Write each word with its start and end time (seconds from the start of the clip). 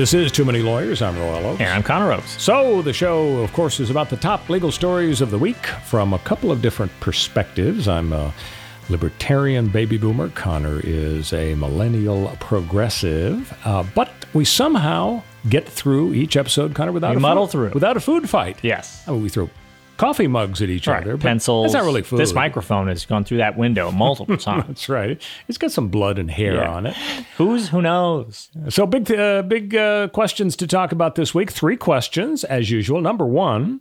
This 0.00 0.14
is 0.14 0.32
Too 0.32 0.46
Many 0.46 0.62
Lawyers. 0.62 1.02
I'm 1.02 1.14
Royal 1.18 1.44
Oakes. 1.44 1.60
And 1.60 1.68
I'm 1.68 1.82
Connor 1.82 2.14
Oakes. 2.14 2.42
So, 2.42 2.80
the 2.80 2.94
show, 2.94 3.36
of 3.42 3.52
course, 3.52 3.80
is 3.80 3.90
about 3.90 4.08
the 4.08 4.16
top 4.16 4.48
legal 4.48 4.72
stories 4.72 5.20
of 5.20 5.30
the 5.30 5.36
week 5.36 5.66
from 5.66 6.14
a 6.14 6.18
couple 6.20 6.50
of 6.50 6.62
different 6.62 6.90
perspectives. 7.00 7.86
I'm 7.86 8.14
a 8.14 8.32
libertarian 8.88 9.68
baby 9.68 9.98
boomer. 9.98 10.30
Connor 10.30 10.80
is 10.82 11.34
a 11.34 11.54
millennial 11.54 12.34
progressive. 12.40 13.54
Uh, 13.62 13.84
but 13.94 14.10
we 14.32 14.46
somehow 14.46 15.22
get 15.50 15.68
through 15.68 16.14
each 16.14 16.34
episode, 16.34 16.74
Connor, 16.74 16.92
without 16.92 17.14
a 17.14 17.20
muddle 17.20 17.46
food, 17.46 17.52
through. 17.52 17.70
without 17.72 17.98
a 17.98 18.00
food 18.00 18.26
fight. 18.26 18.58
Yes. 18.62 19.06
I 19.06 19.10
mean, 19.10 19.22
we 19.22 19.28
throw 19.28 19.50
coffee 20.00 20.26
mugs 20.26 20.62
at 20.62 20.70
each 20.70 20.86
Right. 20.86 21.02
other. 21.02 21.16
Pencils. 21.18 21.64
That's 21.66 21.74
not 21.74 21.84
really 21.84 22.02
food. 22.02 22.18
This 22.18 22.32
microphone 22.32 22.88
has 22.88 23.04
gone 23.04 23.24
through 23.24 23.38
that 23.38 23.56
window 23.58 23.90
multiple 23.92 24.36
times. 24.48 24.64
That's 24.66 24.88
right. 24.88 25.20
It's 25.46 25.58
got 25.58 25.70
some 25.72 25.88
blood 25.88 26.18
and 26.18 26.30
hair 26.30 26.54
Yeah. 26.54 26.70
on 26.70 26.86
it. 26.86 26.96
Who's 27.36 27.68
who 27.68 27.82
knows? 27.82 28.48
So 28.70 28.86
big, 28.86 29.10
uh, 29.12 29.42
big 29.42 29.74
uh, 29.76 30.08
questions 30.08 30.56
to 30.56 30.66
talk 30.66 30.92
about 30.92 31.14
this 31.16 31.34
week. 31.34 31.50
Three 31.50 31.76
questions, 31.76 32.42
as 32.44 32.70
usual. 32.70 33.00
Number 33.00 33.26
one 33.26 33.80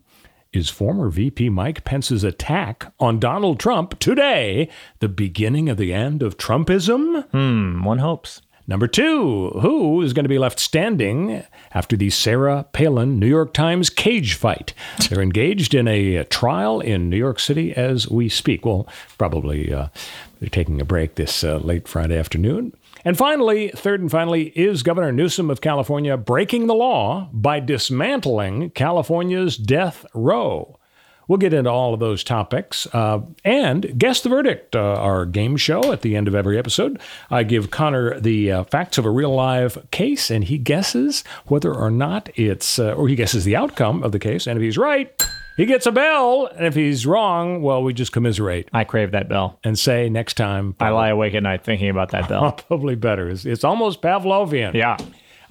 is 0.52 0.68
former 0.70 1.10
VP 1.10 1.48
Mike 1.50 1.84
Pence's 1.86 2.24
attack 2.24 2.92
on 3.00 3.20
Donald 3.20 3.60
Trump 3.60 3.98
today 4.00 4.68
the 5.00 5.08
beginning 5.08 5.70
of 5.70 5.78
the 5.78 5.94
end 5.94 6.22
of 6.24 6.38
Trumpism? 6.38 7.24
Hmm, 7.30 7.84
one 7.84 8.00
hopes. 8.00 8.42
Number 8.70 8.86
two, 8.86 9.50
who 9.64 10.00
is 10.04 10.14
going 10.14 10.26
to 10.26 10.30
be 10.30 10.38
left 10.38 10.60
standing 10.60 11.44
after 11.72 11.98
the 11.98 12.12
Sarah 12.12 12.68
Palin 12.72 13.18
New 13.18 13.26
York 13.26 13.52
Times 13.52 13.90
cage 13.90 14.36
fight? 14.36 14.76
They're 15.10 15.24
engaged 15.24 15.74
in 15.74 15.88
a 15.88 16.24
trial 16.26 16.80
in 16.80 17.10
New 17.10 17.18
York 17.18 17.40
City 17.40 17.74
as 17.74 18.08
we 18.08 18.30
speak. 18.30 18.68
Well, 18.68 18.88
probably 19.18 19.74
uh, 19.74 19.88
they're 20.40 20.50
taking 20.50 20.80
a 20.80 20.86
break 20.86 21.16
this 21.16 21.44
uh, 21.44 21.58
late 21.58 21.88
Friday 21.88 22.16
afternoon. 22.16 22.74
And 23.04 23.18
finally, 23.18 23.70
third 23.70 24.02
and 24.02 24.12
finally, 24.12 24.50
is 24.50 24.84
Governor 24.84 25.12
Newsom 25.12 25.50
of 25.50 25.62
California 25.62 26.16
breaking 26.16 26.68
the 26.68 26.76
law 26.76 27.28
by 27.34 27.60
dismantling 27.60 28.70
California's 28.70 29.58
death 29.58 30.06
row? 30.14 30.79
We'll 31.30 31.38
get 31.38 31.54
into 31.54 31.70
all 31.70 31.94
of 31.94 32.00
those 32.00 32.24
topics 32.24 32.88
uh, 32.92 33.22
and 33.46 33.98
guess 34.00 34.22
the 34.22 34.30
verdict, 34.30 34.76
uh, 34.76 34.80
our 34.80 35.28
game 35.28 35.58
show 35.58 35.92
at 35.94 36.02
the 36.02 36.16
end 36.16 36.28
of 36.28 36.34
every 36.34 36.58
episode. 36.58 37.00
I 37.30 37.44
give 37.44 37.70
Connor 37.70 38.20
the 38.20 38.52
uh, 38.52 38.64
facts 38.64 38.98
of 38.98 39.06
a 39.06 39.12
real 39.12 39.34
live 39.34 39.78
case, 39.92 40.32
and 40.32 40.44
he 40.44 40.58
guesses 40.58 41.24
whether 41.46 41.72
or 41.72 41.92
not 41.92 42.30
it's, 42.34 42.80
uh, 42.80 42.94
or 42.94 43.08
he 43.08 43.16
guesses 43.16 43.46
the 43.46 43.56
outcome 43.56 44.02
of 44.02 44.12
the 44.12 44.18
case. 44.18 44.48
And 44.48 44.58
if 44.58 44.64
he's 44.64 44.76
right, 44.76 45.24
he 45.56 45.68
gets 45.68 45.86
a 45.86 45.92
bell. 45.92 46.48
And 46.56 46.66
if 46.66 46.74
he's 46.74 47.06
wrong, 47.06 47.62
well, 47.62 47.84
we 47.84 47.94
just 47.94 48.12
commiserate 48.12 48.68
I 48.74 48.84
crave 48.84 49.12
that 49.12 49.30
bell. 49.30 49.60
and 49.64 49.78
say 49.78 50.10
next 50.10 50.34
time. 50.34 50.76
I 50.80 50.90
lie 50.90 51.10
awake 51.10 51.36
at 51.36 51.44
night 51.44 51.64
thinking 51.64 51.90
about 51.90 52.10
that 52.10 52.28
bell. 52.28 52.52
Probably 52.68 52.96
better. 52.96 53.30
It's, 53.30 53.46
it's 53.46 53.64
almost 53.64 54.02
Pavlovian. 54.02 54.74
yeah. 54.74 54.98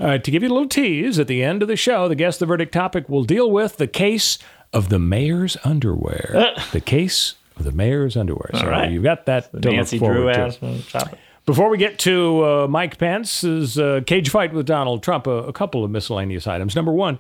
Uh, 0.01 0.17
to 0.17 0.31
give 0.31 0.45
you 0.45 0.49
a 0.49 0.55
little 0.55 0.69
tease, 0.69 1.19
at 1.19 1.27
the 1.27 1.43
end 1.43 1.61
of 1.61 1.67
the 1.67 1.75
show, 1.75 2.07
the 2.07 2.15
Guess 2.15 2.39
the 2.39 2.47
Verdict 2.47 2.73
topic 2.73 3.09
will 3.09 3.25
deal 3.25 3.51
with 3.51 3.79
the 3.79 3.89
case 3.89 4.39
of 4.73 4.89
the 4.89 4.99
mayor's 4.99 5.57
underwear. 5.65 6.55
the 6.73 6.81
case 6.81 7.35
of 7.57 7.65
the 7.65 7.73
mayor's 7.73 8.17
underwear. 8.17 8.51
So 8.55 8.67
right. 8.69 8.91
you've 8.91 9.03
got 9.03 9.27
that 9.27 9.51
to 9.63 9.71
Nancy 9.71 9.99
look 9.99 10.11
Drew 10.13 10.33
forward 10.33 10.53
to. 10.61 10.97
ass. 10.99 11.09
Before 11.47 11.71
we 11.71 11.79
get 11.79 11.99
to 12.01 12.45
uh, 12.45 12.67
Mike 12.69 12.99
Pence's 12.99 13.79
uh, 13.79 14.03
cage 14.07 14.29
fight 14.29 14.53
with 14.53 14.67
Donald 14.67 15.03
Trump, 15.03 15.27
a, 15.27 15.31
a 15.31 15.53
couple 15.53 15.83
of 15.83 15.91
miscellaneous 15.91 16.47
items. 16.47 16.77
Number 16.77 16.93
one, 16.93 17.19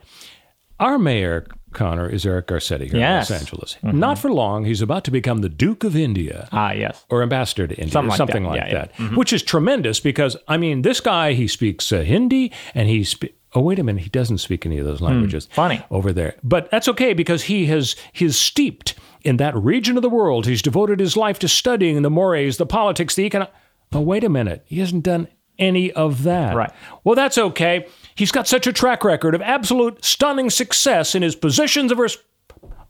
our 0.78 0.98
mayor, 0.98 1.46
Connor, 1.72 2.08
is 2.08 2.26
Eric 2.26 2.46
Garcetti 2.48 2.90
here 2.90 3.00
Yes. 3.00 3.30
in 3.30 3.34
Los 3.36 3.42
Angeles. 3.42 3.76
Not 3.82 4.18
for 4.18 4.30
long, 4.30 4.64
he's 4.66 4.82
about 4.82 5.04
to 5.04 5.10
become 5.10 5.38
the 5.38 5.48
Duke 5.48 5.82
of 5.82 5.96
India 5.96 6.46
Ah, 6.52 6.72
yes. 6.72 7.04
or 7.10 7.22
ambassador 7.22 7.66
to 7.68 7.74
India, 7.74 7.90
Something 7.90 8.16
something, 8.16 8.44
like 8.44 8.60
like, 8.60 8.70
that. 8.72 8.92
that, 8.92 9.00
Yeah, 9.00 9.10
yeah. 9.10 9.16
which 9.16 9.32
is 9.32 9.42
tremendous 9.42 9.98
because 9.98 10.36
I 10.46 10.56
mean, 10.58 10.82
this 10.82 11.00
guy 11.00 11.32
he 11.32 11.48
speaks 11.48 11.90
uh, 11.90 12.02
Hindi 12.02 12.52
and 12.74 12.88
he 12.88 13.02
spe- 13.04 13.34
oh 13.54 13.60
wait 13.60 13.78
a 13.78 13.82
minute, 13.82 14.02
he 14.02 14.08
doesn't 14.10 14.38
speak 14.38 14.66
any 14.66 14.78
of 14.78 14.86
those 14.86 15.00
languages. 15.00 15.46
Hmm, 15.46 15.52
funny. 15.52 15.84
over 15.90 16.12
there, 16.12 16.34
but 16.42 16.70
that's 16.70 16.88
okay 16.88 17.12
because 17.14 17.44
he 17.44 17.66
has 17.66 17.96
he's 18.12 18.36
steeped 18.36 18.94
in 19.22 19.36
that 19.38 19.56
region 19.56 19.96
of 19.96 20.02
the 20.02 20.08
world. 20.10 20.46
He's 20.46 20.62
devoted 20.62 21.00
his 21.00 21.16
life 21.16 21.38
to 21.40 21.48
studying 21.48 22.02
the 22.02 22.10
mores, 22.10 22.56
the 22.56 22.66
politics, 22.66 23.14
the 23.14 23.24
economic. 23.24 23.52
Oh 23.92 24.00
wait 24.00 24.24
a 24.24 24.28
minute, 24.28 24.62
he 24.66 24.80
hasn't 24.80 25.04
done 25.04 25.28
any 25.58 25.90
of 25.92 26.22
that. 26.22 26.54
Right. 26.54 26.70
Well, 27.02 27.16
that's 27.16 27.36
okay. 27.36 27.86
He's 28.14 28.30
got 28.30 28.46
such 28.46 28.66
a 28.66 28.72
track 28.72 29.02
record 29.02 29.34
of 29.34 29.42
absolute 29.42 30.04
stunning 30.04 30.50
success 30.50 31.14
in 31.14 31.22
his 31.22 31.34
positions 31.34 31.90
of. 31.90 31.98
Res- 31.98 32.18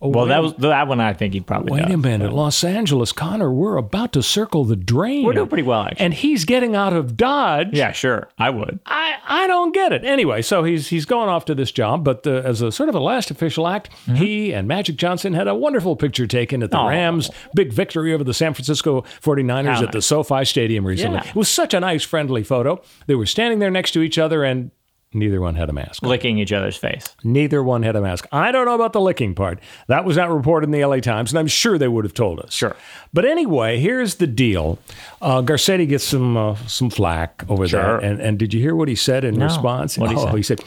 oh, 0.01 0.09
Well, 0.09 0.27
that 0.27 0.43
was 0.43 0.55
that 0.57 0.89
one. 0.89 1.01
I 1.01 1.13
think 1.13 1.35
he 1.35 1.41
probably. 1.41 1.73
Wait 1.73 1.87
does. 1.87 1.95
a 1.95 1.99
minute, 1.99 2.33
Los 2.33 2.63
Angeles, 2.65 3.13
Connor, 3.13 3.53
we're 3.53 3.77
about 3.77 4.13
to 4.15 4.23
circle 4.23 4.65
the 4.65 4.77
drain. 4.77 5.25
We're 5.25 5.33
doing 5.33 5.49
pretty 5.49 5.63
well, 5.63 5.83
actually. 5.83 6.05
And 6.05 6.15
he's 6.15 6.45
getting 6.45 6.75
out 6.77 6.93
of 6.93 7.17
Dodge. 7.17 7.69
Yeah, 7.73 7.93
sure. 7.93 8.29
I 8.39 8.51
would. 8.51 8.81
I, 8.87 9.15
I 9.27 9.47
don't 9.47 9.75
get 9.75 9.93
it. 9.93 10.05
Anyway, 10.05 10.43
so 10.43 10.65
he's 10.65 10.89
he's 10.89 11.05
going 11.05 11.29
off 11.29 11.45
to 11.47 11.55
this 11.55 11.71
job, 11.73 12.05
but 12.05 12.27
uh, 12.27 12.31
as 12.45 12.63
a 12.63 12.71
sort 12.73 12.89
of 12.89 12.95
a 12.95 13.01
last 13.01 13.31
official 13.31 13.67
act, 13.67 13.91
Mm-hmm. 14.07 14.15
he 14.17 14.53
and 14.53 14.67
Magic 14.69 14.97
Johnson 14.97 15.35
had 15.35 15.49
a 15.49 15.55
wonderful 15.55 15.95
picture 15.97 16.27
taken 16.27 16.63
at 16.63 16.71
the. 16.71 16.79
Rams' 16.79 17.31
big 17.55 17.73
victory 17.73 18.15
over 18.15 18.25
the 18.25 18.33
San 18.35 18.55
Francisco 18.55 19.03
49ers 19.23 19.65
How 19.75 19.83
at 19.85 19.93
the. 19.93 20.01
SoFi 20.03 20.45
Stadium 20.45 20.87
recently. 20.87 21.19
Yeah. 21.19 21.29
It 21.29 21.35
was 21.37 21.49
such 21.51 21.75
a 21.75 21.81
nice, 21.81 22.03
friendly 22.05 22.43
photo. 22.43 22.81
They 23.07 23.15
were 23.15 23.27
standing 23.27 23.59
there 23.59 23.71
next 23.71 23.91
to 23.93 24.01
each 24.03 24.17
other, 24.19 24.45
and 24.45 24.71
neither 25.13 25.41
one 25.41 25.55
had 25.55 25.69
a 25.71 25.73
mask. 25.73 26.03
Licking 26.03 26.39
each 26.39 26.53
other's 26.53 26.77
face. 26.77 27.05
Neither 27.25 27.63
one 27.63 27.83
had 27.83 27.97
a 27.97 28.01
mask. 28.01 28.27
I 28.33 28.53
don't 28.53 28.67
know 28.67 28.75
about 28.75 28.93
the 28.93 29.01
licking 29.01 29.35
part. 29.35 29.61
That 29.87 30.05
was 30.05 30.17
not 30.17 30.31
reported 30.31 30.67
in 30.67 30.71
the 30.73 30.85
LA 30.85 30.99
Times, 31.01 31.33
and 31.33 31.39
I'm 31.39 31.47
sure 31.47 31.79
they 31.79 31.89
would 31.89 32.05
have 32.05 32.15
told 32.15 32.41
us. 32.41 32.53
Sure. 32.53 32.77
But 33.13 33.25
anyway, 33.25 33.79
here's 33.79 34.17
the 34.17 34.27
deal. 34.27 34.79
Uh, 35.23 35.43
Garcetti 35.43 35.89
gets 35.89 36.05
some 36.05 36.37
uh, 36.37 36.57
some 36.67 36.91
flack 36.91 37.45
over 37.49 37.67
Sure. 37.67 37.83
there. 37.83 37.97
And, 37.99 38.21
and 38.21 38.39
did 38.39 38.53
you 38.55 38.61
hear 38.61 38.75
what 38.75 38.89
he 38.89 38.95
said 38.95 39.25
in 39.25 39.37
No. 39.37 39.47
response? 39.47 39.97
What'd 39.99 40.17
he 40.17 40.23
oh, 40.23 40.35
he 40.37 40.43
said, 40.43 40.61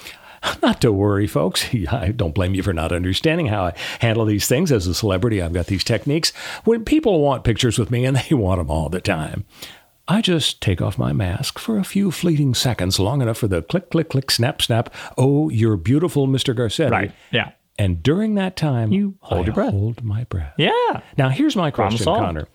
not 0.64 0.82
to 0.82 0.92
worry, 0.92 1.28
folks. 1.28 1.66
I 1.92 2.10
don't 2.10 2.34
blame 2.34 2.56
you 2.56 2.64
for 2.64 2.74
not 2.74 2.92
understanding 2.92 3.46
how 3.48 3.66
I 3.66 3.74
handle 4.00 4.26
these 4.26 4.48
things 4.48 4.72
as 4.72 4.88
a 4.88 4.94
celebrity. 4.96 5.42
I've 5.42 5.54
got 5.54 5.68
these 5.68 5.84
techniques. 5.84 6.32
When 6.64 6.84
people 6.84 7.22
want 7.22 7.44
pictures 7.44 7.78
with 7.78 7.92
me, 7.92 8.06
and 8.06 8.18
they 8.18 8.36
want 8.36 8.60
them 8.60 8.72
all 8.72 8.90
the 8.90 9.02
time, 9.02 9.46
I 10.08 10.22
just 10.22 10.62
take 10.62 10.82
off 10.82 10.98
my 10.98 11.14
mask 11.14 11.60
for 11.60 11.78
a 11.78 11.84
few 11.84 12.12
fleeting 12.12 12.54
seconds, 12.54 13.00
long 13.00 13.22
enough 13.22 13.38
for 13.38 13.48
the 13.48 13.62
click, 13.62 13.90
click, 13.92 14.10
click, 14.10 14.32
snap, 14.32 14.62
snap. 14.62 14.94
Oh, 15.18 15.50
you're 15.50 15.78
beautiful, 15.78 16.28
Mr. 16.28 16.56
Garcetti. 16.56 16.92
Right. 16.92 17.12
Yeah. 17.32 17.52
And 17.78 18.04
during 18.04 18.36
that 18.36 18.56
time, 18.56 18.92
You 18.92 19.16
hold 19.22 19.42
I 19.42 19.46
your 19.46 19.54
breath. 19.56 19.72
Hold 19.72 20.04
my 20.04 20.26
breath. 20.26 20.54
Yeah. 20.58 21.02
Now, 21.18 21.30
here's 21.30 21.56
my 21.56 21.72
question. 21.72 22.04
Connor. 22.06 22.48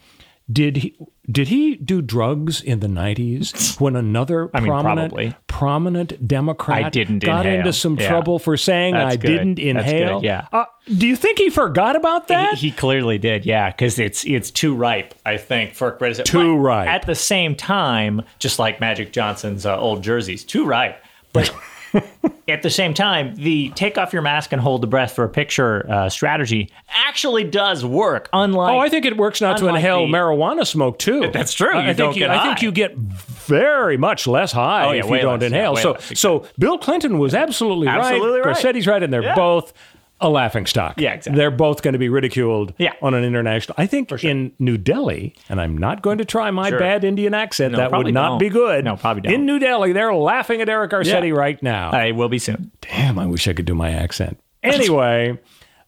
Did 0.51 0.77
he 0.77 0.97
did 1.29 1.49
he 1.49 1.75
do 1.75 2.01
drugs 2.01 2.61
in 2.63 2.79
the 2.79 2.87
90s 2.87 3.81
when 3.81 3.97
another 3.97 4.49
I 4.55 4.61
mean, 4.61 4.69
prominent 4.69 5.13
probably. 5.13 5.35
prominent 5.49 6.29
Democrat 6.29 6.85
I 6.85 6.89
didn't 6.91 7.19
got 7.19 7.47
inhale. 7.47 7.59
into 7.61 7.73
some 7.73 7.99
Yeah. 7.99 8.07
trouble 8.09 8.39
for 8.39 8.57
saying 8.57 8.95
That's 8.95 9.15
I 9.15 9.17
good. 9.17 9.27
didn't 9.27 9.59
inhale? 9.59 10.21
yeah. 10.23 10.47
Uh, 10.53 10.67
do 10.97 11.09
you 11.09 11.17
think 11.17 11.39
he 11.39 11.51
forgot 11.51 11.97
about 11.97 12.29
that? 12.29 12.55
He, 12.59 12.69
he 12.69 12.71
clearly 12.77 13.19
did, 13.19 13.45
yeah, 13.45 13.71
because 13.73 13.99
it's 13.99 14.25
it's 14.25 14.53
too 14.53 14.73
ripe, 14.77 15.15
I 15.27 15.37
think, 15.37 15.75
for 15.75 15.91
criticism. 15.91 16.27
Too 16.27 16.55
But 16.57 16.61
ripe. 16.63 16.89
At 16.89 17.07
the 17.07 17.17
same 17.17 17.57
time, 17.57 18.23
just 18.39 18.61
like 18.61 18.81
Magic 18.81 19.13
Johnson's 19.13 19.67
uh, 19.67 19.77
old 19.77 20.05
jerseys, 20.05 20.45
too 20.45 20.65
ripe. 20.65 21.03
But 21.33 21.53
at 22.49 22.63
the 22.63 22.71
same 22.71 22.95
time, 22.95 23.35
the 23.37 23.71
take 23.75 23.99
off 23.99 24.13
your 24.13 24.23
mask 24.23 24.53
and 24.53 24.61
hold 24.61 24.81
the 24.83 24.87
breath 24.87 25.13
for 25.13 25.25
a 25.25 25.29
picture 25.29 25.91
uh, 25.91 26.09
strategy 26.09 26.71
actually 26.89 27.45
does 27.45 27.85
work. 27.85 28.29
Unlike 28.33 28.75
Oh, 28.75 28.79
I 28.79 28.89
think 28.89 29.05
it 29.05 29.17
works 29.17 29.41
not 29.41 29.59
to 29.59 29.69
inhale 29.69 30.07
the- 30.07 30.13
marijuana 30.13 30.67
smoke 30.67 30.99
too. 30.99 31.31
That's 31.33 31.53
true. 31.55 31.75
I 31.75 31.81
You 31.81 31.87
think 31.89 31.97
don't 31.99 32.15
you, 32.17 32.21
get 32.21 32.31
I 32.31 32.43
think 32.45 32.63
you 32.63 32.73
get 32.73 32.97
very 32.97 33.97
much 33.97 34.27
less 34.27 34.53
high 34.53 34.87
Oh, 34.87 34.93
yeah, 34.93 35.05
if 35.05 35.11
you 35.11 35.19
don't 35.19 35.41
less, 35.41 35.47
inhale. 35.47 35.75
way 35.75 35.83
so, 35.83 35.93
less, 35.93 36.19
so 36.19 36.47
Bill 36.59 36.79
Clinton 36.79 37.19
was 37.19 37.35
absolutely, 37.35 37.87
right. 37.87 37.99
Absolutely 37.99 38.39
right. 38.41 38.47
right. 38.47 38.55
Garcetti's 38.55 38.87
right, 38.87 39.03
and 39.03 39.13
they're 39.13 39.23
Yeah. 39.23 39.35
both 39.35 39.73
a 40.21 40.31
laughing 40.31 40.65
stock. 40.67 40.99
Yeah, 41.01 41.13
exactly. 41.15 41.39
They're 41.39 41.51
both 41.51 41.83
going 41.83 41.93
to 41.93 41.99
be 41.99 42.09
ridiculed 42.09 42.73
Yeah. 42.79 42.93
on 43.03 43.13
an 43.15 43.23
international. 43.25 43.75
I 43.79 43.87
think 43.87 44.11
in 44.25 44.53
New 44.59 44.79
Delhi, 44.79 45.35
and 45.49 45.61
I'm 45.61 45.77
not 45.77 46.01
going 46.03 46.19
to 46.19 46.25
try 46.25 46.51
my 46.51 46.71
Sure. 46.71 46.79
bad 46.79 47.05
Indian 47.05 47.35
accent. 47.35 47.73
No, 47.73 47.79
that 47.79 47.93
would 47.93 48.13
not 48.15 48.29
don't. 48.31 48.39
be 48.39 48.49
good. 48.49 48.85
No, 48.85 48.97
probably 48.97 49.23
don't. 49.23 49.33
In 49.35 49.47
New 49.47 49.59
Delhi, 49.59 49.93
they're 49.93 50.15
laughing 50.15 50.61
at 50.63 50.69
Eric 50.69 50.91
Garcetti 50.93 51.29
Yeah. 51.29 51.35
right 51.39 51.63
now. 51.63 51.91
I 51.91 52.13
will 52.13 52.29
be 52.31 52.39
soon. 52.39 52.71
Damn, 52.81 53.19
I 53.19 53.27
wish 53.27 53.47
I 53.47 53.53
could 53.53 53.67
do 53.67 53.75
my 53.75 53.91
accent. 53.91 54.39
Anyway, 54.63 55.39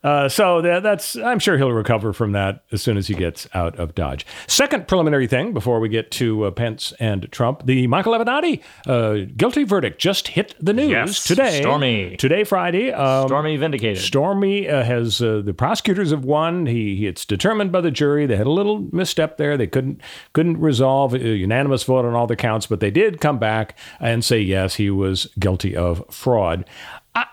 Uh, 0.08 0.26
so 0.26 0.62
that, 0.62 0.82
that's 0.82 1.16
I'm 1.16 1.38
sure 1.38 1.58
he'll 1.58 1.72
recover 1.72 2.14
from 2.14 2.32
that 2.32 2.64
as 2.72 2.81
soon 2.81 2.96
as 2.96 3.08
he 3.08 3.14
gets 3.14 3.46
out 3.52 3.76
of 3.78 3.94
Dodge. 3.94 4.25
Second 4.46 4.88
preliminary 4.88 5.26
thing 5.26 5.52
before 5.52 5.81
we 5.81 5.90
get 5.90 6.10
to 6.12 6.44
uh, 6.44 6.50
Pence 6.50 6.94
and 6.99 7.31
Trump, 7.31 7.66
the 7.66 7.87
Michael 7.88 8.14
Avenatti 8.14 8.62
uh, 8.87 9.26
guilty 9.37 9.64
verdict 9.64 9.99
just 10.00 10.28
hit 10.28 10.55
the 10.60 10.72
news 10.72 10.88
Yes, 10.90 11.25
today. 11.25 11.60
Stormy. 11.60 12.16
today, 12.16 12.44
Friday. 12.44 12.90
Um, 12.90 13.28
Stormy 13.28 13.56
vindicated. 13.58 14.02
Stormy 14.02 14.66
uh, 14.66 14.82
has 14.82 15.20
uh, 15.20 15.43
the 15.44 15.52
prosecutors 15.52 16.10
have 16.10 16.25
won. 16.25 16.64
He, 16.64 16.96
he 16.96 17.06
it's 17.06 17.26
determined 17.26 17.70
by 17.70 17.82
the 17.82 17.90
jury. 17.90 18.25
They 18.25 18.37
had 18.37 18.46
a 18.46 18.50
little 18.50 18.88
misstep 18.93 19.37
there. 19.37 19.58
They 19.58 19.66
couldn't 19.66 20.00
couldn't 20.32 20.58
resolve 20.58 21.12
a 21.12 21.19
unanimous 21.19 21.82
vote 21.84 22.06
on 22.06 22.14
all 22.14 22.26
the 22.26 22.37
counts, 22.37 22.66
but 22.66 22.81
they 22.81 22.90
did 22.90 23.20
come 23.20 23.38
back 23.38 23.76
and 24.00 24.25
say 24.25 24.40
yes, 24.40 24.76
he 24.76 24.88
was 24.88 25.26
guilty 25.38 25.76
of 25.76 26.02
fraud. 26.10 26.64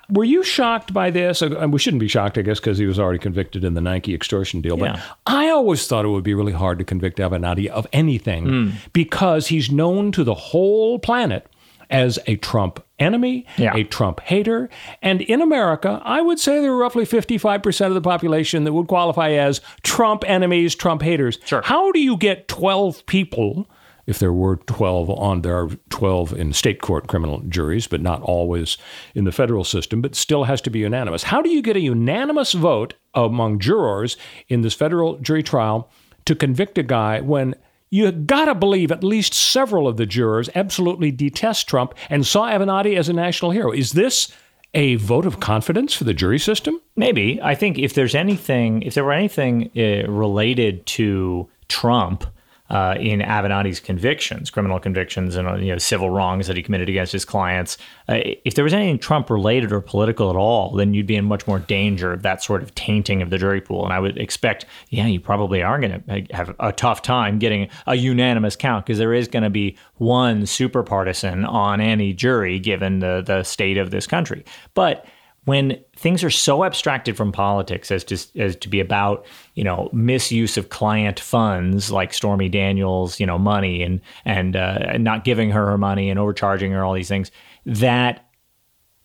Were 0.09 0.23
you 0.23 0.43
shocked 0.43 0.93
by 0.93 1.09
this? 1.09 1.41
Uh, 1.41 1.67
we 1.69 1.79
shouldn't 1.79 1.99
be 2.01 2.07
shocked, 2.07 2.37
I 2.37 2.41
guess, 2.41 2.59
because 2.59 2.77
he 2.77 2.85
was 2.85 2.99
already 2.99 3.19
convicted 3.19 3.63
in 3.63 3.73
the 3.73 3.81
Nike 3.81 4.13
extortion 4.13 4.61
deal. 4.61 4.77
But 4.77 4.95
Yeah. 4.95 5.01
I 5.25 5.49
always 5.49 5.87
thought 5.87 6.05
it 6.05 6.09
would 6.09 6.23
be 6.23 6.33
really 6.33 6.51
hard 6.53 6.77
to 6.79 6.85
convict 6.85 7.17
Avenatti 7.19 7.67
of 7.67 7.87
anything 7.93 8.73
because 8.93 9.47
he's 9.47 9.71
known 9.71 10.11
to 10.13 10.23
the 10.23 10.33
whole 10.35 10.99
planet 10.99 11.47
as 11.89 12.17
a 12.25 12.35
Trump 12.37 12.83
enemy, 12.97 13.45
Yeah. 13.57 13.75
a 13.75 13.83
Trump 13.83 14.19
hater. 14.21 14.69
And 15.03 15.21
in 15.21 15.41
America, 15.41 16.01
I 16.03 16.19
would 16.21 16.39
say 16.39 16.59
there 16.59 16.71
are 16.71 16.77
roughly 16.77 17.05
55% 17.05 17.87
of 17.89 17.93
the 17.93 18.01
population 18.01 18.63
that 18.63 18.73
would 18.73 18.87
qualify 18.87 19.31
as 19.31 19.61
Trump 19.83 20.23
enemies, 20.27 20.73
Trump 20.73 21.03
haters. 21.03 21.37
Sure. 21.45 21.61
How 21.63 21.91
do 21.91 21.99
you 21.99 22.17
get 22.17 22.47
12 22.47 23.05
people? 23.05 23.67
If 24.07 24.19
there 24.19 24.33
were 24.33 24.57
12 24.57 25.09
on, 25.09 25.41
there 25.41 25.57
are 25.57 25.69
12 25.89 26.33
in 26.33 26.53
state 26.53 26.81
court 26.81 27.07
criminal 27.07 27.39
juries, 27.49 27.87
but 27.87 28.01
not 28.01 28.21
always 28.21 28.77
in 29.15 29.23
the 29.23 29.31
federal 29.31 29.63
system, 29.63 30.01
but 30.01 30.15
still 30.15 30.43
has 30.43 30.61
to 30.61 30.69
be 30.69 30.79
unanimous. 30.79 31.23
How 31.23 31.41
do 31.41 31.49
you 31.49 31.61
get 31.61 31.75
a 31.75 31.81
unanimous 31.81 32.53
vote 32.53 32.93
among 33.13 33.59
jurors 33.59 34.17
in 34.47 34.61
this 34.61 34.73
federal 34.73 35.17
jury 35.17 35.43
trial 35.43 35.89
to 36.25 36.35
convict 36.35 36.77
a 36.77 36.83
guy 36.83 37.21
when 37.21 37.55
you 37.89 38.11
gotta 38.11 38.55
believe 38.55 38.91
at 38.91 39.03
least 39.03 39.33
several 39.33 39.87
of 39.87 39.97
the 39.97 40.05
jurors 40.05 40.49
absolutely 40.55 41.11
detest 41.11 41.67
Trump 41.67 41.93
and 42.09 42.25
saw 42.25 42.49
Avenatti 42.49 42.97
as 42.97 43.09
a 43.09 43.13
national 43.13 43.51
hero? 43.51 43.71
Is 43.71 43.93
this 43.93 44.31
a 44.73 44.95
vote 44.95 45.25
of 45.25 45.39
confidence 45.39 45.93
for 45.93 46.03
the 46.03 46.13
jury 46.13 46.39
system? 46.39 46.81
Maybe. 46.95 47.39
I 47.41 47.55
think 47.55 47.79
if 47.79 47.93
there's 47.93 48.13
anything, 48.13 48.81
if 48.81 48.93
there 48.93 49.05
were 49.05 49.13
anything 49.13 49.71
uh, 49.77 50.11
related 50.11 50.85
to 50.87 51.49
Trump 51.69 52.25
uh, 52.69 52.95
in 52.99 53.19
Avenatti's 53.19 53.79
convictions, 53.79 54.49
criminal 54.49 54.79
convictions, 54.79 55.35
and 55.35 55.63
you 55.63 55.71
know 55.71 55.77
civil 55.77 56.09
wrongs 56.09 56.47
that 56.47 56.57
he 56.57 56.63
committed 56.63 56.89
against 56.89 57.11
his 57.11 57.23
clients, 57.23 57.77
uh, 58.09 58.19
if 58.43 58.55
there 58.55 58.63
was 58.63 58.73
anything 58.73 58.97
Trump 58.97 59.29
related 59.29 59.71
or 59.71 59.81
political 59.81 60.29
at 60.29 60.35
all, 60.35 60.71
then 60.71 60.93
you'd 60.93 61.05
be 61.05 61.15
in 61.15 61.25
much 61.25 61.45
more 61.45 61.59
danger 61.59 62.11
of 62.13 62.23
that 62.23 62.41
sort 62.43 62.63
of 62.63 62.73
tainting 62.73 63.21
of 63.21 63.29
the 63.29 63.37
jury 63.37 63.61
pool. 63.61 63.83
And 63.83 63.93
I 63.93 63.99
would 63.99 64.17
expect, 64.17 64.65
yeah, 64.89 65.05
you 65.05 65.19
probably 65.19 65.61
are 65.61 65.79
going 65.79 66.01
to 66.01 66.35
have 66.35 66.55
a 66.59 66.71
tough 66.71 67.01
time 67.03 67.37
getting 67.37 67.69
a 67.85 67.95
unanimous 67.95 68.55
count 68.55 68.85
because 68.85 68.97
there 68.97 69.13
is 69.13 69.27
going 69.27 69.43
to 69.43 69.49
be 69.51 69.77
one 69.95 70.45
super 70.45 70.81
partisan 70.81 71.45
on 71.45 71.79
any 71.79 72.13
jury 72.13 72.57
given 72.59 72.99
the 72.99 73.21
the 73.25 73.43
state 73.43 73.77
of 73.77 73.91
this 73.91 74.07
country. 74.07 74.43
But 74.73 75.05
when 75.45 75.79
things 75.95 76.23
are 76.23 76.29
so 76.29 76.63
abstracted 76.63 77.15
from 77.15 77.31
politics 77.31 77.91
as 77.91 78.03
to 78.03 78.17
as 78.39 78.55
to 78.57 78.67
be 78.67 78.79
about 78.79 79.25
you 79.53 79.63
know 79.63 79.89
misuse 79.93 80.57
of 80.57 80.69
client 80.69 81.19
funds 81.19 81.91
like 81.91 82.13
Stormy 82.13 82.49
Daniels 82.49 83.19
you 83.19 83.25
know 83.25 83.37
money 83.37 83.81
and 83.81 84.01
and, 84.25 84.55
uh, 84.55 84.97
not 84.97 85.23
giving 85.23 85.51
her 85.51 85.65
her 85.67 85.77
money 85.77 86.09
and 86.09 86.19
overcharging 86.19 86.71
her 86.71 86.83
all 86.83 86.93
these 86.93 87.07
things 87.07 87.31
that 87.65 88.27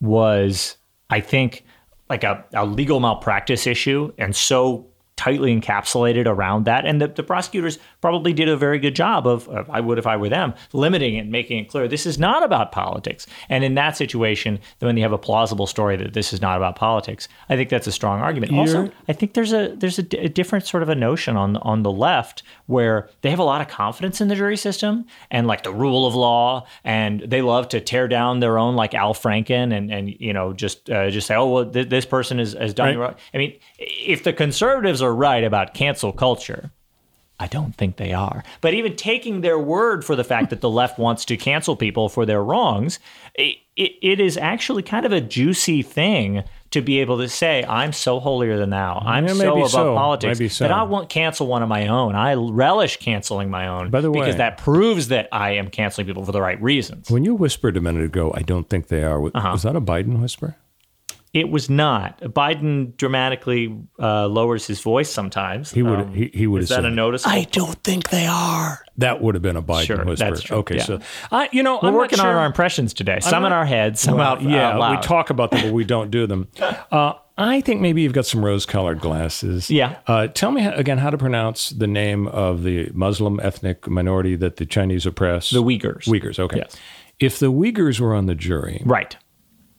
was 0.01 0.77
I 1.11 1.21
think 1.21 1.65
like 2.09 2.25
a, 2.25 2.45
a 2.55 2.67
legal 2.67 3.01
malpractice 3.01 3.67
issue 3.67 4.13
and 4.19 4.35
so 4.35 4.90
tightly 5.21 5.55
encapsulated 5.55 6.27
around 6.27 6.65
that. 6.65 6.87
And 6.87 6.99
the, 7.03 7.09
the 7.09 7.23
prosecutors 7.23 7.79
probably 8.01 8.33
did 8.33 8.49
a 8.49 8.57
very 8.57 8.79
good 8.79 8.97
job 8.97 9.27
of, 9.27 9.47
of 9.49 9.69
i 9.69 9.79
would 9.87 9.99
if 9.99 10.07
i 10.07 10.17
were 10.17 10.31
them 10.31 10.55
limiting 10.73 11.17
it 11.17 11.21
and 11.21 11.31
making 11.31 11.59
it 11.59 11.69
clear 11.69 11.87
this 11.87 12.07
is 12.07 12.19
not 12.19 12.43
about 12.43 12.73
politics. 12.73 13.27
And 13.51 13.63
in 13.63 13.75
that 13.75 13.97
situation 13.99 14.59
when 14.79 14.97
you 14.97 15.03
have 15.03 15.13
a 15.13 15.19
plausible 15.19 15.67
story 15.67 15.97
that 15.99 16.15
this 16.15 16.33
is 16.33 16.41
not 16.41 16.57
about 16.57 16.75
politics 16.77 17.29
i 17.51 17.57
think 17.57 17.69
that's 17.69 17.87
a 17.87 17.93
strong 17.93 18.21
argument. 18.21 18.53
Also 18.53 18.79
You're- 18.85 18.95
i 19.09 19.13
think 19.13 19.35
there's 19.35 19.53
a 19.53 19.75
there's 19.77 19.99
a, 19.99 20.03
different 20.41 20.65
sort 20.67 20.83
of 20.83 20.89
a 20.89 20.95
notion 20.95 21.37
on 21.37 21.57
on 21.59 21.83
the 21.83 21.93
left 21.93 22.43
where 22.67 22.99
they 23.23 23.31
have 23.31 23.39
a 23.47 23.49
lot 23.53 23.61
of 23.61 23.69
confidence 23.69 24.21
in 24.23 24.29
the 24.29 24.35
jury 24.37 24.57
system 24.57 25.05
and 25.31 25.47
like 25.47 25.63
the 25.65 25.75
rule 25.85 26.07
of 26.07 26.15
law 26.15 26.65
and 26.85 27.21
they 27.33 27.43
love 27.43 27.69
to 27.69 27.79
tear 27.81 28.09
down 28.09 28.41
their 28.41 28.57
own 28.59 28.75
like 28.75 28.95
al 28.95 29.13
franken 29.13 29.67
and 29.77 29.93
and 29.93 30.05
you 30.19 30.33
know 30.33 30.53
just 30.55 30.89
uh, 30.89 31.11
just 31.11 31.27
say 31.27 31.35
oh 31.35 31.49
well 31.53 31.67
th- 31.75 31.89
this 31.91 32.07
person 32.07 32.39
has, 32.39 32.53
has 32.55 32.73
done 32.73 32.97
Right. 32.97 33.17
i 33.35 33.39
mean 33.39 33.53
if 33.79 34.25
the 34.25 34.33
conservatives 34.33 35.03
are 35.03 35.10
right 35.15 35.45
about 35.45 35.75
cancel 35.75 36.13
culture 36.13 36.71
I 37.43 37.47
don't 37.47 37.75
think 37.75 37.97
they 37.97 38.13
are. 38.13 38.45
But 38.61 38.75
even 38.75 38.97
taking 38.97 39.41
their 39.41 39.59
word 39.59 40.05
for 40.05 40.15
the 40.15 40.25
fact 40.25 40.51
that 40.51 40.61
the 40.61 40.69
left 40.69 40.99
wants 40.99 41.25
to 41.25 41.39
cancel 41.39 41.75
people 41.75 42.11
for 42.11 42.27
their 42.27 42.45
wrongs, 42.45 42.99
it, 43.35 43.57
it, 43.77 43.93
it 44.03 44.21
is 44.21 44.37
actually 44.37 44.83
kind 44.83 45.07
of 45.07 45.13
a 45.13 45.23
juicy 45.23 45.81
thing 45.81 46.45
to 46.73 46.83
be 46.83 47.01
able 47.01 47.17
to 47.17 47.31
say, 47.31 47.65
I'm 47.65 47.95
so 47.95 48.21
holier 48.21 48.59
than 48.59 48.69
thou. 48.69 48.99
I'm 49.07 49.27
Yeah, 49.27 49.33
so 49.33 49.57
above 49.57 49.71
so. 49.71 49.95
politics 49.95 50.39
Maybe 50.39 50.51
so. 50.51 50.65
that 50.65 50.71
I 50.71 50.83
won't 50.83 51.09
cancel 51.09 51.47
one 51.47 51.63
of 51.63 51.71
my 51.71 51.87
own. 51.89 52.15
I 52.15 52.35
relish 52.35 52.99
canceling 52.99 53.49
my 53.49 53.69
own 53.69 53.89
By 53.89 54.03
the 54.03 54.11
way- 54.11 54.21
because 54.21 54.37
that 54.37 54.59
proves 54.59 55.09
that 55.09 55.27
I 55.33 55.53
am 55.53 55.71
canceling 55.71 56.07
people 56.07 56.27
for 56.27 56.33
the 56.33 56.43
right 56.43 56.61
reasons. 56.61 57.11
When 57.11 57.25
you 57.25 57.35
whispered 57.35 57.75
a 57.79 57.81
minute 57.81 58.05
ago, 58.05 58.35
I 58.37 58.43
don't 58.43 58.69
think 58.69 58.89
they 58.89 59.03
are. 59.03 59.19
Was 59.19 59.33
Uh-huh. 59.35 59.53
was 59.53 59.63
that 59.63 59.77
a 59.77 59.81
Biden 59.81 60.21
whisper? 60.21 60.57
It 61.33 61.49
was 61.49 61.71
not. 61.71 62.21
Biden 62.21 62.97
dramatically 62.97 63.77
uh, 64.01 64.27
lowers 64.27 64.67
his 64.67 64.81
voice 64.81 65.09
sometimes. 65.09 65.71
He 65.71 65.83
would 65.83 66.01
Um, 66.01 66.13
he, 66.13 66.31
he 66.35 66.47
would 66.49 66.63
is 66.63 66.69
that 66.71 66.77
said 66.77 66.85
a 66.85 66.91
notice? 66.91 67.25
I 67.27 67.45
don't 67.53 67.81
think 67.85 68.11
they 68.11 68.27
are. 68.27 68.85
That 68.99 69.23
would 69.23 69.37
have 69.37 69.43
been 69.43 69.57
a 69.57 69.63
Biden 69.63 69.85
Sure, 69.87 70.05
whisper. 70.05 70.29
that's 70.31 70.43
true, 70.43 70.57
Okay, 70.59 70.77
yeah. 70.79 70.83
so 70.85 71.01
I 71.31 71.49
you 71.53 71.63
know 71.63 71.79
We're 71.83 71.89
I'm 71.91 71.95
working 71.95 72.17
not 72.17 72.25
sure. 72.25 72.31
on 72.33 72.37
our 72.37 72.47
impressions 72.47 72.93
today. 72.93 73.21
Some 73.21 73.45
in 73.45 73.53
our 73.53 73.65
heads, 73.65 74.01
some 74.01 74.17
Well, 74.17 74.27
out, 74.27 74.43
yeah, 74.43 74.71
out 74.71 74.81
loud. 74.81 74.97
we 74.99 75.03
talk 75.07 75.31
about 75.31 75.53
them, 75.53 75.63
but 75.63 75.73
we 75.73 75.85
don't 75.85 76.11
do 76.11 76.27
them. 76.27 76.49
Uh, 76.91 77.13
I 77.39 77.61
think 77.63 77.81
maybe 77.81 78.03
you've 78.03 78.13
got 78.13 78.27
some 78.27 78.45
rose-colored 78.45 79.01
glasses. 79.01 79.71
Yeah. 79.71 79.99
Uh, 80.07 80.27
tell 80.27 80.51
me 80.51 80.67
again 80.67 80.99
how 80.99 81.09
to 81.09 81.17
pronounce 81.17 81.71
the 81.71 81.87
name 81.87 82.27
of 82.27 82.65
the 82.65 82.91
Muslim 82.93 83.41
ethnic 83.41 83.87
minority 83.89 84.35
that 84.37 84.57
the 84.57 84.67
Chinese 84.67 85.07
oppress. 85.07 85.49
The 85.51 85.63
Uyghurs. 85.63 86.05
Uyghurs. 86.07 86.39
Okay. 86.39 86.59
Yes. 86.59 86.77
If 87.19 87.39
the 87.39 87.51
Uyghurs 87.51 87.99
were 88.01 88.15
on 88.15 88.27
the 88.27 88.35
jury 88.35 88.83
Right. 88.85 89.17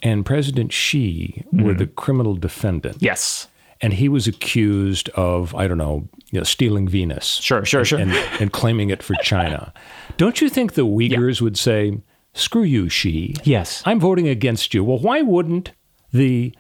And 0.02 0.26
President 0.26 0.72
Xi 0.72 1.44
were 1.52 1.74
the 1.74 1.86
hmm. 1.86 1.94
criminal 1.96 2.36
defendant, 2.36 2.98
Yes. 3.00 3.48
and 3.82 3.94
he 3.94 4.10
was 4.10 4.28
accused 4.28 5.10
of 5.10 5.54
I 5.56 5.68
don't 5.68 5.78
know, 5.78 6.08
you 6.32 6.40
know 6.40 6.44
stealing 6.44 6.88
Venus. 6.88 7.26
Sure, 7.26 7.66
sure, 7.66 7.86
sure. 7.86 8.00
and, 8.00 8.12
and 8.40 8.52
claiming 8.52 8.90
it 8.90 9.04
for 9.04 9.16
China. 9.22 9.74
Don't 10.18 10.42
you 10.42 10.50
think 10.50 10.74
the 10.74 10.86
Uyghurs 10.86 11.42
would 11.42 11.58
say, 11.58 12.00
"Screw 12.34 12.64
you, 12.64 12.90
Xi"? 12.90 13.36
Yes. 13.44 13.82
I'm 13.86 14.00
voting 14.00 14.28
against 14.28 14.74
you. 14.74 14.84
Well, 14.84 15.00
why 15.00 15.22
wouldn't 15.22 15.72
the 16.12 16.54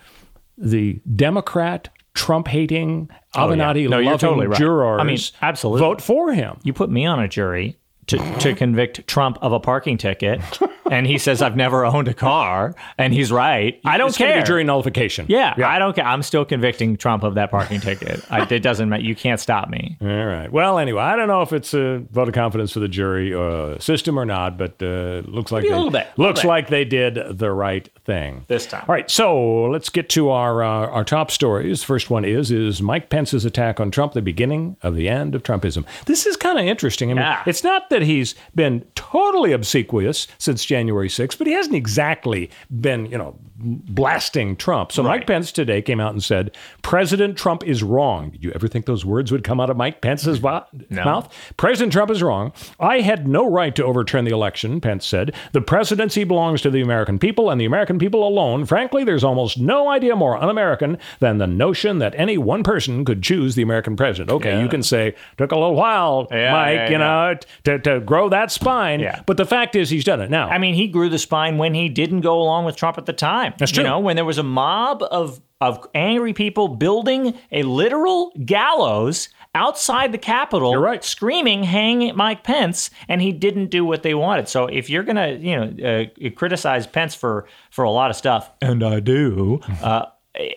the 0.57 1.01
Democrat 1.15 1.89
Trump 2.13 2.48
hating 2.48 3.10
Avenatti 3.36 3.86
Oh, 3.86 3.89
No, 3.89 3.98
you're 3.98 4.03
loving 4.03 4.17
totally 4.19 4.48
right. 4.48 4.57
jurors 4.60 5.00
I 5.01 5.03
mean, 5.03 5.17
absolutely. 5.41 5.79
vote 5.81 6.01
for 6.01 6.33
him? 6.33 6.60
You 6.63 6.74
put 6.74 6.89
me 6.89 7.05
on 7.05 7.19
a 7.19 7.27
jury 7.27 7.77
to, 8.08 8.17
to 8.39 8.53
convict 8.55 9.08
Trump 9.08 9.38
of 9.41 9.51
a 9.53 9.60
parking 9.60 9.98
ticket, 9.98 10.41
and 10.89 11.05
he 11.08 11.17
says 11.17 11.41
I've 11.41 11.55
never 11.55 11.86
owned 11.86 12.08
a 12.08 12.13
car, 12.13 12.75
and 12.98 13.13
he's 13.13 13.31
right. 13.31 13.79
I 13.86 13.98
don't 13.98 14.10
It's 14.10 14.17
gonna 14.17 14.31
be 14.31 14.36
care. 14.38 14.43
jury 14.43 14.63
nullification. 14.63 15.25
yeah, 15.29 15.53
I 15.65 15.79
don't 15.79 15.96
care. 15.96 16.05
I'm 16.05 16.24
still 16.24 16.43
convicting 16.43 16.98
Trump 16.98 17.24
of 17.24 17.36
that 17.36 17.51
parking 17.51 17.79
ticket. 17.79 18.25
I, 18.29 18.41
it 18.50 18.60
doesn't 18.60 18.89
matter. 18.89 19.03
You 19.03 19.15
can't 19.15 19.39
stop 19.39 19.70
me. 19.70 19.98
All 20.01 20.08
right. 20.25 20.51
Well, 20.51 20.79
anyway, 20.79 21.01
I 21.03 21.15
don't 21.15 21.27
know 21.27 21.41
if 21.41 21.53
it's 21.53 21.74
a 21.74 22.00
vote 22.12 22.27
of 22.27 22.34
confidence 22.34 22.72
for 22.74 22.79
the 22.79 22.88
jury 22.88 23.34
uh, 23.34 23.77
system 23.79 24.17
or 24.20 24.25
not, 24.25 24.58
but 24.58 24.81
uh, 24.81 25.22
looks 25.25 25.51
like 25.51 25.63
Maybe 25.63 25.67
a 25.74 25.75
they, 25.75 25.77
little 25.77 25.91
bit, 25.91 26.08
a 26.08 26.10
little 26.20 26.25
looks 26.31 26.41
bit. 26.41 26.48
like 26.48 26.67
they 26.70 26.84
did 26.86 27.38
the 27.38 27.51
right 27.51 27.88
thing 28.05 28.46
This 28.48 28.65
time. 28.65 28.84
All 28.88 28.93
right. 28.93 29.10
So 29.10 29.65
let's 29.70 29.89
get 29.89 30.10
to 30.10 30.29
our 30.31 30.63
uh, 30.63 30.88
our 30.88 31.03
top 31.05 31.29
stories. 31.31 31.84
First 31.84 32.10
one 32.10 32.25
is 32.25 32.51
is 32.51 32.81
Mike 32.81 33.10
Pence's 33.10 33.46
attack 33.46 33.79
on 33.79 33.91
Trump 33.91 34.13
the 34.13 34.22
beginning 34.22 34.75
of 34.81 34.96
the 34.96 35.08
end 35.08 35.36
of 35.36 35.43
Trumpism. 35.43 35.86
This 36.05 36.25
is 36.25 36.36
kind 36.36 36.58
of 36.60 36.65
interesting. 36.65 37.12
I 37.12 37.13
mean, 37.13 37.22
Yeah. 37.22 37.43
it's 37.46 37.63
not 37.63 37.89
that 37.91 38.01
he's 38.01 38.33
been 38.55 38.83
totally 38.95 39.51
obsequious 39.51 40.27
since 40.39 40.65
January 40.65 41.07
6th, 41.07 41.38
but 41.38 41.45
he 41.48 41.53
hasn't 41.53 41.75
exactly 41.75 42.50
been, 42.81 43.05
you 43.05 43.17
know, 43.17 43.38
blasting 43.62 44.56
Trump. 44.56 44.91
So 44.91 45.03
Mike 45.03 45.27
Pence 45.27 45.51
today 45.51 45.82
came 45.82 46.00
out 46.00 46.12
and 46.13 46.24
said, 46.24 46.56
President 46.82 47.38
Trump 47.38 47.63
is 47.65 47.84
wrong. 47.84 48.32
Did 48.32 48.44
you 48.44 48.51
ever 48.53 48.68
think 48.68 48.86
those 48.86 49.06
words 49.06 49.32
would 49.32 49.44
come 49.44 49.60
out 49.60 49.70
of 49.70 49.77
Mike 49.77 50.01
Pence's 50.01 50.41
No. 50.41 50.63
mouth? 50.89 51.34
President 51.58 51.94
Trump 51.94 52.12
is 52.12 52.24
wrong. 52.24 52.51
I 52.80 53.01
had 53.01 53.27
no 53.27 53.50
right 53.50 53.75
to 53.75 53.86
overturn 53.86 54.25
the 54.25 54.32
election, 54.32 54.82
Pence 54.82 55.06
said. 55.06 55.34
The 55.51 55.62
presidency 55.62 56.24
belongs 56.24 56.62
to 56.62 56.70
the 56.70 56.82
American 56.82 57.20
people 57.20 57.50
and 57.50 57.60
the 57.60 57.65
American 57.65 58.00
people 58.00 58.27
alone. 58.27 58.65
Frankly, 58.65 59.03
there's 59.03 59.24
almost 59.24 59.60
no 59.60 59.89
idea 59.89 60.15
more 60.15 60.38
un 60.38 60.50
American 60.50 60.98
than 61.20 61.38
the 61.38 61.48
notion 61.48 62.00
that 62.00 62.13
any 62.18 62.38
one 62.38 62.63
person 62.63 63.06
could 63.06 63.22
choose 63.22 63.56
the 63.56 63.62
American 63.62 63.96
president. 63.96 64.32
Okay, 64.32 64.51
Yeah. 64.51 64.62
you 64.63 64.70
can 64.70 64.84
say, 64.84 65.15
took 65.38 65.51
a 65.51 65.56
little 65.56 65.75
while, 65.75 66.27
Yeah, 66.32 66.51
Mike, 66.51 66.75
yeah, 66.75 66.89
you 66.89 66.98
know, 66.98 67.36
to, 67.65 67.80
to 67.80 68.00
grow 68.00 68.30
that 68.30 68.51
spine. 68.51 69.00
Yeah. 69.00 69.22
But 69.25 69.38
the 69.38 69.46
fact 69.46 69.75
is, 69.75 69.89
he's 69.89 70.03
done 70.03 70.22
it. 70.22 70.30
Now, 70.30 70.50
I 70.50 70.58
mean, 70.58 70.74
he 70.74 70.88
grew 70.88 71.10
the 71.10 71.20
spine 71.20 71.58
when 71.58 71.74
he 71.74 71.89
didn't 71.89 72.22
go 72.22 72.41
along 72.41 72.65
with 72.65 72.75
Trump 72.75 72.98
at 72.98 73.06
the 73.06 73.13
time. 73.13 73.50
That's 73.58 73.72
true. 73.72 73.84
You 73.84 73.89
know, 73.89 74.00
when 74.00 74.15
there 74.15 74.25
was 74.25 74.38
a 74.38 74.43
mob 74.43 75.03
of 75.03 75.41
of 75.62 75.88
angry 75.93 76.34
people 76.34 76.67
building 76.67 77.38
a 77.51 77.62
literal 77.63 78.34
gallows 78.46 79.29
outside 79.53 80.12
the 80.12 80.17
Capitol. 80.17 80.72
You're 80.72 80.81
right. 80.81 81.03
Screaming, 81.03 81.63
hang 81.63 82.15
Mike 82.15 82.43
Pence, 82.43 82.89
and 83.08 83.22
he 83.22 83.31
didn't 83.31 83.67
do 83.67 83.86
what 83.86 84.03
they 84.03 84.13
wanted. 84.13 84.48
So 84.48 84.65
if 84.65 84.89
you're 84.89 85.03
going 85.03 85.17
to, 85.17 85.38
you 85.38 85.55
know, 85.55 86.10
uh, 86.25 86.29
criticize 86.31 86.88
Pence 86.88 87.13
for, 87.13 87.48
for 87.70 87.84
a 87.84 87.91
lot 87.91 88.10
of 88.10 88.15
stuff, 88.15 88.50
and 88.62 88.84
I 88.84 89.00
do, 89.00 89.60
uh, 89.84 90.05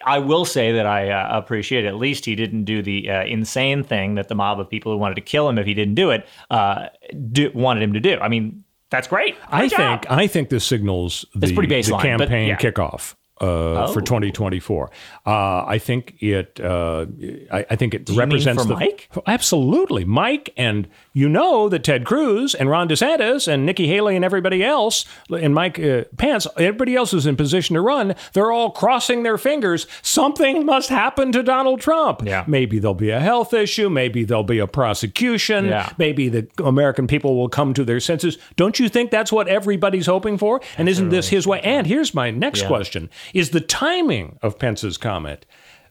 I 0.06 0.20
will 0.20 0.44
say 0.44 0.72
that 0.72 0.86
I 0.86 1.10
uh, 1.10 1.38
appreciate 1.38 1.84
at 1.84 1.96
least 1.96 2.24
he 2.24 2.36
didn't 2.36 2.64
do 2.64 2.82
the 2.82 3.10
uh, 3.10 3.24
insane 3.24 3.82
thing 3.82 4.14
that 4.14 4.28
the 4.28 4.34
mob 4.34 4.60
of 4.60 4.70
people 4.70 4.92
who 4.92 4.98
wanted 4.98 5.16
to 5.16 5.20
kill 5.20 5.48
him 5.48 5.58
if 5.58 5.66
he 5.66 5.74
didn't 5.74 5.96
do 5.96 6.10
it 6.10 6.26
uh, 6.50 6.86
do, 7.32 7.50
wanted 7.54 7.82
him 7.82 7.92
to 7.92 8.00
do. 8.00 8.18
I 8.20 8.28
mean, 8.28 8.63
that's 8.94 9.08
great. 9.08 9.36
I 9.48 9.68
job. 9.68 10.02
think 10.02 10.10
I 10.10 10.26
think 10.26 10.48
this 10.50 10.64
signals 10.64 11.24
the, 11.34 11.52
pretty 11.52 11.68
the 11.68 11.98
campaign 11.98 12.48
yeah. 12.48 12.56
kickoff. 12.56 13.14
Uh, 13.40 13.88
For 13.88 14.00
2024, 14.00 14.90
uh, 15.26 15.64
I 15.66 15.78
think 15.78 16.14
it. 16.22 16.60
Uh, 16.60 17.06
I, 17.50 17.66
I 17.70 17.76
think 17.76 17.92
it 17.92 18.08
mean 18.08 18.18
represents 18.18 18.62
for 18.62 18.68
the 18.68 18.76
Mike? 18.76 19.10
absolutely 19.26 20.04
Mike, 20.04 20.50
and 20.56 20.86
you 21.12 21.28
know 21.28 21.68
that 21.68 21.82
Ted 21.82 22.04
Cruz 22.04 22.54
and 22.54 22.70
Ron 22.70 22.88
DeSantis 22.88 23.48
and 23.48 23.66
Nikki 23.66 23.88
Haley 23.88 24.14
and 24.14 24.24
everybody 24.24 24.62
else 24.62 25.04
and 25.28 25.52
Mike 25.52 25.80
uh, 25.80 26.04
Pence, 26.16 26.46
everybody 26.56 26.94
else 26.94 27.10
who's 27.10 27.26
in 27.26 27.34
position 27.34 27.74
to 27.74 27.80
run, 27.80 28.14
they're 28.34 28.52
all 28.52 28.70
crossing 28.70 29.24
their 29.24 29.36
fingers. 29.36 29.88
Something 30.00 30.64
must 30.64 30.88
happen 30.88 31.32
to 31.32 31.42
Donald 31.42 31.80
Trump. 31.80 32.22
Yeah. 32.24 32.44
Maybe 32.46 32.78
there'll 32.78 32.94
be 32.94 33.10
a 33.10 33.20
health 33.20 33.52
issue. 33.52 33.90
Maybe 33.90 34.22
there'll 34.24 34.44
be 34.44 34.60
a 34.60 34.66
prosecution. 34.68 35.66
Yeah. 35.66 35.92
Maybe 35.98 36.28
the 36.28 36.48
American 36.62 37.06
people 37.06 37.36
will 37.36 37.48
come 37.48 37.74
to 37.74 37.84
their 37.84 38.00
senses. 38.00 38.38
Don't 38.56 38.78
you 38.78 38.88
think 38.88 39.10
that's 39.10 39.32
what 39.32 39.48
everybody's 39.48 40.06
hoping 40.06 40.38
for? 40.38 40.60
And 40.78 40.88
isn't 40.88 41.08
this 41.08 41.28
his 41.28 41.46
way? 41.46 41.60
And 41.62 41.86
here's 41.86 42.14
my 42.14 42.30
next 42.30 42.66
question 42.66 43.10
Is 43.32 43.50
the 43.50 43.60
timing 43.60 44.38
of 44.42 44.58
Pence's 44.58 44.96
comment 44.98 45.46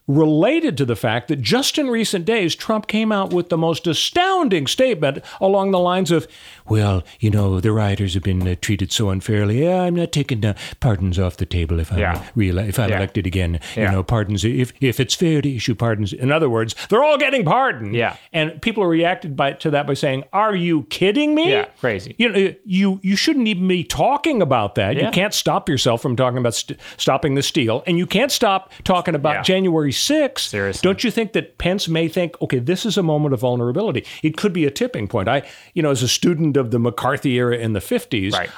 related 0.07 0.77
to 0.77 0.85
the 0.85 0.95
fact 0.95 1.27
that 1.29 1.41
just 1.41 1.77
in 1.77 1.87
recent 1.87 2.25
days, 2.25 2.55
Trump 2.55 2.87
came 2.87 3.11
out 3.11 3.31
with 3.33 3.49
the 3.49 3.57
most 3.57 3.87
astounding 3.87 4.67
statement 4.67 5.19
along 5.39 5.71
the 5.71 5.79
lines 5.79 6.11
of, 6.11 6.27
well, 6.67 7.03
you 7.19 7.29
know, 7.29 7.59
the 7.61 7.71
rioters 7.71 8.13
have 8.13 8.23
been 8.23 8.45
uh, 8.47 8.55
treated 8.61 8.91
so 8.91 9.09
unfairly. 9.09 9.63
Yeah, 9.63 9.81
I'm 9.83 9.95
not 9.95 10.11
taking 10.11 10.43
uh, 10.45 10.55
pardons 10.81 11.17
off 11.17 11.37
the 11.37 11.45
table 11.45 11.79
if 11.79 11.91
I'm, 11.91 11.99
Yeah. 11.99 12.23
real, 12.35 12.57
if 12.59 12.77
I'm 12.79 12.89
Yeah. 12.89 12.97
elected 12.97 13.25
again. 13.25 13.59
You 13.75 13.83
know, 13.89 14.03
pardons, 14.03 14.43
if, 14.43 14.73
if 14.81 14.99
it's 14.99 15.15
fair 15.15 15.41
to 15.41 15.55
issue 15.55 15.73
pardons. 15.75 16.11
In 16.11 16.31
other 16.31 16.49
words, 16.49 16.75
they're 16.89 17.03
all 17.03 17.17
getting 17.17 17.45
pardoned. 17.45 17.95
Yeah. 17.95 18.17
And 18.33 18.61
people 18.61 18.85
reacted 18.85 19.35
by, 19.37 19.53
to 19.53 19.71
that 19.71 19.87
by 19.87 19.93
saying, 19.93 20.25
are 20.33 20.55
you 20.55 20.83
kidding 20.83 21.33
me? 21.33 21.51
Yeah, 21.51 21.65
crazy. 21.79 22.15
You 22.17 22.29
know, 22.29 22.53
you 22.65 22.99
you 23.03 23.15
shouldn't 23.15 23.47
even 23.47 23.67
be 23.67 23.83
talking 23.83 24.41
about 24.41 24.75
that. 24.75 24.97
You 24.97 25.09
can't 25.11 25.33
stop 25.33 25.69
yourself 25.69 26.01
from 26.01 26.15
talking 26.15 26.37
about 26.39 26.55
st- 26.55 26.79
stopping 26.97 27.35
the 27.35 27.41
steal, 27.43 27.83
and 27.87 27.97
you 27.97 28.05
can't 28.05 28.31
stop 28.31 28.71
talking 28.83 29.15
about 29.15 29.35
Yeah. 29.35 29.41
January 29.43 29.92
6th. 29.93 30.39
Seriously. 30.39 30.81
Don't 30.85 31.03
you 31.03 31.09
think 31.11 31.31
that 31.33 31.57
Pence 31.57 31.87
may 31.87 32.07
think, 32.09 32.39
okay, 32.41 32.59
this 32.59 32.85
is 32.85 32.97
a 32.97 33.03
moment 33.03 33.33
of 33.33 33.39
vulnerability. 33.39 34.05
It 34.21 34.35
could 34.35 34.51
be 34.51 34.65
a 34.65 34.71
tipping 34.71 35.07
point. 35.07 35.29
I, 35.29 35.43
you 35.73 35.81
know, 35.81 35.91
as 35.91 36.03
a 36.03 36.07
student 36.09 36.57
of 36.57 36.71
the 36.71 36.79
McCarthy 36.79 37.33
era 37.35 37.55
in 37.57 37.73
the 37.73 37.79
50s, 37.79 38.33
Right. 38.33 38.49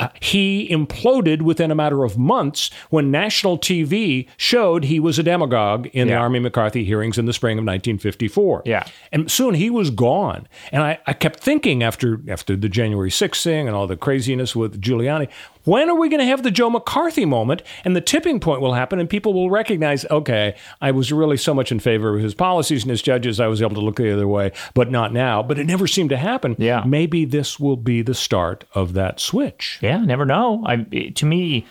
uh, 0.00 0.08
he 0.20 0.68
imploded 0.70 1.42
within 1.42 1.70
a 1.70 1.74
matter 1.74 2.04
of 2.04 2.16
months 2.16 2.70
when 2.90 3.10
national 3.10 3.58
TV 3.58 4.28
showed 4.36 4.84
he 4.84 5.00
was 5.00 5.18
a 5.18 5.22
demagogue 5.24 5.88
in 5.92 6.06
the 6.08 6.14
Army 6.14 6.38
McCarthy 6.38 6.84
hearings 6.84 7.18
in 7.18 7.26
the 7.26 7.32
spring 7.32 7.58
of 7.58 7.62
1954. 7.64 8.62
Yeah. 8.64 8.84
And 9.12 9.28
soon 9.30 9.54
he 9.54 9.70
was 9.70 9.90
gone. 9.90 10.46
And 10.72 10.82
I, 10.82 10.98
I 11.06 11.12
kept 11.14 11.40
thinking 11.40 11.82
after 11.82 12.20
after 12.28 12.54
the 12.56 12.68
January 12.68 13.10
6th 13.10 13.42
thing 13.42 13.66
and 13.66 13.74
all 13.76 13.86
the 13.88 13.96
craziness 13.96 14.54
with 14.54 14.80
Giuliani, 14.80 15.28
when 15.68 15.90
are 15.90 15.94
we 15.94 16.08
going 16.08 16.20
to 16.20 16.26
have 16.26 16.42
the 16.42 16.50
Joe 16.50 16.70
McCarthy 16.70 17.26
moment? 17.26 17.62
And 17.84 17.94
the 17.94 18.00
tipping 18.00 18.40
point 18.40 18.62
will 18.62 18.72
happen 18.72 18.98
and 18.98 19.08
people 19.08 19.34
will 19.34 19.50
recognize, 19.50 20.06
okay, 20.06 20.56
I 20.80 20.90
was 20.92 21.12
really 21.12 21.36
so 21.36 21.52
much 21.52 21.70
in 21.70 21.78
favor 21.78 22.16
of 22.16 22.22
his 22.22 22.34
policies 22.34 22.82
and 22.82 22.90
his 22.90 23.02
judges, 23.02 23.38
I 23.38 23.48
was 23.48 23.60
able 23.60 23.74
to 23.74 23.80
look 23.80 23.96
the 23.96 24.12
other 24.12 24.26
way, 24.26 24.52
but 24.72 24.90
not 24.90 25.12
now. 25.12 25.42
But 25.42 25.58
it 25.58 25.66
never 25.66 25.86
seemed 25.86 26.10
to 26.10 26.16
happen. 26.16 26.56
Yeah. 26.58 26.84
Maybe 26.86 27.26
this 27.26 27.60
will 27.60 27.76
be 27.76 28.00
the 28.00 28.14
start 28.14 28.64
of 28.74 28.94
that 28.94 29.20
switch. 29.20 29.78
Yeah, 29.82 29.98
never 29.98 30.24
know. 30.24 30.64
I, 30.66 30.76
to 31.14 31.26
me, 31.26 31.66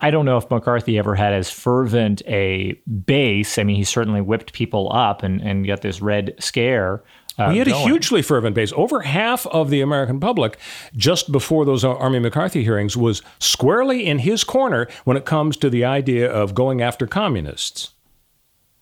I 0.00 0.10
don't 0.10 0.24
know 0.24 0.36
if 0.36 0.50
McCarthy 0.50 0.98
ever 0.98 1.14
had 1.14 1.32
as 1.32 1.50
fervent 1.50 2.22
a 2.26 2.72
base. 3.06 3.58
I 3.58 3.64
mean, 3.64 3.76
he 3.76 3.84
certainly 3.84 4.20
whipped 4.20 4.52
people 4.52 4.92
up 4.92 5.22
and, 5.22 5.40
and 5.40 5.66
got 5.66 5.80
this 5.80 6.00
red 6.00 6.34
scare. 6.38 7.02
Uh, 7.38 7.50
He 7.50 7.58
had 7.58 7.68
a 7.68 7.74
hugely 7.76 8.22
fervent 8.22 8.54
base. 8.54 8.72
Over 8.76 9.00
half 9.00 9.46
of 9.46 9.70
the 9.70 9.80
American 9.80 10.20
public, 10.20 10.58
just 10.96 11.32
before 11.32 11.64
those 11.64 11.84
Army 11.84 12.18
McCarthy 12.18 12.62
hearings, 12.62 12.96
was 12.96 13.22
squarely 13.38 14.06
in 14.06 14.18
his 14.20 14.44
corner 14.44 14.86
when 15.04 15.16
it 15.16 15.24
comes 15.24 15.56
to 15.58 15.70
the 15.70 15.84
idea 15.84 16.30
of 16.30 16.54
going 16.54 16.82
after 16.82 17.06
communists. 17.06 17.92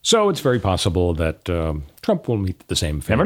So 0.03 0.31
it's 0.31 0.41
very 0.41 0.59
possible 0.59 1.13
that 1.15 1.49
um, 1.51 1.85
Trump 2.03 2.27
will 2.27 2.39
meet 2.39 2.67
the 2.69 2.77
same 2.77 3.01
fate 3.01 3.19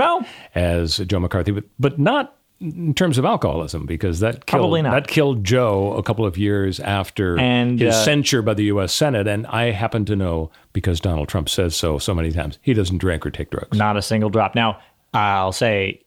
as 0.55 0.99
Joe 0.99 1.21
McCarthy, 1.21 1.53
but 1.53 1.65
but 1.79 1.99
not 1.99 2.37
in 2.61 2.95
terms 2.95 3.19
of 3.19 3.25
alcoholism 3.25 3.85
because 3.85 4.21
that 4.21 4.47
killed, 4.47 4.61
Probably 4.61 4.83
not. 4.83 4.91
that 4.93 5.07
killed 5.07 5.45
Joe 5.45 5.93
a 5.95 6.03
couple 6.03 6.25
of 6.25 6.39
years 6.39 6.81
after 6.81 7.39
And, 7.39 7.79
his 7.79 7.95
uh, 7.95 8.05
censure 8.05 8.43
by 8.43 8.55
the 8.55 8.65
U.S. 8.65 8.93
Senate, 8.93 9.27
and 9.29 9.47
I 9.49 9.71
happen 9.73 10.05
to 10.07 10.17
know 10.17 10.51
because 10.73 11.01
Donald 11.01 11.29
Trump 11.29 11.49
says 11.49 11.77
so 11.77 11.99
so 11.99 12.15
many 12.15 12.33
times 12.33 12.59
he 12.63 12.73
doesn't 12.75 12.99
drink 12.99 13.25
or 13.27 13.31
take 13.31 13.51
drugs. 13.51 13.77
Not 13.77 13.97
a 13.97 14.03
single 14.03 14.31
drop. 14.31 14.55
Now, 14.55 14.81
I'll 15.15 15.53
say, 15.53 16.03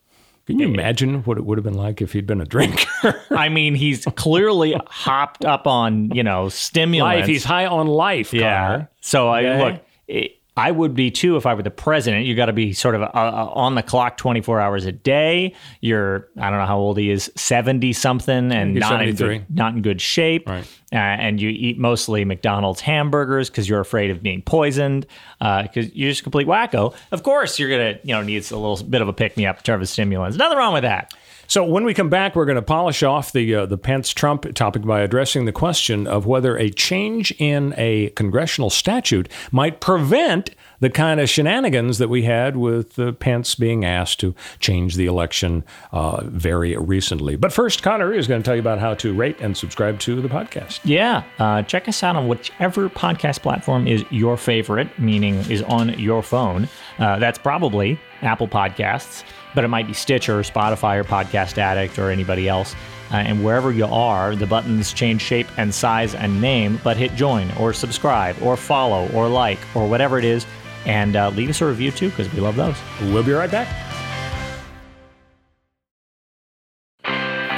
Can 0.45 0.59
you 0.59 0.67
imagine 0.67 1.23
what 1.23 1.37
it 1.37 1.45
would 1.45 1.57
have 1.57 1.65
been 1.65 1.73
like 1.73 2.01
if 2.01 2.13
he'd 2.13 2.27
been 2.27 2.41
a 2.41 2.45
drinker? 2.45 2.87
I 3.31 3.49
mean, 3.49 3.73
he's 3.75 4.05
clearly 4.15 4.75
hopped 4.87 5.45
up 5.45 5.65
on, 5.67 6.11
you 6.11 6.23
know, 6.23 6.49
stimulants. 6.49 7.21
life. 7.21 7.27
He's 7.27 7.43
high 7.43 7.65
on 7.65 7.87
life. 7.87 8.33
Yeah. 8.33 8.67
Connor. 8.67 8.89
So 9.01 9.27
I 9.29 9.43
Okay. 9.45 9.63
look, 9.73 9.81
it, 10.07 10.31
I 10.57 10.71
would 10.71 10.95
be 10.95 11.11
too 11.11 11.37
if 11.37 11.45
I 11.45 11.53
were 11.53 11.61
the 11.61 11.69
president. 11.69 12.25
You 12.25 12.35
got 12.35 12.47
to 12.47 12.53
be 12.53 12.73
sort 12.73 12.95
of 12.95 13.03
uh, 13.03 13.11
uh, 13.13 13.51
on 13.53 13.75
the 13.75 13.83
clock 13.83 14.17
24 14.17 14.59
hours 14.59 14.85
a 14.85 14.91
day. 14.91 15.53
You're 15.81 16.27
I 16.39 16.49
don't 16.49 16.59
know 16.59 16.65
how 16.65 16.79
old 16.79 16.97
he 16.97 17.11
is, 17.11 17.31
70 17.35 17.93
something 17.93 18.51
and 18.51 18.71
He's 18.71 18.81
not 18.81 19.01
in 19.01 19.15
good, 19.15 19.45
not 19.53 19.73
in 19.75 19.81
good 19.83 20.01
shape. 20.01 20.49
Right. 20.49 20.67
Uh, 20.91 20.95
and 20.95 21.39
you 21.39 21.49
eat 21.49 21.77
mostly 21.77 22.25
McDonald's 22.25 22.81
hamburgers 22.81 23.49
because 23.49 23.69
you're 23.69 23.81
afraid 23.81 24.09
of 24.09 24.23
being 24.23 24.41
poisoned 24.41 25.05
because 25.39 25.93
you're 25.93 26.09
just 26.09 26.21
a 26.21 26.23
complete 26.23 26.47
wacko. 26.47 26.95
Of 27.11 27.23
course, 27.23 27.59
you're 27.59 27.69
gonna 27.69 27.99
you 28.03 28.13
know 28.13 28.23
needs 28.23 28.51
a 28.51 28.57
little 28.57 28.83
bit 28.85 29.01
of 29.01 29.07
a 29.07 29.13
pick 29.13 29.37
me 29.37 29.45
up 29.45 29.57
in 29.57 29.63
terms 29.63 29.83
of 29.83 29.89
stimulants. 29.89 30.37
Nothing 30.37 30.57
wrong 30.57 30.73
with 30.73 30.83
that. 30.83 31.13
So 31.49 31.63
when 31.63 31.85
we 31.85 31.93
come 31.93 32.09
back, 32.09 32.35
we're 32.35 32.45
going 32.45 32.57
to 32.57 32.61
polish 32.61 33.03
off 33.03 33.31
the 33.31 33.55
uh, 33.55 33.65
the 33.65 33.77
Pence 33.77 34.09
Trump 34.11 34.53
topic 34.53 34.81
by 34.81 34.99
addressing 34.99 35.45
the 35.45 35.53
question 35.53 36.05
of 36.05 36.25
whether 36.25 36.57
a 36.57 36.69
change 36.69 37.31
in 37.39 37.73
a 37.77 38.09
congressional 38.09 38.69
statute 38.69 39.29
might 39.49 39.79
prevent 39.79 40.49
the 40.79 40.89
kind 40.89 41.19
of 41.19 41.29
shenanigans 41.29 41.99
that 41.99 42.09
we 42.09 42.23
had 42.23 42.57
with 42.57 42.99
uh, 42.99 43.13
Pence 43.13 43.55
being 43.55 43.85
asked 43.85 44.19
to 44.19 44.35
change 44.59 44.95
the 44.95 45.05
election 45.05 45.63
uh, 45.91 46.21
very 46.25 46.75
recently. 46.75 47.37
But 47.37 47.53
first, 47.53 47.81
Connor 47.81 48.13
is 48.13 48.27
going 48.27 48.41
to 48.41 48.45
tell 48.45 48.55
you 48.55 48.61
about 48.61 48.79
how 48.79 48.93
to 48.95 49.13
rate 49.13 49.37
and 49.39 49.55
subscribe 49.55 49.99
to 50.01 50.21
the 50.21 50.27
podcast. 50.27 50.81
Yeah, 50.83 51.23
uh, 51.39 51.63
check 51.63 51.87
us 51.87 52.03
out 52.03 52.15
on 52.15 52.27
whichever 52.27 52.89
podcast 52.89 53.41
platform 53.41 53.87
is 53.87 54.03
your 54.11 54.35
favorite, 54.37 54.99
meaning 54.99 55.35
is 55.49 55.61
on 55.63 55.97
your 55.97 56.21
phone. 56.21 56.67
Uh, 56.99 57.17
that's 57.19 57.39
probably 57.39 57.99
Apple 58.21 58.47
Podcasts, 58.47 59.23
but 59.55 59.63
it 59.63 59.67
might 59.69 59.87
be 59.87 59.93
Stitcher, 59.93 60.39
or 60.39 60.43
Spotify, 60.43 60.97
or 60.97 61.03
Podcast 61.03 61.57
Addict, 61.57 61.97
or 61.97 62.11
anybody 62.11 62.47
else. 62.47 62.75
Uh, 63.11 63.15
and 63.17 63.43
wherever 63.43 63.71
you 63.71 63.85
are, 63.85 64.35
the 64.35 64.45
buttons 64.45 64.91
change 64.91 65.21
shape 65.21 65.47
and 65.57 65.73
size 65.73 66.13
and 66.13 66.41
name, 66.41 66.79
but 66.83 66.97
hit 66.97 67.15
join 67.15 67.49
or 67.57 67.71
subscribe 67.71 68.35
or 68.41 68.57
follow 68.57 69.07
or 69.13 69.29
like 69.29 69.59
or 69.75 69.87
whatever 69.87 70.19
it 70.19 70.25
is. 70.25 70.45
And 70.85 71.15
uh, 71.15 71.29
leave 71.29 71.49
us 71.49 71.61
a 71.61 71.65
review 71.65 71.91
too, 71.91 72.09
because 72.09 72.31
we 72.33 72.41
love 72.41 72.55
those. 72.55 72.75
We'll 73.01 73.23
be 73.23 73.31
right 73.31 73.49
back. 73.49 73.86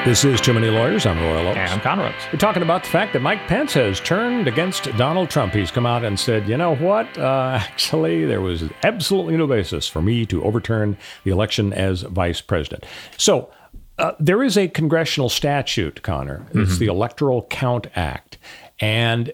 This 0.09 0.25
is 0.25 0.41
Too 0.41 0.53
Many 0.53 0.71
Lawyers. 0.71 1.05
I'm 1.05 1.19
Royal 1.19 1.49
Oakes. 1.49 1.59
And 1.59 1.71
I'm 1.71 1.81
Connor 1.81 2.11
We're 2.33 2.39
talking 2.39 2.63
about 2.63 2.81
the 2.81 2.89
fact 2.89 3.13
that 3.13 3.21
Mike 3.21 3.45
Pence 3.45 3.75
has 3.75 3.99
turned 3.99 4.47
against 4.47 4.85
Donald 4.97 5.29
Trump. 5.29 5.53
He's 5.53 5.69
come 5.69 5.85
out 5.85 6.03
and 6.03 6.19
said, 6.19 6.49
you 6.49 6.57
know 6.57 6.75
what? 6.77 7.15
Uh, 7.15 7.59
actually, 7.61 8.25
there 8.25 8.41
was 8.41 8.63
absolutely 8.83 9.37
no 9.37 9.45
basis 9.45 9.87
for 9.87 10.01
me 10.01 10.25
to 10.25 10.43
overturn 10.43 10.97
the 11.25 11.29
election 11.29 11.73
as 11.73 12.01
vice 12.01 12.41
president. 12.41 12.87
So, 13.17 13.51
uh, 13.99 14.13
there 14.19 14.41
is 14.41 14.57
a 14.57 14.67
congressional 14.67 15.29
statute, 15.29 16.01
Connor. 16.01 16.43
It's 16.55 16.79
the 16.79 16.87
Electoral 16.87 17.43
Count 17.43 17.85
Act. 17.95 18.39
And 18.79 19.31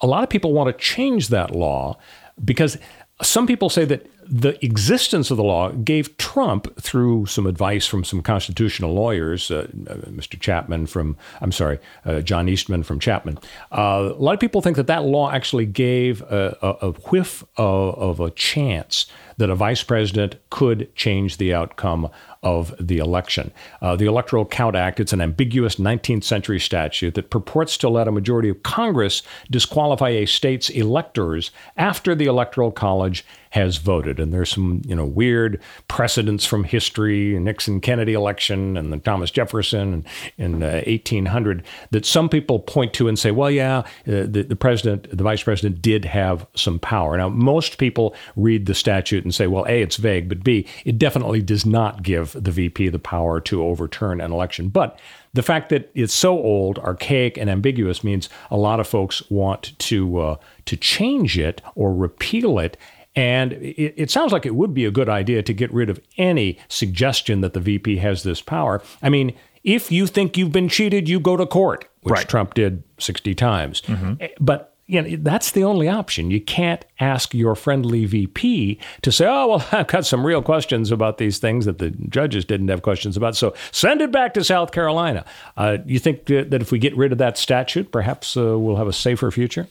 a 0.00 0.06
lot 0.06 0.22
of 0.22 0.30
people 0.30 0.52
want 0.52 0.68
to 0.68 0.80
change 0.80 1.26
that 1.30 1.50
law 1.50 1.98
because 2.44 2.78
some 3.20 3.48
people 3.48 3.68
say 3.68 3.84
that 3.84 4.06
the 4.34 4.62
existence 4.64 5.30
of 5.30 5.36
the 5.36 5.44
law 5.44 5.70
gave 5.70 6.16
Trump, 6.16 6.76
through 6.80 7.26
some 7.26 7.46
advice 7.46 7.86
from 7.86 8.02
some 8.02 8.20
constitutional 8.20 8.92
lawyers, 8.92 9.48
uh, 9.48 9.68
uh, 9.88 9.94
Mr. 10.10 10.38
Chapman 10.38 10.86
from, 10.86 11.16
I'm 11.40 11.52
sorry, 11.52 11.78
uh, 12.04 12.20
John 12.20 12.48
Eastman 12.48 12.82
from 12.82 12.98
Chapman, 12.98 13.38
uh, 13.70 14.10
a 14.12 14.20
lot 14.20 14.34
of 14.34 14.40
people 14.40 14.60
think 14.60 14.76
that 14.76 14.88
that 14.88 15.04
law 15.04 15.30
actually 15.30 15.66
gave 15.66 16.20
a, 16.22 16.58
a, 16.62 16.88
a 16.88 16.92
whiff 17.10 17.44
of, 17.56 17.94
of 17.94 18.18
a 18.18 18.30
chance 18.32 19.06
that 19.36 19.50
a 19.50 19.54
vice 19.54 19.82
president 19.82 20.36
could 20.50 20.94
change 20.94 21.36
the 21.36 21.52
outcome 21.52 22.10
of 22.44 22.74
the 22.78 22.98
election. 22.98 23.50
Uh, 23.80 23.96
the 23.96 24.04
Electoral 24.04 24.44
Count 24.44 24.76
Act, 24.76 25.00
it's 25.00 25.14
an 25.14 25.20
ambiguous 25.20 25.76
19th 25.76 26.24
century 26.24 26.60
statute 26.60 27.14
that 27.14 27.30
purports 27.30 27.78
to 27.78 27.88
let 27.88 28.06
a 28.06 28.12
majority 28.12 28.50
of 28.50 28.62
Congress 28.62 29.22
disqualify 29.50 30.10
a 30.10 30.26
state's 30.26 30.68
electors 30.68 31.50
after 31.76 32.14
the 32.14 32.26
Electoral 32.26 32.70
College 32.70 33.24
has 33.54 33.76
voted. 33.76 34.18
And 34.18 34.32
there's 34.32 34.50
some, 34.50 34.82
you 34.84 34.96
know, 34.96 35.06
weird 35.06 35.60
precedents 35.86 36.44
from 36.44 36.64
history, 36.64 37.38
Nixon 37.38 37.80
Kennedy 37.80 38.12
election 38.12 38.76
and 38.76 38.92
the 38.92 38.98
Thomas 38.98 39.30
Jefferson 39.30 40.04
in 40.36 40.62
uh, 40.62 40.82
1800 40.86 41.62
that 41.92 42.04
some 42.04 42.28
people 42.28 42.58
point 42.58 42.92
to 42.94 43.06
and 43.06 43.16
say, 43.16 43.30
well, 43.30 43.50
yeah, 43.50 43.78
uh, 43.78 43.84
the, 44.04 44.44
the 44.48 44.56
president, 44.56 45.08
the 45.16 45.22
vice 45.22 45.44
president 45.44 45.80
did 45.80 46.04
have 46.04 46.46
some 46.56 46.80
power. 46.80 47.16
Now, 47.16 47.28
most 47.28 47.78
people 47.78 48.14
read 48.34 48.66
the 48.66 48.74
statute 48.74 49.23
and 49.24 49.34
say, 49.34 49.46
well, 49.46 49.66
A, 49.68 49.82
it's 49.82 49.96
vague, 49.96 50.28
but 50.28 50.44
B, 50.44 50.66
it 50.84 50.98
definitely 50.98 51.42
does 51.42 51.66
not 51.66 52.02
give 52.02 52.32
the 52.32 52.50
VP 52.50 52.88
the 52.88 52.98
power 52.98 53.40
to 53.40 53.62
overturn 53.62 54.20
an 54.20 54.32
election. 54.32 54.68
But 54.68 54.98
the 55.32 55.42
fact 55.42 55.68
that 55.70 55.90
it's 55.94 56.14
so 56.14 56.38
old, 56.38 56.78
archaic, 56.78 57.36
and 57.36 57.50
ambiguous 57.50 58.04
means 58.04 58.28
a 58.50 58.56
lot 58.56 58.80
of 58.80 58.86
folks 58.86 59.28
want 59.30 59.78
to 59.80 60.18
uh, 60.18 60.36
to 60.66 60.76
change 60.76 61.38
it 61.38 61.60
or 61.74 61.94
repeal 61.94 62.58
it. 62.58 62.76
And 63.16 63.52
it, 63.52 63.94
it, 63.96 64.10
sounds 64.10 64.32
like 64.32 64.44
it 64.44 64.56
would 64.56 64.74
be 64.74 64.84
a 64.84 64.90
good 64.90 65.08
idea 65.08 65.42
to 65.42 65.52
get 65.52 65.72
rid 65.72 65.88
of 65.88 66.00
any 66.16 66.58
suggestion 66.68 67.42
that 67.42 67.52
the 67.52 67.60
VP 67.60 67.98
has 67.98 68.24
this 68.24 68.40
power. 68.40 68.82
I 69.02 69.08
mean, 69.08 69.36
if 69.62 69.92
you 69.92 70.06
think 70.06 70.36
you've 70.36 70.52
been 70.52 70.68
cheated, 70.68 71.08
you 71.08 71.20
go 71.20 71.36
to 71.36 71.46
court, 71.46 71.88
which 72.02 72.12
right. 72.12 72.28
Trump 72.28 72.54
did 72.54 72.82
60 72.98 73.34
times. 73.34 73.82
Mm-hmm. 73.82 74.24
But 74.40 74.73
you 74.86 75.00
know, 75.00 75.16
that's 75.20 75.52
the 75.52 75.64
only 75.64 75.88
option. 75.88 76.30
You 76.30 76.40
can't 76.40 76.84
ask 77.00 77.32
your 77.32 77.54
friendly 77.54 78.04
VP 78.04 78.78
to 79.02 79.12
say, 79.12 79.26
oh, 79.26 79.48
well, 79.48 79.68
I've 79.72 79.86
got 79.86 80.04
some 80.04 80.26
real 80.26 80.42
questions 80.42 80.90
about 80.90 81.18
these 81.18 81.38
things 81.38 81.64
that 81.64 81.78
the 81.78 81.90
judges 81.90 82.44
didn't 82.44 82.68
have 82.68 82.82
questions 82.82 83.16
about. 83.16 83.36
So 83.36 83.54
send 83.72 84.02
it 84.02 84.12
back 84.12 84.34
to 84.34 84.44
South 84.44 84.72
Carolina. 84.72 85.24
Uh, 85.56 85.78
you 85.86 85.98
think 85.98 86.26
that 86.26 86.54
if 86.54 86.70
we 86.70 86.78
get 86.78 86.96
rid 86.96 87.12
of 87.12 87.18
that 87.18 87.38
statute, 87.38 87.90
perhaps 87.90 88.36
uh, 88.36 88.58
we'll 88.58 88.76
have 88.76 88.88
a 88.88 88.92
safer 88.92 89.30
future? 89.30 89.68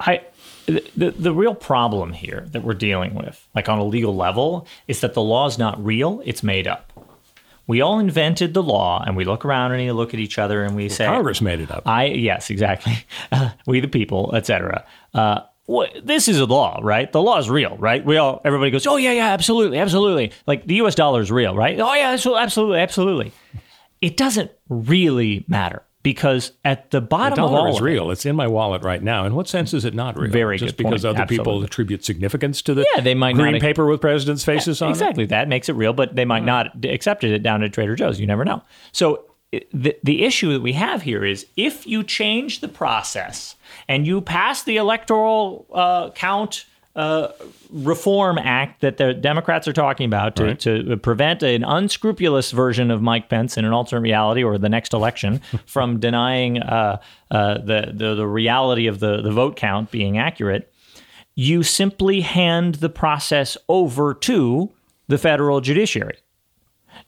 I. 0.00 0.22
The, 0.66 1.12
the 1.12 1.32
real 1.32 1.54
problem 1.54 2.12
here 2.12 2.46
that 2.50 2.62
we're 2.62 2.74
dealing 2.74 3.14
with, 3.14 3.48
like 3.54 3.70
on 3.70 3.78
a 3.78 3.84
legal 3.84 4.14
level, 4.14 4.66
is 4.86 5.00
that 5.00 5.14
the 5.14 5.22
law 5.22 5.46
is 5.46 5.56
not 5.56 5.82
real, 5.82 6.20
it's 6.26 6.42
made 6.42 6.66
up 6.66 6.92
we 7.68 7.80
all 7.80 8.00
invented 8.00 8.54
the 8.54 8.62
law 8.62 9.04
and 9.06 9.16
we 9.16 9.24
look 9.24 9.44
around 9.44 9.72
and 9.72 9.80
we 9.80 9.92
look 9.92 10.12
at 10.14 10.18
each 10.18 10.38
other 10.38 10.64
and 10.64 10.74
we 10.74 10.84
well, 10.84 10.90
say 10.90 11.06
congress 11.06 11.40
made 11.40 11.60
it 11.60 11.70
up. 11.70 11.84
I 11.86 12.06
yes 12.06 12.50
exactly. 12.50 13.06
We 13.66 13.78
the 13.80 13.88
people 13.88 14.34
etc 14.34 14.84
uh, 15.14 15.42
this 16.02 16.26
is 16.26 16.40
a 16.40 16.46
law 16.46 16.80
right? 16.82 17.12
The 17.12 17.22
law 17.22 17.38
is 17.38 17.48
real 17.48 17.76
right? 17.76 18.04
We 18.04 18.16
all 18.16 18.40
everybody 18.44 18.72
goes 18.72 18.86
oh 18.86 18.96
yeah 18.96 19.12
yeah 19.12 19.28
absolutely 19.28 19.78
absolutely. 19.78 20.32
Like 20.48 20.66
the 20.66 20.76
us 20.76 20.96
dollar 20.96 21.20
is 21.20 21.30
real 21.30 21.54
right? 21.54 21.78
Oh 21.78 21.94
yeah 21.94 22.10
absolutely 22.10 22.80
absolutely. 22.80 23.32
It 24.00 24.16
doesn't 24.16 24.50
really 24.68 25.44
matter 25.46 25.82
because 26.08 26.52
at 26.64 26.90
the 26.90 27.02
bottom 27.02 27.36
the 27.36 27.44
of 27.44 27.52
all 27.52 27.66
is 27.66 27.82
real. 27.82 28.08
It, 28.08 28.14
it's 28.14 28.24
in 28.24 28.34
my 28.34 28.46
wallet 28.46 28.82
right 28.82 29.02
now. 29.02 29.26
In 29.26 29.34
what 29.34 29.46
sense 29.46 29.74
is 29.74 29.84
it 29.84 29.92
not 29.92 30.18
real? 30.18 30.30
Very 30.30 30.56
Just 30.56 30.78
because 30.78 31.02
point. 31.02 31.04
other 31.04 31.22
Absolutely. 31.24 31.36
people 31.36 31.64
attribute 31.64 32.02
significance 32.02 32.62
to 32.62 32.72
the 32.72 32.86
yeah, 32.94 33.02
they 33.02 33.12
might 33.12 33.34
green 33.34 33.52
not, 33.52 33.60
paper 33.60 33.84
with 33.84 34.00
presidents' 34.00 34.42
faces 34.42 34.80
yeah, 34.80 34.86
on 34.86 34.92
exactly. 34.92 35.24
it. 35.24 35.24
Exactly. 35.24 35.26
That 35.26 35.48
makes 35.48 35.68
it 35.68 35.74
real, 35.74 35.92
but 35.92 36.16
they 36.16 36.24
might 36.24 36.46
not 36.46 36.82
accept 36.86 37.24
it 37.24 37.42
down 37.42 37.62
at 37.62 37.74
Trader 37.74 37.94
Joe's. 37.94 38.18
You 38.18 38.26
never 38.26 38.42
know. 38.42 38.62
So 38.92 39.26
the 39.50 39.98
the 40.02 40.24
issue 40.24 40.50
that 40.54 40.62
we 40.62 40.72
have 40.72 41.02
here 41.02 41.26
is 41.26 41.44
if 41.58 41.86
you 41.86 42.02
change 42.02 42.60
the 42.60 42.68
process 42.68 43.56
and 43.86 44.06
you 44.06 44.22
pass 44.22 44.62
the 44.62 44.78
electoral 44.78 45.66
uh, 45.74 46.08
count 46.12 46.64
uh, 46.98 47.32
reform 47.70 48.38
act 48.38 48.80
that 48.80 48.96
the 48.96 49.14
Democrats 49.14 49.68
are 49.68 49.72
talking 49.72 50.04
about 50.04 50.34
to, 50.34 50.44
right. 50.44 50.58
to 50.58 50.96
prevent 50.96 51.44
an 51.44 51.62
unscrupulous 51.62 52.50
version 52.50 52.90
of 52.90 53.00
Mike 53.00 53.28
Pence 53.28 53.56
in 53.56 53.64
an 53.64 53.72
alternate 53.72 54.00
reality 54.00 54.42
or 54.42 54.58
the 54.58 54.68
next 54.68 54.92
election 54.92 55.40
from 55.66 56.00
denying 56.00 56.60
uh, 56.60 57.00
uh, 57.30 57.58
the, 57.58 57.92
the, 57.94 58.16
the 58.16 58.26
reality 58.26 58.88
of 58.88 58.98
the, 58.98 59.22
the 59.22 59.30
vote 59.30 59.54
count 59.54 59.92
being 59.92 60.18
accurate, 60.18 60.72
you 61.36 61.62
simply 61.62 62.20
hand 62.22 62.76
the 62.76 62.88
process 62.88 63.56
over 63.68 64.12
to 64.12 64.72
the 65.06 65.18
federal 65.18 65.60
judiciary 65.60 66.18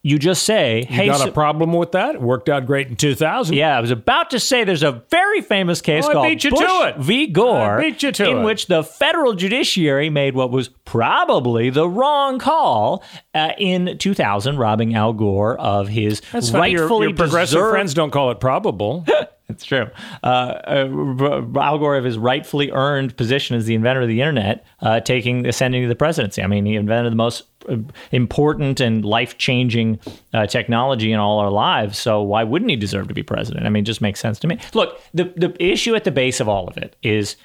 you 0.03 0.19
just 0.19 0.45
say, 0.45 0.87
"Hey, 0.89 1.05
you 1.05 1.11
got 1.11 1.29
a 1.29 1.33
problem 1.33 1.73
with 1.73 1.93
that? 1.93 2.15
It 2.15 2.23
worked 2.23 2.49
out 2.49 2.67
great 2.67 2.89
in 2.89 2.97
2000." 2.97 3.55
Yeah, 3.55 3.77
I 3.77 3.81
was 3.81 3.91
about 3.91 4.31
to 4.31 4.41
say 4.41 4.65
there's 4.65 4.83
a 4.83 5.03
very 5.11 5.43
famous 5.43 5.83
case 5.83 6.07
oh, 6.07 6.13
called 6.13 6.41
Bush 6.41 7.05
v. 7.05 7.27
Gore, 7.27 7.81
in 7.83 7.95
it. 8.39 8.45
which 8.45 8.67
the 8.67 8.83
federal 8.83 9.35
judiciary 9.35 10.09
made 10.09 10.35
what 10.35 10.51
was 10.51 10.69
probably 10.69 11.71
the 11.71 11.89
wrong 11.89 12.39
call 12.39 13.05
uh, 13.35 13.53
in 13.59 13.99
2000, 13.99 14.57
robbing 14.57 14.95
Al 14.95 15.13
Gore 15.13 15.59
of 15.59 15.89
his 15.89 16.21
That's 16.33 16.51
rightfully 16.51 16.73
your, 16.73 17.11
your 17.11 17.17
progressive 17.17 17.57
deserved- 17.57 17.73
friends 17.73 17.95
don't 17.95 18.11
call 18.11 18.31
it 18.31 18.41
probable. 18.41 19.05
It's 19.51 19.65
true. 19.65 19.89
Uh, 20.23 20.27
uh, 20.27 21.43
Al 21.61 21.79
Gore 21.79 21.97
of 21.97 22.05
his 22.05 22.19
rightfully 22.19 22.71
earned 22.71 23.17
position 23.17 23.57
as 23.57 23.67
the 23.67 23.75
inventor 23.75 24.03
of 24.03 24.09
the 24.09 24.21
internet, 24.21 24.65
uh, 24.81 25.01
taking 25.01 25.47
ascending 25.47 25.83
to 25.83 25.89
the 25.89 25.95
presidency. 25.95 26.43
I 26.43 26.47
mean, 26.47 26.67
he 26.67 26.77
invented 26.77 27.13
the 27.13 27.17
most 27.17 27.45
uh, 27.69 27.77
important 28.13 28.81
and 28.81 29.05
life 29.05 29.39
changing 29.39 29.99
uh, 30.33 30.47
technology 30.47 31.13
in 31.13 31.19
all 31.19 31.39
our 31.39 31.51
lives. 31.51 31.99
So 31.99 32.23
why 32.23 32.45
wouldn't 32.45 32.71
he 32.71 32.77
deserve 32.77 33.09
to 33.09 33.15
be 33.15 33.23
president? 33.23 33.67
I 33.67 33.69
mean, 33.69 33.85
it 33.85 33.87
just 33.87 34.01
makes 34.01 34.21
sense 34.21 34.39
to 34.41 34.47
me. 34.47 34.59
Look, 34.75 35.01
the 35.13 35.33
the 35.37 35.55
issue 35.63 35.95
at 35.95 36.05
the 36.05 36.11
base 36.11 36.41
of 36.41 36.49
all 36.49 36.69
of 36.69 36.77
it 36.77 36.97
is 37.03 37.37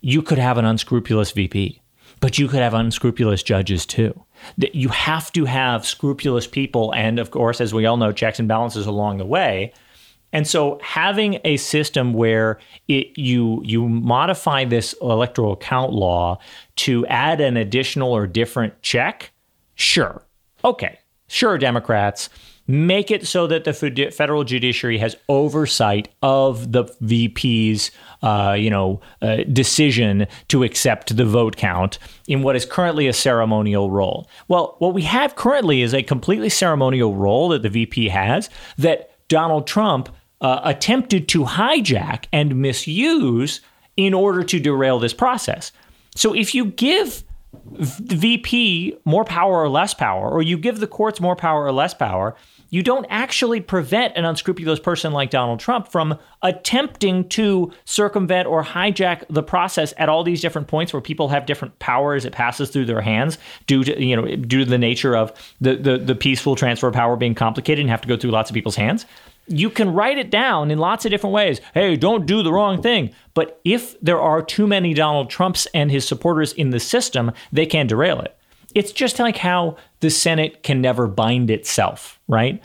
you 0.00 0.22
could 0.22 0.38
have 0.38 0.58
an 0.58 0.64
unscrupulous 0.64 1.32
VP, 1.32 1.82
but 2.20 2.38
you 2.38 2.48
could 2.48 2.60
have 2.60 2.74
unscrupulous 2.74 3.42
judges 3.42 3.84
too. 3.84 4.24
You 4.56 4.88
have 4.90 5.32
to 5.32 5.44
have 5.44 5.84
scrupulous 5.84 6.46
people, 6.46 6.94
and 6.94 7.18
of 7.18 7.30
course, 7.30 7.60
as 7.60 7.74
we 7.74 7.86
all 7.86 7.96
know, 7.96 8.12
checks 8.12 8.38
and 8.38 8.48
balances 8.48 8.86
along 8.86 9.18
the 9.18 9.26
way. 9.26 9.72
And 10.32 10.46
so 10.46 10.78
having 10.82 11.40
a 11.44 11.56
system 11.56 12.12
where 12.12 12.58
it, 12.86 13.16
you 13.16 13.62
you 13.64 13.88
modify 13.88 14.64
this 14.64 14.94
electoral 15.00 15.56
count 15.56 15.92
law 15.92 16.38
to 16.76 17.06
add 17.06 17.40
an 17.40 17.56
additional 17.56 18.12
or 18.12 18.26
different 18.26 18.80
check, 18.82 19.30
sure. 19.74 20.22
Okay. 20.64 20.98
Sure, 21.30 21.58
Democrats, 21.58 22.30
make 22.66 23.10
it 23.10 23.26
so 23.26 23.46
that 23.46 23.64
the 23.64 24.10
federal 24.10 24.44
judiciary 24.44 24.98
has 24.98 25.16
oversight 25.28 26.08
of 26.22 26.72
the 26.72 26.84
VP's, 27.00 27.90
uh, 28.22 28.54
you 28.58 28.70
know, 28.70 29.00
uh, 29.22 29.38
decision 29.52 30.26
to 30.48 30.62
accept 30.62 31.16
the 31.16 31.24
vote 31.24 31.56
count 31.56 31.98
in 32.26 32.42
what 32.42 32.56
is 32.56 32.64
currently 32.64 33.06
a 33.06 33.12
ceremonial 33.12 33.90
role. 33.90 34.28
Well, 34.48 34.76
what 34.78 34.94
we 34.94 35.02
have 35.02 35.36
currently 35.36 35.82
is 35.82 35.94
a 35.94 36.02
completely 36.02 36.50
ceremonial 36.50 37.14
role 37.14 37.48
that 37.48 37.62
the 37.62 37.70
VP 37.70 38.08
has 38.08 38.48
that 38.76 39.10
Donald 39.28 39.66
Trump 39.66 40.10
uh, 40.40 40.60
attempted 40.64 41.28
to 41.28 41.44
hijack 41.44 42.24
and 42.32 42.56
misuse 42.56 43.60
in 43.96 44.14
order 44.14 44.42
to 44.44 44.60
derail 44.60 44.98
this 44.98 45.14
process. 45.14 45.72
So 46.14 46.34
if 46.34 46.54
you 46.54 46.66
give 46.66 47.24
the 47.70 48.16
VP 48.16 48.96
more 49.04 49.24
power 49.24 49.62
or 49.62 49.68
less 49.68 49.94
power, 49.94 50.30
or 50.30 50.42
you 50.42 50.58
give 50.58 50.80
the 50.80 50.86
courts 50.86 51.20
more 51.20 51.36
power 51.36 51.64
or 51.64 51.72
less 51.72 51.94
power, 51.94 52.36
you 52.70 52.82
don't 52.82 53.06
actually 53.08 53.60
prevent 53.60 54.16
an 54.16 54.24
unscrupulous 54.24 54.78
person 54.78 55.12
like 55.12 55.30
Donald 55.30 55.58
Trump 55.58 55.88
from 55.88 56.18
attempting 56.42 57.28
to 57.30 57.72
circumvent 57.84 58.46
or 58.46 58.62
hijack 58.62 59.24
the 59.30 59.42
process 59.42 59.94
at 59.96 60.08
all 60.08 60.22
these 60.22 60.42
different 60.42 60.68
points 60.68 60.92
where 60.92 61.00
people 61.00 61.28
have 61.28 61.46
different 61.46 61.78
power 61.78 62.14
as 62.14 62.24
it 62.24 62.32
passes 62.32 62.68
through 62.68 62.84
their 62.84 63.00
hands 63.00 63.38
due 63.66 63.82
to 63.84 64.02
you 64.02 64.14
know 64.14 64.36
due 64.36 64.64
to 64.64 64.70
the 64.70 64.78
nature 64.78 65.16
of 65.16 65.32
the 65.60 65.76
the, 65.76 65.96
the 65.98 66.14
peaceful 66.14 66.54
transfer 66.56 66.88
of 66.88 66.94
power 66.94 67.16
being 67.16 67.34
complicated 67.34 67.80
and 67.80 67.90
have 67.90 68.02
to 68.02 68.08
go 68.08 68.16
through 68.16 68.30
lots 68.30 68.50
of 68.50 68.54
people's 68.54 68.76
hands 68.76 69.06
you 69.48 69.70
can 69.70 69.92
write 69.92 70.18
it 70.18 70.30
down 70.30 70.70
in 70.70 70.78
lots 70.78 71.04
of 71.04 71.10
different 71.10 71.34
ways. 71.34 71.60
Hey, 71.74 71.96
don't 71.96 72.26
do 72.26 72.42
the 72.42 72.52
wrong 72.52 72.82
thing. 72.82 73.10
But 73.34 73.60
if 73.64 73.98
there 74.00 74.20
are 74.20 74.42
too 74.42 74.66
many 74.66 74.94
Donald 74.94 75.30
Trumps 75.30 75.66
and 75.74 75.90
his 75.90 76.06
supporters 76.06 76.52
in 76.52 76.70
the 76.70 76.80
system, 76.80 77.32
they 77.52 77.66
can 77.66 77.86
derail 77.86 78.20
it. 78.20 78.36
It's 78.74 78.92
just 78.92 79.18
like 79.18 79.38
how 79.38 79.76
the 80.00 80.10
Senate 80.10 80.62
can 80.62 80.80
never 80.80 81.06
bind 81.06 81.50
itself, 81.50 82.20
right? 82.28 82.62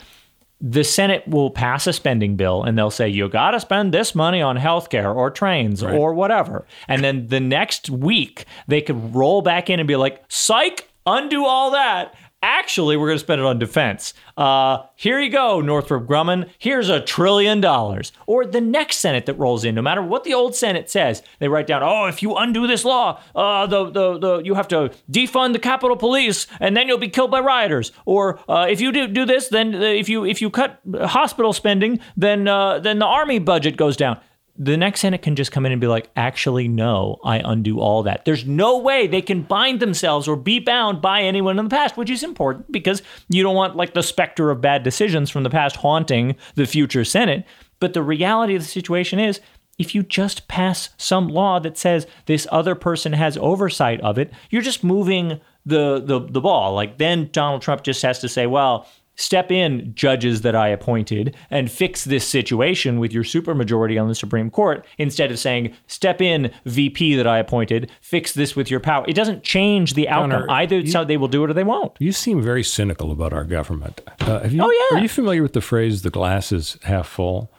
The 0.60 0.84
Senate 0.84 1.26
will 1.26 1.50
pass 1.50 1.86
a 1.86 1.92
spending 1.92 2.36
bill 2.36 2.62
and 2.62 2.76
they'll 2.76 2.90
say, 2.90 3.08
you 3.08 3.28
got 3.28 3.52
to 3.52 3.60
spend 3.60 3.92
this 3.92 4.14
money 4.14 4.40
on 4.40 4.56
healthcare 4.56 5.14
or 5.14 5.30
trains 5.30 5.82
right. 5.84 5.94
or 5.94 6.14
whatever. 6.14 6.66
And 6.88 7.02
then 7.02 7.26
the 7.28 7.40
next 7.40 7.90
week, 7.90 8.44
they 8.68 8.80
could 8.80 9.14
roll 9.14 9.42
back 9.42 9.68
in 9.68 9.80
and 9.80 9.88
be 9.88 9.96
like, 9.96 10.22
psych, 10.28 10.88
undo 11.06 11.44
all 11.44 11.70
that 11.72 12.14
actually, 12.44 12.96
we're 12.96 13.08
going 13.08 13.16
to 13.16 13.24
spend 13.24 13.40
it 13.40 13.46
on 13.46 13.58
defense. 13.58 14.12
Uh, 14.36 14.82
here 14.94 15.18
you 15.18 15.30
go, 15.30 15.60
Northrop 15.60 16.06
Grumman. 16.06 16.50
Here's 16.58 16.88
a 16.88 17.00
trillion 17.00 17.60
dollars. 17.60 18.12
Or 18.26 18.44
the 18.44 18.60
next 18.60 18.98
Senate 18.98 19.26
that 19.26 19.38
rolls 19.38 19.64
in, 19.64 19.74
no 19.74 19.82
matter 19.82 20.02
what 20.02 20.24
the 20.24 20.34
old 20.34 20.54
Senate 20.54 20.90
says, 20.90 21.22
they 21.38 21.48
write 21.48 21.66
down, 21.66 21.82
oh, 21.82 22.06
if 22.06 22.22
you 22.22 22.36
undo 22.36 22.66
this 22.66 22.84
law, 22.84 23.20
uh, 23.34 23.66
the, 23.66 23.90
the, 23.90 24.18
the, 24.18 24.38
you 24.44 24.54
have 24.54 24.68
to 24.68 24.90
defund 25.10 25.54
the 25.54 25.58
Capitol 25.58 25.96
Police, 25.96 26.46
and 26.60 26.76
then 26.76 26.86
you'll 26.86 26.98
be 26.98 27.08
killed 27.08 27.30
by 27.30 27.40
rioters. 27.40 27.92
Or 28.04 28.38
uh, 28.48 28.66
if 28.68 28.80
you 28.80 28.92
do, 28.92 29.08
do 29.08 29.24
this, 29.24 29.48
then 29.48 29.74
if 29.74 30.08
you 30.08 30.24
if 30.24 30.42
you 30.42 30.50
cut 30.50 30.80
hospital 31.00 31.52
spending, 31.52 32.00
then 32.16 32.46
uh, 32.46 32.78
then 32.78 32.98
the 32.98 33.06
army 33.06 33.38
budget 33.38 33.76
goes 33.76 33.96
down 33.96 34.18
the 34.56 34.76
next 34.76 35.00
Senate 35.00 35.22
can 35.22 35.34
just 35.34 35.50
come 35.50 35.66
in 35.66 35.72
and 35.72 35.80
be 35.80 35.88
like, 35.88 36.10
actually, 36.14 36.68
no, 36.68 37.18
I 37.24 37.40
undo 37.44 37.80
all 37.80 38.04
that. 38.04 38.24
There's 38.24 38.44
no 38.44 38.78
way 38.78 39.06
they 39.06 39.22
can 39.22 39.42
bind 39.42 39.80
themselves 39.80 40.28
or 40.28 40.36
be 40.36 40.60
bound 40.60 41.02
by 41.02 41.22
anyone 41.22 41.58
in 41.58 41.64
the 41.64 41.70
past, 41.70 41.96
which 41.96 42.10
is 42.10 42.22
important 42.22 42.70
because 42.70 43.02
you 43.28 43.42
don't 43.42 43.56
want 43.56 43.74
like 43.74 43.94
the 43.94 44.02
specter 44.02 44.50
of 44.50 44.60
bad 44.60 44.84
decisions 44.84 45.28
from 45.28 45.42
the 45.42 45.50
past 45.50 45.76
haunting 45.76 46.36
the 46.54 46.66
future 46.66 47.04
Senate. 47.04 47.44
But 47.80 47.94
the 47.94 48.02
reality 48.02 48.54
of 48.54 48.62
the 48.62 48.68
situation 48.68 49.18
is, 49.18 49.40
if 49.76 49.92
you 49.92 50.04
just 50.04 50.46
pass 50.46 50.90
some 50.96 51.26
law 51.26 51.58
that 51.58 51.76
says 51.76 52.06
this 52.26 52.46
other 52.52 52.76
person 52.76 53.12
has 53.12 53.36
oversight 53.38 54.00
of 54.02 54.18
it, 54.18 54.32
you're 54.50 54.62
just 54.62 54.84
moving 54.84 55.40
the 55.66 56.00
the, 56.00 56.20
the 56.20 56.40
ball. 56.40 56.74
Like 56.74 56.98
then 56.98 57.28
Donald 57.32 57.62
Trump 57.62 57.82
just 57.82 58.02
has 58.02 58.20
to 58.20 58.28
say, 58.28 58.46
well, 58.46 58.86
step 59.16 59.50
in 59.52 59.92
judges 59.94 60.40
that 60.42 60.56
I 60.56 60.68
appointed 60.68 61.36
and 61.50 61.70
fix 61.70 62.04
this 62.04 62.26
situation 62.26 62.98
with 62.98 63.12
your 63.12 63.24
supermajority 63.24 64.00
on 64.00 64.08
the 64.08 64.14
Supreme 64.14 64.50
Court 64.50 64.84
instead 64.98 65.30
of 65.30 65.38
saying 65.38 65.74
step 65.86 66.20
in 66.20 66.50
VP 66.64 67.14
that 67.16 67.26
I 67.26 67.38
appointed, 67.38 67.90
fix 68.00 68.32
this 68.32 68.56
with 68.56 68.70
your 68.70 68.80
power. 68.80 69.04
It 69.06 69.14
doesn't 69.14 69.42
change 69.44 69.94
the 69.94 70.08
outcome. 70.08 70.30
Connor, 70.30 70.50
Either 70.50 70.78
you- 70.80 70.90
so 70.90 71.04
they 71.04 71.16
will 71.16 71.28
do 71.28 71.44
it 71.44 71.50
or 71.50 71.54
they 71.54 71.64
won't. 71.64 71.92
You 71.98 72.12
seem 72.12 72.42
very 72.42 72.62
cynical 72.64 73.10
about 73.12 73.32
our 73.32 73.44
government. 73.44 74.00
Uh, 74.20 74.40
have 74.40 74.52
you, 74.52 74.62
Oh, 74.62 74.70
yeah. 74.90 74.98
Are 74.98 75.02
you 75.02 75.08
familiar 75.08 75.42
with 75.42 75.52
the 75.52 75.60
phrase 75.60 76.02
"the 76.02 76.10
glass 76.10 76.50
is 76.52 76.78
half 76.84 77.06
full"? 77.06 77.50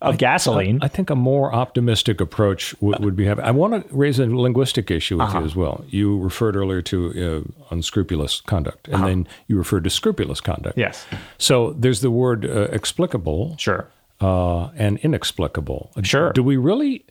Of 0.00 0.18
gasoline. 0.18 0.78
I 0.82 0.88
think 0.88 1.10
a 1.10 1.14
more 1.14 1.54
optimistic 1.54 2.20
approach 2.20 2.74
would, 2.80 2.98
would 3.04 3.14
be 3.16 3.26
having. 3.26 3.44
I 3.44 3.50
want 3.50 3.74
to 3.88 3.94
raise 3.94 4.18
a 4.18 4.26
linguistic 4.26 4.90
issue 4.90 5.18
with 5.18 5.28
Uh-huh. 5.28 5.40
you 5.40 5.44
as 5.44 5.54
well. 5.54 5.84
You 5.88 6.18
referred 6.18 6.56
earlier 6.56 6.80
to 6.82 7.44
uh, 7.44 7.74
unscrupulous 7.74 8.40
conduct, 8.40 8.88
and 8.88 9.04
then 9.04 9.28
you 9.48 9.58
referred 9.58 9.84
to 9.84 9.90
scrupulous 9.90 10.40
conduct. 10.40 10.78
Uh-huh. 10.78 10.86
Yes. 10.88 11.06
So 11.38 11.74
there's 11.78 12.00
the 12.00 12.10
word 12.10 12.44
uh, 12.46 12.68
explicable 12.72 13.54
Sure. 13.58 13.86
uh, 14.20 14.68
and 14.76 14.98
inexplicable. 14.98 15.90
Sure. 16.02 16.32
Do 16.32 16.42
we 16.42 16.56
really? 16.56 17.04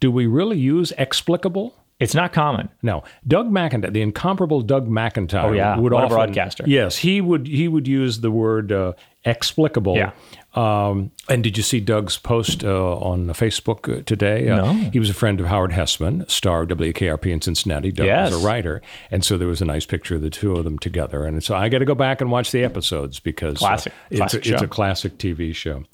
Do 0.00 0.12
we 0.12 0.26
really 0.26 0.58
use 0.58 0.92
explicable? 0.96 1.74
It's 1.98 2.14
not 2.14 2.32
common. 2.32 2.68
No, 2.80 3.02
Doug 3.26 3.50
McIntyre, 3.50 3.92
the 3.92 4.02
incomparable 4.02 4.60
Doug 4.60 4.86
McIntyre. 4.88 5.42
Oh, 5.46 5.52
yeah. 5.52 5.76
would 5.76 5.92
What 5.92 6.04
a 6.04 6.06
broadcaster. 6.08 6.62
Yes, 6.64 6.96
he 6.98 7.20
would. 7.20 7.48
He 7.48 7.66
would 7.66 7.88
use 7.88 8.20
the 8.20 8.30
word 8.30 8.70
uh, 8.70 8.92
explicable. 9.24 9.96
Yeah. 9.96 10.12
Um, 10.58 11.12
and 11.28 11.44
did 11.44 11.56
you 11.56 11.62
see 11.62 11.78
Doug's 11.78 12.16
post 12.16 12.64
uh, 12.64 12.96
on 12.96 13.28
Facebook 13.28 13.98
uh, 13.98 14.02
today? 14.02 14.48
Uh, 14.48 14.56
No. 14.56 14.72
He 14.90 14.98
was 14.98 15.08
a 15.08 15.14
friend 15.14 15.38
of 15.38 15.46
Howard 15.46 15.70
Hesseman, 15.70 16.28
star 16.28 16.62
of 16.62 16.68
WKRP 16.70 17.26
in 17.26 17.40
Cincinnati. 17.40 17.92
Doug 17.92 18.06
Yes. 18.06 18.32
was 18.32 18.42
a 18.42 18.46
writer, 18.46 18.82
and 19.10 19.24
so 19.24 19.38
there 19.38 19.46
was 19.46 19.62
a 19.62 19.64
nice 19.64 19.86
picture 19.86 20.16
of 20.16 20.22
the 20.22 20.30
two 20.30 20.56
of 20.56 20.64
them 20.64 20.76
together. 20.78 21.24
And 21.24 21.44
so 21.44 21.54
I 21.54 21.68
got 21.68 21.78
to 21.78 21.84
go 21.84 21.94
back 21.94 22.20
and 22.20 22.32
watch 22.32 22.50
the 22.50 22.64
episodes 22.64 23.20
because 23.20 23.56
uh, 23.56 23.58
Classic. 23.58 23.92
it's, 24.10 24.18
Classic 24.18 24.46
a, 24.46 24.52
it's 24.54 24.62
a 24.62 24.66
classic 24.66 25.18
TV 25.18 25.54
show. 25.54 25.84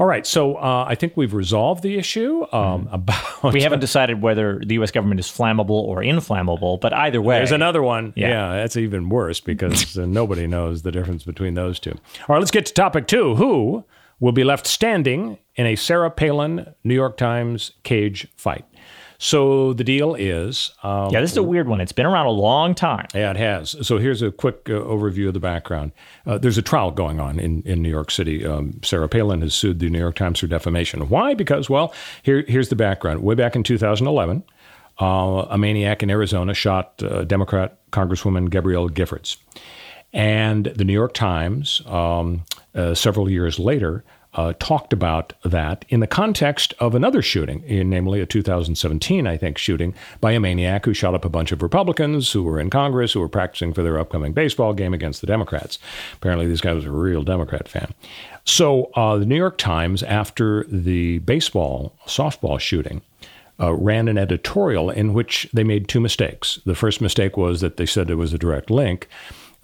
All 0.00 0.06
right, 0.06 0.26
so 0.26 0.56
uh, 0.56 0.84
I 0.88 0.96
think 0.96 1.16
we've 1.16 1.34
resolved 1.34 1.84
the 1.84 1.96
issue 1.96 2.44
um, 2.52 2.88
about. 2.90 3.14
Mm-hmm. 3.38 3.54
We 3.54 3.62
haven't 3.62 3.80
decided 3.80 4.20
whether 4.20 4.58
the 4.58 4.74
U.S. 4.74 4.90
government 4.90 5.20
is 5.20 5.26
flammable 5.26 5.70
or 5.70 6.02
inflammable, 6.02 6.78
but 6.78 6.92
either 6.92 7.22
way, 7.22 7.36
There's 7.38 7.52
another 7.52 7.82
one. 7.82 8.12
Yeah. 8.16 8.28
Yeah, 8.28 8.56
that's 8.56 8.76
even 8.76 9.08
worse 9.08 9.38
because 9.38 9.96
uh, 9.96 10.06
nobody 10.06 10.48
knows 10.48 10.82
the 10.82 10.90
difference 10.90 11.22
between 11.22 11.54
those 11.54 11.78
two. 11.78 11.92
All 11.92 12.34
right, 12.34 12.38
let's 12.38 12.50
get 12.50 12.66
to 12.66 12.72
topic 12.74 13.06
two. 13.06 13.36
Who 13.36 13.84
will 14.20 14.32
be 14.32 14.44
left 14.44 14.66
standing 14.66 15.38
in 15.56 15.66
a 15.66 15.76
Sarah 15.76 16.10
Palin 16.10 16.74
New 16.84 16.94
York 16.94 17.16
Times 17.16 17.72
cage 17.82 18.26
fight? 18.36 18.64
So 19.20 19.72
the 19.72 19.82
deal 19.82 20.14
is, 20.14 20.70
um, 20.84 21.10
Yeah, 21.10 21.20
this 21.20 21.32
is 21.32 21.36
a 21.36 21.42
weird 21.42 21.66
one. 21.66 21.80
It's 21.80 21.90
been 21.90 22.06
around 22.06 22.26
a 22.26 22.30
long 22.30 22.72
time. 22.72 23.08
yeah, 23.14 23.32
it 23.32 23.36
has. 23.36 23.74
So 23.84 23.98
here's 23.98 24.22
a 24.22 24.30
quick 24.30 24.68
uh, 24.70 24.74
overview 24.74 25.26
of 25.26 25.34
the 25.34 25.40
background. 25.40 25.90
Uh, 26.24 26.38
there's 26.38 26.56
a 26.56 26.62
trial 26.62 26.92
going 26.92 27.18
on 27.18 27.40
in, 27.40 27.62
in 27.62 27.82
New 27.82 27.90
York 27.90 28.12
City. 28.12 28.46
Um, 28.46 28.78
Sarah 28.84 29.08
Palin 29.08 29.40
has 29.42 29.54
sued 29.54 29.80
the 29.80 29.90
New 29.90 29.98
York 29.98 30.14
Times 30.14 30.38
for 30.38 30.46
defamation. 30.46 31.08
Why? 31.08 31.34
Because, 31.34 31.68
well, 31.68 31.92
here, 32.22 32.44
here's 32.46 32.68
the 32.68 32.76
background. 32.76 33.24
Way 33.24 33.34
back 33.34 33.56
in 33.56 33.64
2011, 33.64 34.44
uh, 35.00 35.46
a 35.50 35.58
maniac 35.58 36.04
in 36.04 36.10
Arizona 36.10 36.54
shot 36.54 37.02
uh, 37.02 37.24
Democrat 37.24 37.78
Congresswoman 37.90 38.48
Gabrielle 38.50 38.88
Giffords. 38.88 39.36
And 40.12 40.66
the 40.66 40.84
New 40.84 40.92
York 40.92 41.12
Times, 41.12 41.82
um, 41.86 42.44
uh, 42.78 42.94
several 42.94 43.28
years 43.28 43.58
later, 43.58 44.04
uh, 44.34 44.52
talked 44.58 44.92
about 44.92 45.32
that 45.42 45.84
in 45.88 46.00
the 46.00 46.06
context 46.06 46.74
of 46.78 46.94
another 46.94 47.22
shooting, 47.22 47.64
namely 47.66 48.20
a 48.20 48.26
2017, 48.26 49.26
I 49.26 49.36
think, 49.36 49.58
shooting 49.58 49.94
by 50.20 50.32
a 50.32 50.40
maniac 50.40 50.84
who 50.84 50.94
shot 50.94 51.14
up 51.14 51.24
a 51.24 51.30
bunch 51.30 51.50
of 51.50 51.62
Republicans 51.62 52.30
who 52.30 52.42
were 52.42 52.60
in 52.60 52.70
Congress 52.70 53.12
who 53.12 53.20
were 53.20 53.28
practicing 53.28 53.72
for 53.72 53.82
their 53.82 53.98
upcoming 53.98 54.32
baseball 54.32 54.74
game 54.74 54.94
against 54.94 55.20
the 55.20 55.26
Democrats. 55.26 55.78
Apparently, 56.14 56.46
this 56.46 56.60
guy 56.60 56.72
was 56.72 56.84
a 56.84 56.90
real 56.90 57.22
Democrat 57.22 57.68
fan. 57.68 57.92
So, 58.44 58.90
uh, 58.94 59.16
the 59.16 59.26
New 59.26 59.36
York 59.36 59.58
Times, 59.58 60.02
after 60.02 60.64
the 60.64 61.18
baseball, 61.18 61.96
softball 62.06 62.60
shooting, 62.60 63.02
uh, 63.60 63.74
ran 63.74 64.08
an 64.08 64.18
editorial 64.18 64.88
in 64.90 65.14
which 65.14 65.48
they 65.52 65.64
made 65.64 65.88
two 65.88 66.00
mistakes. 66.00 66.60
The 66.64 66.76
first 66.76 67.00
mistake 67.00 67.36
was 67.36 67.60
that 67.60 67.76
they 67.76 67.86
said 67.86 68.06
there 68.06 68.16
was 68.16 68.32
a 68.32 68.38
direct 68.38 68.70
link 68.70 69.08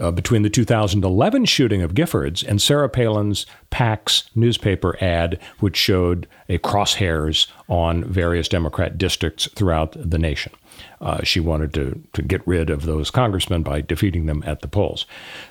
uh, 0.01 0.11
between 0.11 0.43
the 0.43 0.51
2011 0.51 1.45
shooting 1.45 1.83
of 1.83 1.95
Giffords 1.95 2.47
and 2.47 2.61
Sarah 2.61 2.89
Palin's 2.89 3.47
PAC's 3.71 4.29
newspaper 4.35 4.97
ad, 5.03 5.39
which 5.61 5.77
showed 5.77 6.27
a 6.49 6.59
crosshairs 6.59 7.47
on 7.69 8.05
various 8.05 8.49
Democrat 8.49 8.99
districts 8.99 9.49
throughout 9.55 9.97
the 9.99 10.19
nation. 10.19 10.53
Uh, 11.01 11.23
she 11.23 11.39
wanted 11.39 11.73
to, 11.75 12.03
to 12.15 12.23
get 12.23 12.45
rid 12.47 12.71
of 12.71 12.87
those 12.87 13.11
congressmen 13.11 13.63
by 13.63 13.81
defeating 13.81 14.27
them 14.27 14.43
at 14.47 14.61
the 14.61 14.69
polls. 14.69 15.07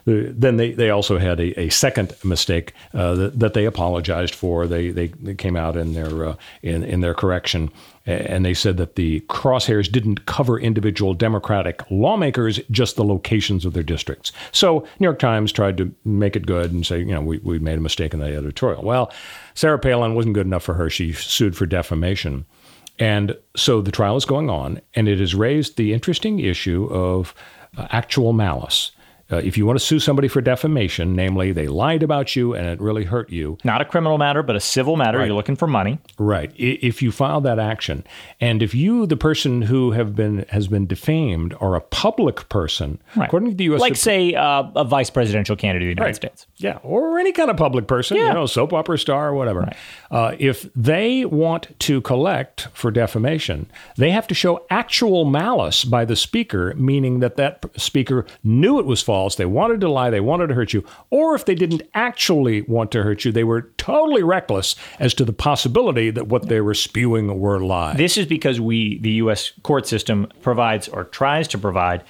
The, 0.06 0.34
then 0.36 0.58
they, 0.58 0.71
they 0.71 0.89
also 0.89 1.17
had 1.17 1.39
a, 1.39 1.60
a 1.60 1.69
second 1.69 2.13
mistake 2.23 2.73
uh, 2.93 3.13
that, 3.15 3.39
that 3.39 3.53
they 3.53 3.65
apologized 3.65 4.36
for. 4.36 4.67
They, 4.67 4.89
they, 4.89 5.08
they 5.08 5.36
came 5.36 5.56
out 5.56 5.77
in 5.77 5.93
their, 5.93 6.25
uh, 6.25 6.36
in, 6.62 6.84
in 6.84 7.01
their 7.01 7.13
correction 7.13 7.71
and 8.06 8.46
they 8.46 8.54
said 8.54 8.78
that 8.78 8.96
the 8.96 9.22
crosshairs 9.22 9.92
didn't 9.92 10.26
cover 10.26 10.60
individual 10.60 11.13
Democratic 11.13 11.82
lawmakers, 11.89 12.60
just 12.70 12.96
the 12.96 13.04
locations 13.04 13.66
of 13.66 13.74
their 13.74 13.84
districts. 13.84 14.32
So 14.52 14.82
New 15.00 15.06
York 15.06 15.20
Times 15.20 15.52
tried 15.52 15.78
to 15.78 15.94
make 16.04 16.36
it 16.36 16.46
good 16.46 16.72
and 16.72 16.86
say, 16.86 17.00
you 17.00 17.06
know, 17.06 17.22
we, 17.22 17.38
we 17.39 17.60
made 17.60 17.78
a 17.78 17.82
mistake 17.82 18.13
in 18.13 18.20
that 18.20 18.34
editorial. 18.34 18.84
Well, 18.84 19.12
Sarah 19.54 19.80
Palin 19.80 20.16
wasn't 20.16 20.36
good 20.36 20.48
enough 20.48 20.63
for 20.63 20.74
her. 20.74 20.89
She 20.89 21.13
sued 21.13 21.56
for 21.56 21.66
defamation. 21.66 22.46
And 23.00 23.38
so 23.56 23.82
the 23.82 23.92
trial 23.92 24.18
is 24.18 24.26
going 24.26 24.50
on, 24.50 24.82
and 24.94 25.08
it 25.08 25.20
has 25.20 25.34
raised 25.34 25.78
the 25.78 25.94
interesting 25.94 26.39
issue 26.39 26.86
of 26.92 27.34
uh, 27.78 27.88
actual 27.89 28.34
malice. 28.34 28.92
Uh, 29.34 29.38
if 29.38 29.58
you 29.58 29.65
want 29.65 29.80
to 29.80 29.84
sue 29.84 30.00
somebody 30.00 30.28
for 30.28 30.41
defamation, 30.41 31.15
namely 31.15 31.52
they 31.52 31.67
lied 31.67 32.04
about 32.04 32.36
you 32.36 32.54
and 32.54 32.67
it 32.67 32.80
really 32.80 33.04
hurt 33.06 33.30
you, 33.32 33.58
Not 33.63 33.82
a 33.82 33.86
criminal 33.86 34.17
matter, 34.19 34.43
but 34.43 34.56
a 34.56 34.60
civil 34.60 34.96
matter. 34.96 35.26
You're 35.26 35.34
looking 35.36 35.56
for 35.56 35.67
money. 35.67 35.98
Right. 36.19 36.52
If 36.56 37.02
you 37.02 37.12
file 37.12 37.41
that 37.41 37.58
action, 37.58 38.06
and 38.39 38.62
if 38.62 38.76
you, 38.76 39.06
the 39.08 39.17
person 39.17 39.63
who 39.63 39.91
have 39.91 40.15
been 40.15 40.46
has 40.50 40.67
been 40.67 40.86
defamed, 40.86 41.56
are 41.60 41.76
a 41.76 41.82
public 41.82 42.48
person, 42.50 43.00
Right. 43.15 43.26
according 43.26 43.50
to 43.52 43.56
the 43.56 43.63
U.S. 43.65 43.82
Like, 43.82 43.96
Sup- 43.96 44.04
say, 44.04 44.34
uh, 44.36 44.63
a 44.76 44.84
vice 44.84 45.10
presidential 45.10 45.56
candidate 45.56 45.88
of 45.89 45.96
the 45.96 46.02
United 46.02 46.06
Right. 46.10 46.15
States. 46.15 46.46
yeah, 46.58 46.78
or 46.84 47.17
any 47.19 47.32
kind 47.32 47.50
of 47.50 47.58
public 47.58 47.88
person, 47.88 48.17
Yeah. 48.17 48.28
you 48.28 48.34
know, 48.34 48.46
soap 48.46 48.72
opera 48.74 48.98
star 49.00 49.30
or 49.30 49.34
whatever. 49.34 49.69
Uh, 50.12 50.36
if 50.38 50.67
they 50.76 51.26
want 51.26 51.67
to 51.80 52.02
collect 52.02 52.67
for 52.74 52.91
defamation, 52.91 53.65
they 53.98 54.12
have 54.12 54.28
to 54.28 54.36
show 54.36 54.65
actual 54.69 55.26
malice 55.26 55.86
by 55.86 56.06
the 56.06 56.15
speaker, 56.15 56.74
meaning 56.76 57.19
that 57.22 57.36
that 57.38 57.65
speaker 57.78 58.26
knew 58.43 58.78
it 58.80 58.86
was 58.86 59.02
false, 59.02 59.22
they 59.36 59.45
wanted 59.45 59.81
to 59.81 59.89
lie, 59.89 60.09
they 60.09 60.19
wanted 60.19 60.47
to 60.47 60.53
hurt 60.53 60.73
you, 60.73 60.86
or 61.09 61.36
if 61.36 61.45
they 61.45 61.55
didn't 61.55 61.81
actually 61.93 62.62
want 62.63 62.91
to 62.91 63.03
hurt 63.03 63.25
you, 63.25 63.31
they 63.31 63.43
were 63.43 63.71
totally 63.77 64.23
reckless 64.23 64.75
as 64.99 65.13
to 65.15 65.25
the 65.25 65.33
possibility 65.33 66.09
that 66.09 66.27
what 66.27 66.47
they 66.47 66.62
were 66.62 66.73
spewing 66.73 67.39
were 67.39 67.59
lies. 67.59 67.97
This 67.97 68.17
is 68.17 68.25
because 68.25 68.59
we, 68.59 68.99
the 68.99 69.12
U.S. 69.12 69.53
court 69.63 69.88
system, 69.88 70.27
provides 70.41 70.88
or 70.88 71.05
tries 71.05 71.47
to 71.49 71.57
provide 71.57 72.03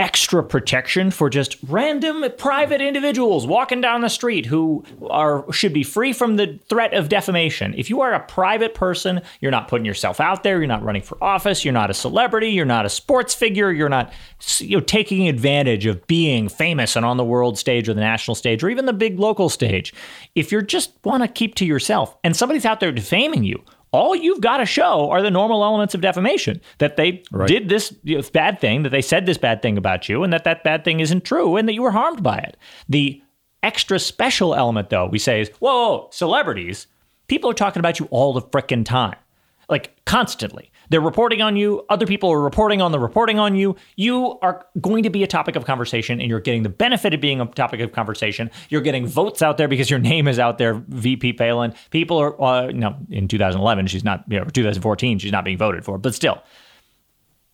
extra 0.00 0.42
protection 0.42 1.10
for 1.10 1.28
just 1.28 1.58
random 1.68 2.24
private 2.38 2.80
individuals 2.80 3.46
walking 3.46 3.82
down 3.82 4.00
the 4.00 4.08
street 4.08 4.46
who 4.46 4.82
are 5.10 5.44
should 5.52 5.74
be 5.74 5.82
free 5.82 6.14
from 6.14 6.36
the 6.36 6.58
threat 6.70 6.94
of 6.94 7.10
defamation. 7.10 7.74
If 7.76 7.90
you 7.90 8.00
are 8.00 8.14
a 8.14 8.20
private 8.20 8.74
person, 8.74 9.20
you're 9.40 9.50
not 9.50 9.68
putting 9.68 9.84
yourself 9.84 10.18
out 10.18 10.42
there, 10.42 10.56
you're 10.56 10.66
not 10.66 10.82
running 10.82 11.02
for 11.02 11.22
office, 11.22 11.66
you're 11.66 11.74
not 11.74 11.90
a 11.90 11.94
celebrity, 11.94 12.48
you're 12.48 12.64
not 12.64 12.86
a 12.86 12.88
sports 12.88 13.34
figure, 13.34 13.70
you're 13.70 13.90
not 13.90 14.10
you 14.58 14.78
know 14.78 14.82
taking 14.82 15.28
advantage 15.28 15.84
of 15.84 16.06
being 16.06 16.48
famous 16.48 16.96
and 16.96 17.04
on 17.04 17.18
the 17.18 17.24
world 17.24 17.58
stage 17.58 17.86
or 17.86 17.92
the 17.92 18.00
national 18.00 18.34
stage 18.34 18.64
or 18.64 18.70
even 18.70 18.86
the 18.86 18.94
big 18.94 19.18
local 19.18 19.50
stage. 19.50 19.92
If 20.34 20.50
you 20.50 20.62
just 20.62 20.92
want 21.04 21.22
to 21.22 21.28
keep 21.28 21.56
to 21.56 21.66
yourself 21.66 22.16
and 22.24 22.34
somebody's 22.34 22.64
out 22.64 22.80
there 22.80 22.90
defaming 22.90 23.44
you, 23.44 23.62
all 23.92 24.14
you've 24.14 24.40
got 24.40 24.58
to 24.58 24.66
show 24.66 25.10
are 25.10 25.22
the 25.22 25.30
normal 25.30 25.64
elements 25.64 25.94
of 25.94 26.00
defamation 26.00 26.60
that 26.78 26.96
they 26.96 27.22
Right. 27.30 27.48
did 27.48 27.68
this 27.68 27.90
bad 28.30 28.60
thing, 28.60 28.82
that 28.84 28.90
they 28.90 29.02
said 29.02 29.26
this 29.26 29.38
bad 29.38 29.62
thing 29.62 29.76
about 29.76 30.08
you, 30.08 30.22
and 30.22 30.32
that 30.32 30.44
that 30.44 30.62
bad 30.64 30.84
thing 30.84 31.00
isn't 31.00 31.24
true, 31.24 31.56
and 31.56 31.68
that 31.68 31.74
you 31.74 31.82
were 31.82 31.90
harmed 31.90 32.22
by 32.22 32.38
it. 32.38 32.56
The 32.88 33.20
extra 33.62 33.98
special 33.98 34.54
element, 34.54 34.90
though, 34.90 35.06
we 35.06 35.18
say 35.18 35.40
is 35.40 35.50
whoa, 35.58 35.72
whoa, 35.98 36.08
celebrities, 36.12 36.86
people 37.26 37.50
are 37.50 37.54
talking 37.54 37.80
about 37.80 37.98
you 38.00 38.06
all 38.10 38.32
the 38.32 38.42
frickin' 38.42 38.84
time, 38.84 39.16
like 39.70 39.96
constantly. 40.04 40.70
They're 40.90 41.00
reporting 41.00 41.40
on 41.40 41.56
you. 41.56 41.84
Other 41.88 42.04
people 42.04 42.30
are 42.30 42.40
reporting 42.40 42.82
on 42.82 42.90
the 42.90 42.98
reporting 42.98 43.38
on 43.38 43.54
you. 43.54 43.76
You 43.96 44.38
are 44.40 44.66
going 44.80 45.04
to 45.04 45.10
be 45.10 45.22
a 45.22 45.26
topic 45.28 45.54
of 45.54 45.64
conversation, 45.64 46.20
and 46.20 46.28
you're 46.28 46.40
getting 46.40 46.64
the 46.64 46.68
benefit 46.68 47.14
of 47.14 47.20
being 47.20 47.40
a 47.40 47.46
topic 47.46 47.80
of 47.80 47.92
conversation. 47.92 48.50
You're 48.68 48.80
getting 48.80 49.06
votes 49.06 49.40
out 49.40 49.56
there 49.56 49.68
because 49.68 49.88
your 49.88 50.00
name 50.00 50.26
is 50.26 50.40
out 50.40 50.58
there, 50.58 50.74
VP 50.88 51.34
Palin. 51.34 51.74
People 51.90 52.18
are, 52.18 52.42
uh, 52.42 52.66
no, 52.72 52.96
in 53.08 53.28
2011, 53.28 53.86
she's 53.86 54.04
not, 54.04 54.24
you 54.28 54.40
know, 54.40 54.44
2014, 54.46 55.20
she's 55.20 55.32
not 55.32 55.44
being 55.44 55.58
voted 55.58 55.84
for, 55.84 55.96
but 55.96 56.12
still, 56.12 56.42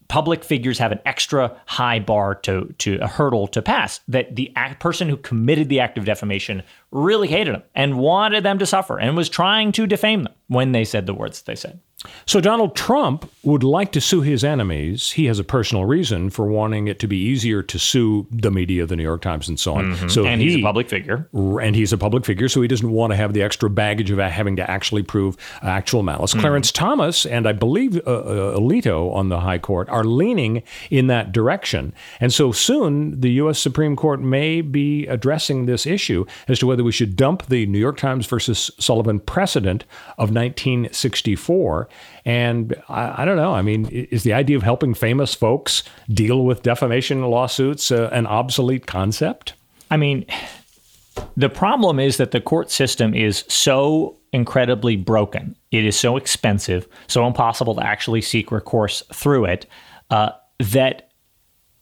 public 0.08 0.44
figures 0.44 0.78
have 0.78 0.92
an 0.92 1.00
extra 1.04 1.54
high 1.66 1.98
bar 1.98 2.34
to 2.34 2.72
to 2.78 2.96
a 2.98 3.06
hurdle 3.06 3.46
to 3.48 3.60
pass 3.60 4.00
that 4.08 4.36
the 4.36 4.52
act, 4.56 4.80
person 4.80 5.08
who 5.08 5.16
committed 5.16 5.68
the 5.68 5.80
act 5.80 5.98
of 5.98 6.04
defamation 6.04 6.62
really 6.90 7.28
hated 7.28 7.54
them 7.54 7.62
and 7.74 7.98
wanted 7.98 8.44
them 8.44 8.58
to 8.58 8.66
suffer 8.66 8.98
and 8.98 9.16
was 9.16 9.28
trying 9.28 9.72
to 9.72 9.86
defame 9.86 10.24
them 10.24 10.34
when 10.48 10.72
they 10.72 10.84
said 10.84 11.06
the 11.06 11.14
words 11.14 11.42
they 11.42 11.56
said. 11.56 11.80
So 12.26 12.40
Donald 12.40 12.74
Trump 12.76 13.30
would 13.42 13.62
like 13.62 13.92
to 13.92 14.00
sue 14.00 14.22
his 14.22 14.42
enemies. 14.44 15.12
He 15.12 15.26
has 15.26 15.38
a 15.38 15.44
personal 15.44 15.84
reason 15.84 16.30
for 16.30 16.46
wanting 16.46 16.88
it 16.88 16.98
to 17.00 17.06
be 17.06 17.16
easier 17.16 17.62
to 17.62 17.78
sue 17.78 18.26
the 18.30 18.50
media, 18.50 18.86
the 18.86 18.96
New 18.96 19.02
York 19.02 19.22
Times, 19.22 19.48
and 19.48 19.58
so 19.58 19.74
on. 19.74 20.10
So 20.10 20.26
and 20.26 20.40
he, 20.40 20.48
he's 20.48 20.56
a 20.56 20.62
public 20.62 20.88
figure. 20.88 21.28
and 21.32 21.76
he's 21.76 21.92
a 21.92 21.98
public 21.98 22.24
figure, 22.24 22.48
so 22.48 22.60
he 22.62 22.68
doesn't 22.68 22.90
want 22.90 23.12
to 23.12 23.16
have 23.16 23.32
the 23.32 23.42
extra 23.42 23.70
baggage 23.70 24.10
of 24.10 24.18
having 24.18 24.56
to 24.56 24.68
actually 24.70 25.02
prove 25.02 25.36
actual 25.62 26.02
malice. 26.02 26.34
Clarence 26.34 26.72
Thomas 26.72 27.24
and 27.26 27.46
I 27.46 27.52
believe 27.52 27.96
uh, 28.06 28.10
uh, 28.10 28.58
Alito 28.58 29.14
on 29.14 29.28
the 29.28 29.40
High 29.40 29.58
Court 29.58 29.88
are 29.88 30.04
leaning 30.04 30.62
in 30.90 31.06
that 31.06 31.32
direction, 31.32 31.92
and 32.20 32.32
so 32.32 32.52
soon 32.52 33.20
the 33.20 33.30
U.S. 33.32 33.58
Supreme 33.58 33.96
Court 33.96 34.20
may 34.20 34.60
be 34.60 35.06
addressing 35.06 35.66
this 35.66 35.86
issue 35.86 36.24
as 36.48 36.58
to 36.58 36.66
whether 36.66 36.82
we 36.84 36.92
should 36.92 37.16
dump 37.16 37.46
the 37.46 37.66
New 37.66 37.78
York 37.78 37.96
Times 37.96 38.26
versus 38.26 38.70
Sullivan 38.78 39.20
precedent 39.20 39.84
of 40.18 40.30
1964. 40.30 41.88
And 42.24 42.74
I, 42.88 43.22
I 43.22 43.24
don't 43.24 43.36
know. 43.36 43.54
I 43.54 43.62
mean, 43.62 43.86
is 43.86 44.22
the 44.22 44.32
idea 44.32 44.56
of 44.56 44.62
helping 44.62 44.94
famous 44.94 45.34
folks 45.34 45.82
deal 46.08 46.44
with 46.44 46.62
defamation 46.62 47.22
lawsuits 47.22 47.90
uh, 47.90 48.10
an 48.12 48.26
obsolete 48.26 48.86
concept? 48.86 49.54
I 49.90 49.96
mean, 49.96 50.26
the 51.36 51.48
problem 51.48 52.00
is 52.00 52.16
that 52.16 52.32
the 52.32 52.40
court 52.40 52.70
system 52.70 53.14
is 53.14 53.44
so 53.48 54.16
incredibly 54.32 54.96
broken. 54.96 55.56
It 55.70 55.84
is 55.84 55.98
so 55.98 56.16
expensive, 56.16 56.88
so 57.06 57.26
impossible 57.26 57.74
to 57.76 57.86
actually 57.86 58.22
seek 58.22 58.50
recourse 58.50 59.02
through 59.12 59.46
it, 59.46 59.66
uh, 60.10 60.30
that 60.58 61.10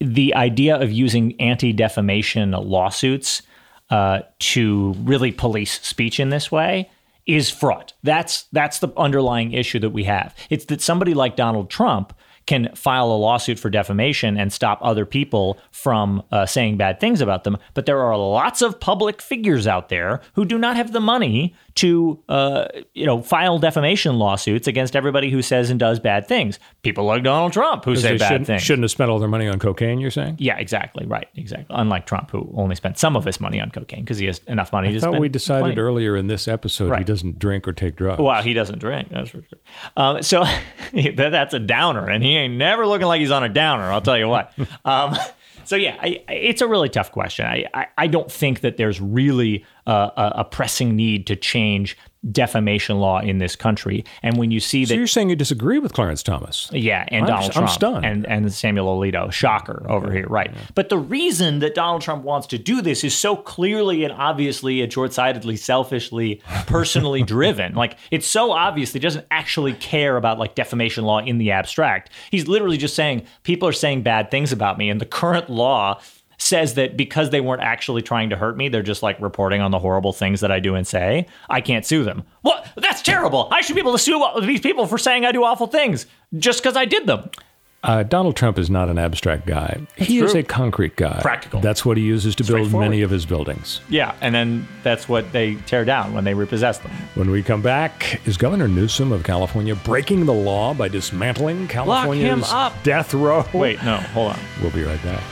the 0.01 0.35
idea 0.35 0.77
of 0.77 0.93
using 0.93 1.41
anti 1.41 1.73
defamation 1.73 2.53
lawsuits 2.53 3.43
uh, 3.91 4.21
to 4.39 4.95
really 4.99 5.33
police 5.33 5.81
speech 5.81 6.19
in 6.21 6.31
this 6.31 6.51
way 6.51 6.91
is 7.27 7.51
fraught. 7.51 7.93
That's 8.03 8.43
that's 8.53 8.79
the 8.79 8.89
underlying 8.97 9.53
issue 9.53 9.79
that 9.81 9.91
we 9.91 10.05
have. 10.05 10.35
It's 10.51 10.67
that 10.67 10.81
somebody 10.81 11.15
like 11.15 11.37
Donald 11.37 11.71
Trump 11.71 12.13
can 12.47 12.75
file 12.75 13.07
a 13.07 13.17
lawsuit 13.17 13.59
for 13.59 13.71
defamation 13.71 14.37
and 14.37 14.53
stop 14.53 14.79
other 14.83 15.07
people 15.07 15.59
from 15.71 16.23
uh, 16.31 16.45
saying 16.45 16.77
bad 16.77 17.01
things 17.01 17.21
about 17.21 17.45
them. 17.45 17.57
But 17.73 17.87
there 17.87 18.03
are 18.03 18.17
lots 18.17 18.61
of 18.61 18.81
public 18.81 19.23
figures 19.23 19.67
out 19.67 19.89
there 19.89 20.21
who 20.35 20.45
do 20.45 20.59
not 20.59 20.77
have 20.77 20.93
the 20.93 21.01
money 21.01 21.55
to, 21.77 22.23
uh, 22.29 22.67
you 22.93 23.05
know, 23.05 23.21
file 23.21 23.59
defamation 23.59 24.17
lawsuits 24.17 24.69
against 24.69 24.95
everybody 24.95 25.31
who 25.31 25.43
says 25.43 25.71
and 25.71 25.81
does 25.81 25.99
bad 25.99 26.29
things. 26.29 26.59
People 26.83 27.05
like 27.05 27.23
Donald 27.25 27.53
Trump 27.53 27.85
who 27.85 27.97
say 27.97 28.17
bad 28.17 28.29
shouldn't, 28.29 28.47
things. 28.47 28.63
shouldn't 28.63 28.85
have 28.85 28.91
spent 28.93 29.11
all 29.11 29.19
their 29.19 29.29
money 29.29 29.49
on 29.49 29.59
cocaine, 29.59 29.99
you're 29.99 30.11
saying? 30.13 30.37
Yeah, 30.39 30.57
exactly. 30.59 31.05
Right. 31.07 31.29
Exactly. 31.35 31.75
Unlike 31.77 32.07
Trump, 32.07 32.31
who 32.31 32.53
only 32.57 32.77
spent 32.77 32.99
some 32.99 33.17
of 33.17 33.25
his 33.25 33.41
money 33.41 33.61
on 33.61 33.71
cocaine 33.71 34.01
because 34.05 34.19
he 34.19 34.27
has 34.27 34.41
enough 34.47 34.73
money 34.73 34.91
to 34.91 34.97
I 34.97 35.01
thought 35.01 35.11
spend. 35.11 35.21
we 35.21 35.29
decided 35.29 35.63
plenty. 35.65 35.81
earlier 35.81 36.17
in 36.17 36.29
this 36.29 36.47
episode 36.47 36.97
he 36.97 37.05
doesn't 37.05 37.39
drink 37.39 37.67
or 37.67 37.73
take 37.73 37.97
drugs. 37.97 38.21
Well, 38.23 38.43
he 38.43 38.55
doesn't 38.55 38.79
drink. 38.79 39.09
That's 39.11 39.31
for 39.31 39.43
sure. 39.43 39.59
Um, 39.97 40.23
so 40.23 40.45
that's 41.17 41.55
a 41.55 41.59
downer, 41.61 42.09
and 42.09 42.23
he 42.23 42.37
ain't 42.37 42.55
never 42.55 42.87
looking 42.87 43.07
like 43.07 43.21
he's 43.21 43.31
on 43.31 43.43
a 43.43 43.49
downer. 43.49 43.85
I'll 43.85 44.01
tell 44.01 44.19
you 44.19 44.29
what. 44.29 44.53
Um, 44.85 45.17
so 45.65 45.77
yeah, 45.77 45.97
I, 45.99 46.23
I- 46.29 46.33
it's 46.35 46.61
a 46.61 46.67
really 46.69 46.89
tough 46.91 47.11
question. 47.11 47.47
I, 47.47 47.65
I, 47.73 47.87
I 47.97 48.07
don't 48.07 48.31
think 48.31 48.61
that 48.61 48.77
there's 48.77 49.01
really 49.01 49.65
uh, 49.87 50.11
a, 50.17 50.41
a 50.41 50.45
pressing 50.45 50.97
need 50.97 51.27
to 51.27 51.37
change 51.37 51.97
defamation 52.33 52.99
law 53.01 53.21
in 53.21 53.37
this 53.37 53.55
country. 53.55 54.03
And 54.23 54.39
when 54.39 54.51
you 54.51 54.59
see 54.59 54.85
that, 54.85 54.89
so 54.89 54.95
you're 54.95 55.07
saying 55.07 55.29
you 55.29 55.37
disagree 55.37 55.79
with 55.79 55.93
Clarence 55.93 56.23
Thomas? 56.23 56.71
yeah, 56.73 57.05
and 57.09 57.27
I'm- 57.27 57.27
Donald 57.27 57.51
I'm 57.51 57.53
Trump 57.53 57.69
stunned. 57.71 58.07
and 58.07 58.27
and 58.27 58.51
Samuel 58.53 58.99
Alito, 58.99 59.31
shocker 59.31 59.85
over 59.91 60.11
here, 60.11 60.27
right? 60.29 60.51
But 60.75 60.89
the 60.89 60.97
reason 60.97 61.59
that 61.59 61.75
Donald 61.75 62.01
Trump 62.01 62.25
wants 62.25 62.47
to 62.49 62.59
do 62.59 62.81
this 62.81 63.05
is 63.05 63.15
so 63.15 63.37
clearly 63.37 64.05
and 64.05 64.13
obviously 64.15 64.81
and 64.81 64.91
short-sightedly, 64.91 65.57
selfishly, 65.57 66.41
personally 66.67 67.23
driven. 67.35 67.75
Like 67.75 67.99
it's 68.11 68.27
so 68.27 68.53
obvious 68.53 68.93
that 68.93 69.01
he 69.01 69.03
doesn't 69.03 69.27
actually 69.31 69.75
care 69.75 70.17
about 70.17 70.39
like 70.39 70.55
defamation 70.55 71.05
law 71.05 71.19
in 71.19 71.37
the 71.37 71.51
abstract. 71.51 72.09
He's 72.31 72.49
literally 72.49 72.79
just 72.79 72.97
saying 72.97 73.27
people 73.43 73.69
are 73.69 73.73
saying 73.73 74.03
bad 74.03 74.31
things 74.31 74.51
about 74.51 74.79
me, 74.79 74.89
and 74.89 74.99
the 74.99 75.05
current 75.07 75.51
law 75.51 76.01
says 76.39 76.75
that 76.75 76.97
because 76.97 77.31
they 77.31 77.41
weren't 77.41 77.63
actually 77.63 78.03
trying 78.03 78.31
to 78.31 78.37
hurt 78.37 78.57
me, 78.57 78.69
they're 78.69 78.83
just 78.83 79.03
like 79.03 79.21
reporting 79.21 79.61
on 79.61 79.71
the 79.71 79.79
horrible 79.79 80.13
things 80.13 80.41
that 80.41 80.51
I 80.53 80.61
do 80.61 80.75
and 80.75 80.87
say. 80.87 81.27
I 81.49 81.61
can't 81.61 81.85
sue 81.87 82.05
them. 82.05 82.25
What? 82.43 82.67
That's 82.77 83.03
terrible. 83.03 83.49
I 83.51 83.61
should 83.61 83.75
be 83.75 83.81
able 83.81 83.93
to 83.93 83.99
sue 83.99 84.23
these 84.43 84.61
people 84.61 84.87
for 84.87 84.99
saying 84.99 85.25
I 85.25 85.33
do 85.33 85.45
awful 85.45 85.67
things 85.67 86.07
just 86.39 86.63
because 86.63 86.77
I 86.77 86.85
did 86.85 87.07
them. 87.07 87.31
Uh, 87.85 88.03
Donald 88.03 88.35
Trump 88.35 88.59
is 88.59 88.71
not 88.71 88.89
an 88.89 88.97
abstract 88.99 89.47
guy. 89.47 89.79
he 89.97 90.19
is 90.19 90.35
a 90.35 90.43
concrete 90.43 90.97
guy. 90.97 91.21
Practical. 91.21 91.61
That's 91.61 91.85
what 91.85 91.99
he 91.99 92.03
uses 92.03 92.35
to 92.37 92.45
build 92.45 92.73
many 92.73 93.03
of 93.03 93.11
his 93.11 93.27
buildings. 93.27 93.83
Yeah, 93.91 94.15
and 94.23 94.35
then 94.35 94.67
that's 94.83 95.07
what 95.07 95.31
they 95.33 95.57
tear 95.67 95.85
down 95.85 96.15
when 96.15 96.25
they 96.25 96.33
repossess 96.33 96.79
them. 96.79 96.91
When 97.15 97.31
we 97.31 97.43
come 97.43 97.61
back, 97.61 98.27
is 98.27 98.39
Governor 98.39 98.69
Newsom 98.69 99.13
of 99.13 99.23
California 99.23 99.75
breaking 99.77 100.25
the 100.25 100.33
law 100.33 100.73
by 100.73 100.89
dismantling 100.89 101.69
California's 101.69 102.51
death 102.85 103.13
row? 103.13 103.45
Wait, 103.53 103.83
no, 103.85 103.99
hold 103.99 104.33
on. 104.33 104.39
We'll 104.63 104.71
be 104.71 104.83
right 104.83 105.03
back. 105.03 105.23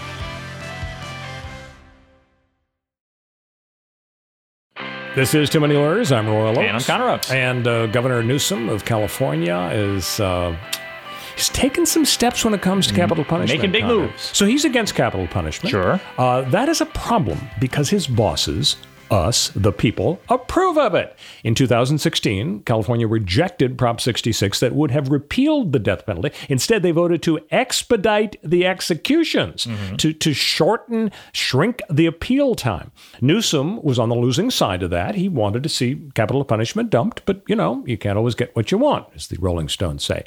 This 5.15 5.35
is 5.35 5.51
Too 5.51 5.61
Many 5.61 5.75
Lawyers. 5.75 6.11
I'm 6.11 6.27
Royal 6.27 6.49
Oakes. 6.59 6.59
And 6.61 6.77
I'm 6.77 6.83
Connor 6.83 7.11
Oakes. 7.11 7.31
And 7.31 7.67
uh, 7.69 7.87
Governor 7.89 8.23
Newsom 8.23 8.69
of 8.71 8.85
California 8.87 9.71
is. 9.73 10.19
Uh, 10.21 10.57
He's 11.37 11.49
taken 11.51 11.85
some 11.87 12.05
steps 12.05 12.45
when 12.45 12.53
it 12.55 12.61
comes 12.63 12.87
to 12.87 12.95
capital 12.95 13.25
punishment. 13.25 13.61
Mm-hmm. 13.63 13.73
Making 13.73 13.73
big 13.73 13.83
Connor. 13.83 14.07
moves. 14.09 14.23
So 14.37 14.45
he's 14.47 14.65
against 14.65 14.95
capital 14.95 15.27
punishment. 15.27 15.71
Sure. 15.71 16.01
Uh, 16.19 16.43
that 16.51 16.69
is 16.69 16.81
a 16.81 16.87
problem 16.87 17.39
because 17.61 17.89
his 17.91 18.07
bosses, 18.07 18.77
us, 19.13 19.51
the 19.51 19.73
people, 19.73 20.21
approve 20.29 20.79
of 20.79 20.95
it. 20.95 21.17
In 21.45 21.55
2016, 21.55 22.63
California 22.63 23.07
rejected 23.07 23.77
Prop 23.77 24.01
66 24.01 24.59
that 24.61 24.75
would 24.75 24.91
have 24.91 25.11
repealed 25.11 25.73
the 25.73 25.79
death 25.79 26.07
penalty. 26.07 26.33
Instead, 26.49 26.83
they 26.83 26.91
voted 26.91 27.23
to 27.25 27.41
expedite 27.51 28.37
the 28.43 28.67
executions, 28.67 29.67
mm-hmm. 29.67 29.97
to, 29.97 30.13
to 30.15 30.33
shorten, 30.33 31.13
shrink 31.33 31.83
the 31.91 32.07
appeal 32.07 32.55
time. 32.55 32.91
Newsom 33.21 33.83
was 33.83 33.99
on 33.99 34.09
the 34.09 34.15
losing 34.15 34.51
side 34.51 34.83
of 34.83 34.91
that. 34.91 35.15
He 35.15 35.29
wanted 35.29 35.63
to 35.63 35.69
see 35.69 36.01
capital 36.15 36.45
punishment 36.45 36.91
dumped, 36.91 37.25
but 37.27 37.43
you 37.47 37.55
know, 37.55 37.85
you 37.87 37.99
can't 37.99 38.17
always 38.17 38.35
get 38.35 38.57
what 38.57 38.73
you 38.73 38.79
want, 38.79 39.07
as 39.15 39.29
the 39.29 39.37
Rolling 39.39 39.69
Stones 39.69 40.05
say. 40.05 40.25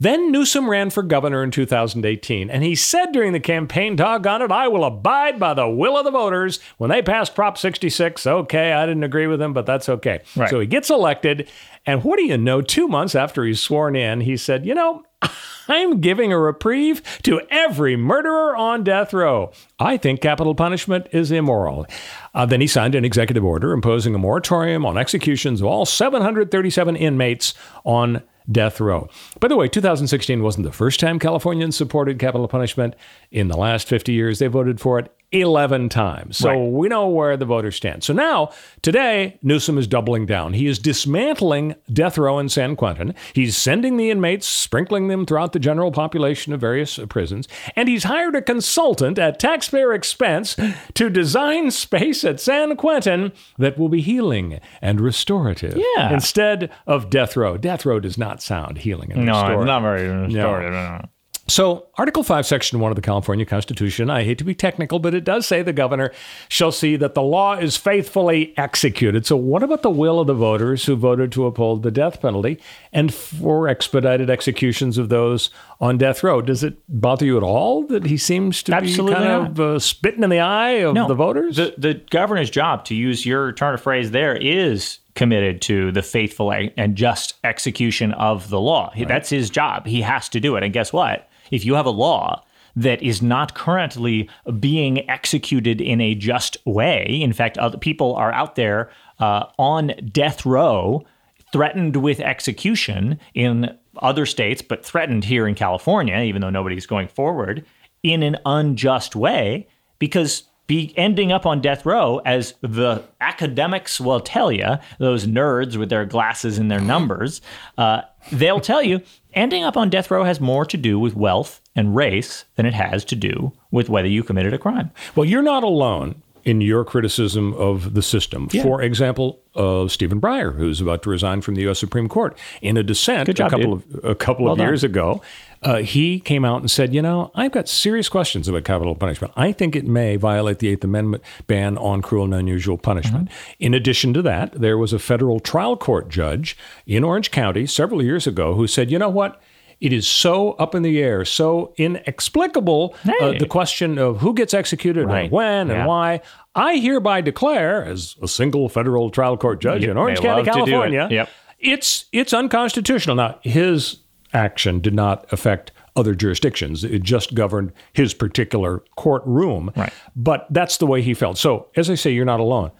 Then 0.00 0.32
Newsom 0.32 0.68
ran 0.68 0.90
for 0.90 1.02
governor 1.02 1.44
in 1.44 1.50
2018, 1.50 2.50
and 2.50 2.64
he 2.64 2.74
said 2.74 3.12
during 3.12 3.32
the 3.32 3.40
campaign, 3.40 3.94
doggone 3.96 4.42
it, 4.42 4.50
I 4.50 4.66
will 4.68 4.84
abide 4.84 5.38
by 5.38 5.54
the 5.54 5.68
will 5.68 5.96
of 5.96 6.04
the 6.04 6.10
voters. 6.10 6.58
When 6.78 6.90
they 6.90 7.00
passed 7.00 7.34
Prop 7.34 7.56
66, 7.56 8.23
okay, 8.26 8.72
I 8.72 8.86
didn't 8.86 9.04
agree 9.04 9.26
with 9.26 9.40
him, 9.40 9.52
but 9.52 9.66
that's 9.66 9.88
okay. 9.88 10.20
Right. 10.36 10.50
So 10.50 10.60
he 10.60 10.66
gets 10.66 10.90
elected, 10.90 11.48
and 11.86 12.04
what 12.04 12.18
do 12.18 12.24
you 12.24 12.38
know? 12.38 12.62
Two 12.62 12.88
months 12.88 13.14
after 13.14 13.44
he's 13.44 13.60
sworn 13.60 13.96
in, 13.96 14.20
he 14.20 14.36
said, 14.36 14.66
You 14.66 14.74
know, 14.74 15.04
I'm 15.68 16.00
giving 16.00 16.32
a 16.32 16.38
reprieve 16.38 17.02
to 17.22 17.40
every 17.50 17.96
murderer 17.96 18.56
on 18.56 18.84
death 18.84 19.12
row. 19.12 19.52
I 19.78 19.96
think 19.96 20.20
capital 20.20 20.54
punishment 20.54 21.06
is 21.12 21.30
immoral. 21.30 21.86
Uh, 22.34 22.46
then 22.46 22.60
he 22.60 22.66
signed 22.66 22.94
an 22.94 23.04
executive 23.04 23.44
order 23.44 23.72
imposing 23.72 24.14
a 24.14 24.18
moratorium 24.18 24.84
on 24.84 24.98
executions 24.98 25.60
of 25.60 25.66
all 25.66 25.86
737 25.86 26.96
inmates 26.96 27.54
on 27.84 28.22
death 28.50 28.80
row. 28.80 29.08
By 29.40 29.48
the 29.48 29.56
way, 29.56 29.68
2016 29.68 30.42
wasn't 30.42 30.66
the 30.66 30.72
first 30.72 31.00
time 31.00 31.18
Californians 31.18 31.76
supported 31.76 32.18
capital 32.18 32.48
punishment. 32.48 32.94
In 33.30 33.48
the 33.48 33.56
last 33.56 33.88
50 33.88 34.12
years, 34.12 34.38
they 34.38 34.48
voted 34.48 34.80
for 34.80 34.98
it 34.98 35.10
11 35.34 35.88
times. 35.88 36.38
So 36.38 36.48
Right. 36.50 36.58
we 36.70 36.88
know 36.88 37.08
where 37.08 37.36
the 37.36 37.44
voters 37.44 37.76
stand. 37.76 38.04
So 38.04 38.12
now, 38.12 38.50
today, 38.82 39.38
Newsom 39.42 39.76
is 39.78 39.86
doubling 39.86 40.26
down. 40.26 40.54
He 40.54 40.66
is 40.66 40.78
dismantling 40.78 41.74
death 41.92 42.16
row 42.16 42.38
in 42.38 42.48
San 42.48 42.76
Quentin. 42.76 43.14
He's 43.34 43.56
sending 43.56 43.96
the 43.96 44.10
inmates, 44.10 44.46
sprinkling 44.46 45.08
them 45.08 45.26
throughout 45.26 45.52
the 45.52 45.58
general 45.58 45.90
population 45.92 46.52
of 46.52 46.60
various 46.60 46.98
prisons. 47.08 47.48
And 47.76 47.88
he's 47.88 48.04
hired 48.04 48.36
a 48.36 48.42
consultant 48.42 49.18
at 49.18 49.38
taxpayer 49.38 49.92
expense 49.92 50.56
to 50.94 51.10
design 51.10 51.70
space 51.70 52.24
at 52.24 52.40
San 52.40 52.76
Quentin 52.76 53.32
that 53.58 53.78
will 53.78 53.88
be 53.88 54.00
healing 54.00 54.60
and 54.80 55.00
restorative. 55.00 55.76
Yeah. 55.96 56.12
Instead 56.12 56.70
of 56.86 57.10
death 57.10 57.36
row. 57.36 57.56
Death 57.56 57.84
row 57.86 58.00
does 58.00 58.16
not 58.18 58.42
sound 58.42 58.78
healing 58.78 59.12
and 59.12 59.24
No, 59.26 59.32
restorative. 59.32 59.60
it's 59.60 59.66
not 59.66 59.82
very 59.82 60.70
No. 60.70 61.00
So, 61.46 61.88
Article 61.96 62.22
5, 62.22 62.46
Section 62.46 62.80
1 62.80 62.90
of 62.90 62.96
the 62.96 63.02
California 63.02 63.44
Constitution, 63.44 64.08
I 64.08 64.24
hate 64.24 64.38
to 64.38 64.44
be 64.44 64.54
technical, 64.54 64.98
but 64.98 65.14
it 65.14 65.24
does 65.24 65.46
say 65.46 65.60
the 65.60 65.74
governor 65.74 66.10
shall 66.48 66.72
see 66.72 66.96
that 66.96 67.14
the 67.14 67.22
law 67.22 67.54
is 67.54 67.76
faithfully 67.76 68.54
executed. 68.56 69.26
So, 69.26 69.36
what 69.36 69.62
about 69.62 69.82
the 69.82 69.90
will 69.90 70.20
of 70.20 70.26
the 70.26 70.34
voters 70.34 70.86
who 70.86 70.96
voted 70.96 71.32
to 71.32 71.44
uphold 71.44 71.82
the 71.82 71.90
death 71.90 72.22
penalty 72.22 72.58
and 72.94 73.12
for 73.12 73.68
expedited 73.68 74.30
executions 74.30 74.96
of 74.96 75.10
those 75.10 75.50
on 75.80 75.98
death 75.98 76.24
row? 76.24 76.40
Does 76.40 76.64
it 76.64 76.78
bother 76.88 77.26
you 77.26 77.36
at 77.36 77.42
all 77.42 77.86
that 77.88 78.06
he 78.06 78.16
seems 78.16 78.62
to 78.62 78.74
Absolutely 78.74 79.14
be 79.14 79.20
kind 79.20 79.46
of 79.46 79.60
uh, 79.60 79.78
spitting 79.78 80.22
in 80.22 80.30
the 80.30 80.40
eye 80.40 80.82
of 80.82 80.94
the 80.94 81.14
voters? 81.14 81.56
The, 81.56 81.74
the 81.76 81.94
governor's 82.10 82.48
job, 82.48 82.86
to 82.86 82.94
use 82.94 83.26
your 83.26 83.52
turn 83.52 83.74
of 83.74 83.82
phrase 83.82 84.12
there, 84.12 84.34
is 84.34 85.00
committed 85.14 85.62
to 85.62 85.92
the 85.92 86.02
faithful 86.02 86.52
and 86.52 86.96
just 86.96 87.34
execution 87.44 88.12
of 88.14 88.48
the 88.48 88.60
law. 88.60 88.92
That's 89.06 89.30
his 89.30 89.48
job. 89.50 89.86
He 89.86 90.02
has 90.02 90.28
to 90.30 90.40
do 90.40 90.56
it. 90.56 90.64
And 90.64 90.72
guess 90.72 90.92
what? 90.92 91.28
If 91.50 91.64
you 91.64 91.74
have 91.74 91.86
a 91.86 91.90
law 91.90 92.44
that 92.76 93.00
is 93.02 93.22
not 93.22 93.54
currently 93.54 94.28
being 94.58 95.08
executed 95.08 95.80
in 95.80 96.00
a 96.00 96.14
just 96.16 96.56
way, 96.66 97.06
in 97.22 97.32
fact, 97.32 97.56
other 97.58 97.78
people 97.78 98.16
are 98.16 98.32
out 98.32 98.56
there 98.56 98.90
uh, 99.20 99.44
on 99.58 99.92
death 100.10 100.44
row, 100.44 101.04
threatened 101.52 101.96
with 101.96 102.18
execution 102.18 103.20
in 103.34 103.76
other 103.98 104.26
states, 104.26 104.60
but 104.60 104.84
threatened 104.84 105.24
here 105.24 105.46
in 105.46 105.54
California, 105.54 106.18
even 106.18 106.42
though 106.42 106.50
nobody's 106.50 106.86
going 106.86 107.06
forward, 107.06 107.64
in 108.02 108.24
an 108.24 108.36
unjust 108.44 109.14
way, 109.14 109.68
because 110.00 110.42
be 110.66 110.94
ending 110.96 111.30
up 111.30 111.44
on 111.46 111.60
death 111.60 111.84
row, 111.84 112.20
as 112.24 112.54
the 112.60 113.02
academics 113.20 114.00
will 114.00 114.20
tell 114.20 114.50
you, 114.50 114.76
those 114.98 115.26
nerds 115.26 115.76
with 115.76 115.90
their 115.90 116.04
glasses 116.06 116.58
and 116.58 116.70
their 116.70 116.80
numbers, 116.94 117.40
uh, 117.76 118.02
they'll 118.32 118.60
tell 118.60 118.82
you 118.82 119.02
ending 119.34 119.64
up 119.64 119.76
on 119.76 119.90
death 119.90 120.10
row 120.10 120.24
has 120.24 120.40
more 120.40 120.64
to 120.64 120.76
do 120.76 120.98
with 120.98 121.14
wealth 121.14 121.60
and 121.76 121.94
race 121.94 122.44
than 122.56 122.66
it 122.66 122.74
has 122.74 123.04
to 123.04 123.16
do 123.16 123.52
with 123.70 123.88
whether 123.88 124.08
you 124.08 124.22
committed 124.22 124.54
a 124.54 124.58
crime. 124.58 124.90
Well, 125.14 125.24
you're 125.24 125.42
not 125.42 125.64
alone 125.64 126.22
in 126.44 126.60
your 126.60 126.84
criticism 126.84 127.54
of 127.54 127.94
the 127.94 128.02
system. 128.02 128.48
For 128.48 128.82
example, 128.82 129.40
uh, 129.54 129.88
Stephen 129.88 130.20
Breyer, 130.20 130.54
who's 130.56 130.80
about 130.80 131.02
to 131.04 131.10
resign 131.10 131.40
from 131.40 131.54
the 131.54 131.62
U.S. 131.62 131.78
Supreme 131.78 132.08
Court, 132.08 132.36
in 132.60 132.76
a 132.76 132.82
dissent 132.82 133.34
job, 133.34 133.46
a 133.46 133.50
couple 133.50 133.76
dude. 133.76 134.04
of 134.04 134.10
a 134.10 134.14
couple 134.14 134.44
Well 134.44 134.52
of 134.52 134.58
done. 134.58 134.66
years 134.68 134.84
ago, 134.84 135.22
uh, 135.62 135.76
he 135.78 136.20
came 136.20 136.44
out 136.44 136.60
and 136.60 136.70
said, 136.70 136.92
"You 136.94 137.00
know, 137.02 137.30
I've 137.34 137.52
got 137.52 137.68
serious 137.68 138.08
questions 138.08 138.48
about 138.48 138.64
capital 138.64 138.94
punishment. 138.94 139.32
I 139.36 139.52
think 139.52 139.74
it 139.74 139.86
may 139.86 140.16
violate 140.16 140.58
the 140.58 140.68
Eighth 140.68 140.84
Amendment 140.84 141.22
ban 141.46 141.78
on 141.78 142.02
cruel 142.02 142.24
and 142.24 142.34
unusual 142.34 142.76
punishment." 142.76 143.28
Mm-hmm. 143.28 143.64
In 143.64 143.74
addition 143.74 144.12
to 144.14 144.22
that, 144.22 144.52
there 144.52 144.76
was 144.76 144.92
a 144.92 144.98
federal 144.98 145.40
trial 145.40 145.76
court 145.76 146.08
judge 146.08 146.56
in 146.86 147.04
Orange 147.04 147.30
County 147.30 147.66
several 147.66 148.02
years 148.02 148.26
ago 148.26 148.54
who 148.54 148.66
said, 148.66 148.90
"You 148.90 148.98
know 148.98 149.08
what?" 149.08 149.40
It 149.84 149.92
is 149.92 150.06
so 150.08 150.52
up 150.52 150.74
in 150.74 150.82
the 150.82 150.98
air, 151.02 151.26
so 151.26 151.74
inexplicable. 151.76 152.94
Uh, 153.20 153.32
the 153.32 153.46
question 153.46 153.98
of 153.98 154.18
who 154.20 154.32
gets 154.32 154.54
executed 154.54 155.06
Right. 155.06 155.24
and 155.24 155.30
when 155.32 155.68
Yeah. 155.68 155.74
and 155.80 155.86
why. 155.86 156.20
I 156.54 156.76
hereby 156.78 157.20
declare, 157.20 157.84
as 157.84 158.16
a 158.22 158.28
single 158.28 158.68
federal 158.70 159.10
trial 159.10 159.36
court 159.36 159.60
judge 159.60 159.84
in 159.84 159.96
Orange 159.98 160.20
County, 160.20 160.42
do 160.44 160.50
it. 160.50 160.54
California, 160.54 161.08
Yep. 161.10 161.28
it's 161.60 162.06
it's 162.12 162.32
unconstitutional. 162.32 163.16
Now, 163.16 163.36
his 163.42 163.98
action 164.32 164.80
did 164.80 164.94
not 164.94 165.26
affect 165.30 165.70
other 165.96 166.14
jurisdictions. 166.14 166.82
It 166.82 167.02
just 167.02 167.34
governed 167.34 167.70
his 167.92 168.14
particular 168.14 168.82
courtroom. 168.96 169.70
Right. 169.76 169.92
But 170.16 170.46
that's 170.50 170.78
the 170.78 170.86
way 170.86 171.02
he 171.02 171.12
felt. 171.14 171.36
So, 171.38 171.66
as 171.76 171.90
I 171.90 171.94
say, 171.94 172.10
you're 172.10 172.24
not 172.24 172.40
alone. 172.40 172.70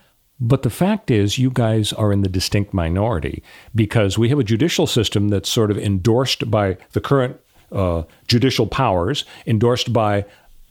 But 0.46 0.62
the 0.62 0.68
fact 0.68 1.10
is, 1.10 1.38
you 1.38 1.50
guys 1.50 1.94
are 1.94 2.12
in 2.12 2.20
the 2.20 2.28
distinct 2.28 2.74
minority 2.74 3.42
because 3.74 4.18
we 4.18 4.28
have 4.28 4.38
a 4.38 4.44
judicial 4.44 4.86
system 4.86 5.30
that's 5.30 5.48
sort 5.48 5.70
of 5.70 5.78
endorsed 5.78 6.50
by 6.50 6.76
the 6.92 7.00
current 7.00 7.40
uh, 7.72 8.02
judicial 8.28 8.66
powers, 8.66 9.24
endorsed 9.46 9.90
by 9.90 10.26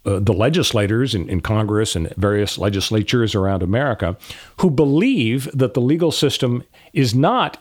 uh, 0.06 0.20
the 0.20 0.32
legislators 0.32 1.16
in, 1.16 1.28
in 1.28 1.42
Congress 1.42 1.96
and 1.96 2.14
various 2.18 2.60
legislatures 2.60 3.34
around 3.34 3.64
America, 3.64 4.16
who 4.58 4.70
believe 4.70 5.50
that 5.56 5.74
the 5.74 5.82
legal 5.82 6.12
system 6.12 6.64
is 6.94 7.16
not 7.16 7.58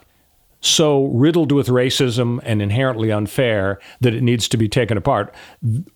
so 0.65 1.05
riddled 1.07 1.51
with 1.51 1.67
racism 1.67 2.39
and 2.43 2.61
inherently 2.61 3.11
unfair 3.11 3.79
that 3.99 4.13
it 4.13 4.23
needs 4.23 4.47
to 4.47 4.55
be 4.57 4.69
taken 4.69 4.97
apart. 4.97 5.35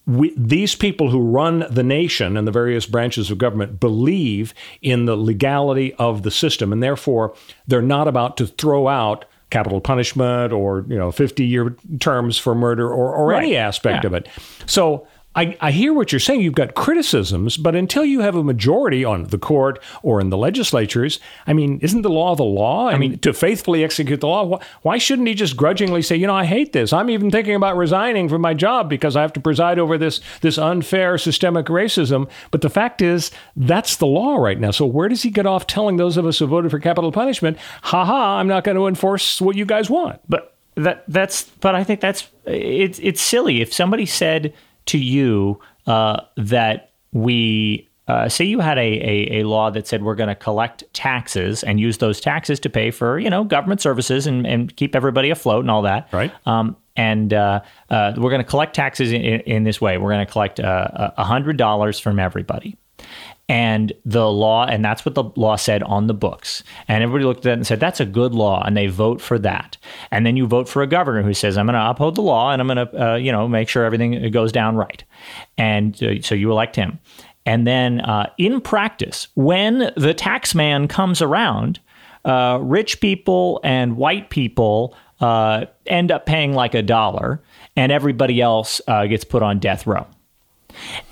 We, 0.05 0.33
these 0.37 0.75
people 0.75 1.09
who 1.09 1.21
run 1.21 1.65
the 1.69 1.83
nation 1.83 2.35
and 2.35 2.45
the 2.45 2.51
various 2.51 2.85
branches 2.85 3.31
of 3.31 3.37
government 3.37 3.79
believe 3.79 4.53
in 4.81 5.05
the 5.05 5.15
legality 5.15 5.93
of 5.93 6.23
the 6.23 6.31
system, 6.31 6.73
and 6.73 6.83
therefore 6.83 7.33
they're 7.65 7.81
not 7.81 8.09
about 8.09 8.35
to 8.37 8.45
throw 8.47 8.89
out 8.89 9.23
capital 9.49 9.79
punishment 9.79 10.51
or 10.51 10.83
you 10.89 10.97
know 10.97 11.09
50 11.09 11.45
year 11.45 11.73
terms 12.01 12.37
for 12.37 12.53
murder 12.53 12.89
or, 12.89 13.15
or 13.15 13.33
any 13.33 13.55
aspect 13.55 14.03
Yeah. 14.03 14.07
of 14.07 14.13
it. 14.13 14.27
So 14.65 15.07
I, 15.37 15.55
I 15.61 15.69
hear 15.69 15.93
what 15.93 16.11
you're 16.11 16.19
saying. 16.19 16.41
You've 16.41 16.55
got 16.55 16.73
criticisms, 16.73 17.57
but 17.57 17.75
until 17.75 18.03
you 18.03 18.21
have 18.21 18.35
a 18.35 18.43
majority 18.43 19.05
on 19.05 19.25
the 19.25 19.37
court 19.37 19.81
or 20.01 20.19
in 20.19 20.29
the 20.29 20.37
legislatures, 20.37 21.19
I 21.45 21.53
mean, 21.53 21.77
isn't 21.83 22.01
the 22.01 22.09
law 22.09 22.35
the 22.35 22.43
law? 22.43 22.87
I, 22.87 22.97
mean, 22.97 23.19
to 23.19 23.33
faithfully 23.33 23.83
execute 23.83 24.19
the 24.19 24.27
law, 24.27 24.59
why, 24.81 24.97
shouldn't 24.97 25.27
he 25.27 25.35
just 25.35 25.55
grudgingly 25.55 26.01
say, 26.01 26.15
you 26.15 26.25
know, 26.25 26.33
I 26.33 26.45
hate 26.45 26.73
this. 26.73 26.91
I'm 26.91 27.11
even 27.11 27.29
thinking 27.29 27.53
about 27.53 27.77
resigning 27.77 28.27
from 28.29 28.41
my 28.41 28.55
job 28.55 28.89
because 28.89 29.15
I 29.15 29.21
have 29.21 29.33
to 29.33 29.39
preside 29.39 29.77
over 29.77 29.95
this 29.95 30.21
this 30.41 30.57
unfair 30.57 31.19
systemic 31.19 31.67
racism. 31.67 32.27
But 32.49 32.61
the 32.61 32.69
fact 32.69 33.03
is, 33.03 33.29
that's 33.55 33.97
the 33.97 34.07
law 34.07 34.37
right 34.37 34.59
now. 34.59 34.71
So 34.71 34.87
where 34.87 35.07
does 35.07 35.21
he 35.21 35.29
get 35.29 35.45
off 35.45 35.67
telling 35.67 35.97
those 35.97 36.17
of 36.17 36.25
us 36.25 36.39
who 36.39 36.47
voted 36.47 36.71
for 36.71 36.79
capital 36.79 37.11
punishment, 37.11 37.59
ha 37.83 38.05
ha, 38.05 38.39
I'm 38.39 38.47
not 38.47 38.63
going 38.63 38.77
to 38.77 38.87
enforce 38.87 39.39
what 39.39 39.55
you 39.55 39.65
guys 39.65 39.87
want? 39.87 40.19
But 40.27 40.57
that 40.73 41.03
that's 41.07 41.43
but 41.43 41.75
I 41.75 41.83
think 41.83 42.01
that's 42.01 42.27
it's 42.45 42.99
it's 42.99 43.21
silly 43.21 43.61
if 43.61 43.71
somebody 43.71 44.07
said 44.07 44.53
to 44.87 44.97
you 44.97 45.59
uh, 45.85 46.21
that 46.35 46.91
we 47.11 47.89
uh, 48.07 48.29
say 48.29 48.45
you 48.45 48.59
had 48.59 48.77
a, 48.77 48.81
a, 48.81 49.41
a 49.41 49.43
law 49.43 49.69
that 49.69 49.85
said 49.85 50.01
we're 50.01 50.15
going 50.15 50.29
to 50.29 50.35
collect 50.35 50.83
taxes 50.93 51.63
and 51.63 51.79
use 51.79 51.97
those 51.97 52.21
taxes 52.21 52.59
to 52.61 52.69
pay 52.69 52.89
for 52.89 53.19
you 53.19 53.29
know 53.29 53.43
government 53.43 53.81
services 53.81 54.25
and, 54.27 54.47
and 54.47 54.75
keep 54.75 54.95
everybody 54.95 55.29
afloat 55.29 55.61
and 55.61 55.71
all 55.71 55.81
that. 55.81 56.11
Right. 56.11 56.31
um, 56.45 56.75
and 56.95 57.31
uh, 57.31 57.61
uh, 57.91 58.13
we're 58.17 58.31
going 58.31 58.43
to 58.43 58.49
collect 58.49 58.75
taxes 58.75 59.11
in, 59.11 59.21
in, 59.21 59.41
in 59.41 59.63
this 59.63 59.79
way. 59.79 59.99
We're 59.99 60.11
going 60.11 60.25
to 60.25 60.31
collect 60.31 60.59
uh, 60.59 61.11
a 61.15 61.23
hundred 61.23 61.57
dollars 61.57 61.99
from 61.99 62.17
everybody 62.17 62.75
and 63.49 63.93
the 64.03 64.29
law 64.29 64.65
and 64.65 64.83
that's 64.83 65.05
what 65.05 65.15
the 65.15 65.23
law 65.35 65.55
said 65.55 65.81
on 65.83 66.07
the 66.07 66.13
books. 66.13 66.63
And 66.87 67.03
everybody 67.03 67.25
looked 67.25 67.45
at 67.45 67.51
it 67.51 67.53
and 67.53 67.67
said 67.67 67.79
that's 67.79 67.99
a 67.99 68.05
good 68.05 68.33
law 68.33 68.63
and 68.65 68.75
they 68.75 68.87
vote 68.87 69.21
for 69.21 69.39
that. 69.39 69.77
And 70.11 70.25
then 70.25 70.35
you 70.35 70.47
vote 70.47 70.67
for 70.67 70.81
a 70.81 70.87
governor 70.87 71.23
who 71.23 71.33
says 71.33 71.57
i'm 71.57 71.65
going 71.65 71.75
to 71.75 71.89
uphold 71.89 72.15
the 72.15 72.21
law 72.21 72.51
and 72.51 72.61
i'm 72.61 72.67
going 72.67 72.87
to 72.87 73.11
uh, 73.11 73.15
you 73.15 73.31
know 73.31 73.47
make 73.47 73.69
sure 73.69 73.85
everything 73.85 74.29
goes 74.31 74.51
down 74.51 74.75
right. 74.75 75.03
And 75.57 76.01
uh, 76.03 76.21
so 76.21 76.35
you 76.35 76.51
elect 76.51 76.75
him. 76.75 76.99
And 77.45 77.65
then 77.65 78.01
uh, 78.01 78.29
in 78.37 78.59
practice 78.59 79.29
when 79.35 79.91
the 79.95 80.13
tax 80.13 80.53
man 80.53 80.87
comes 80.89 81.21
around 81.21 81.79
uh, 82.25 82.59
rich 82.61 82.99
people 82.99 83.61
and 83.63 83.95
white 83.95 84.29
people 84.29 84.93
uh, 85.21 85.65
end 85.85 86.11
up 86.11 86.25
paying 86.25 86.53
like 86.53 86.75
a 86.75 86.81
dollar 86.81 87.41
and 87.77 87.91
everybody 87.91 88.41
else 88.41 88.81
uh, 88.87 89.05
gets 89.05 89.23
put 89.23 89.41
on 89.41 89.59
death 89.59 89.87
row 89.87 90.05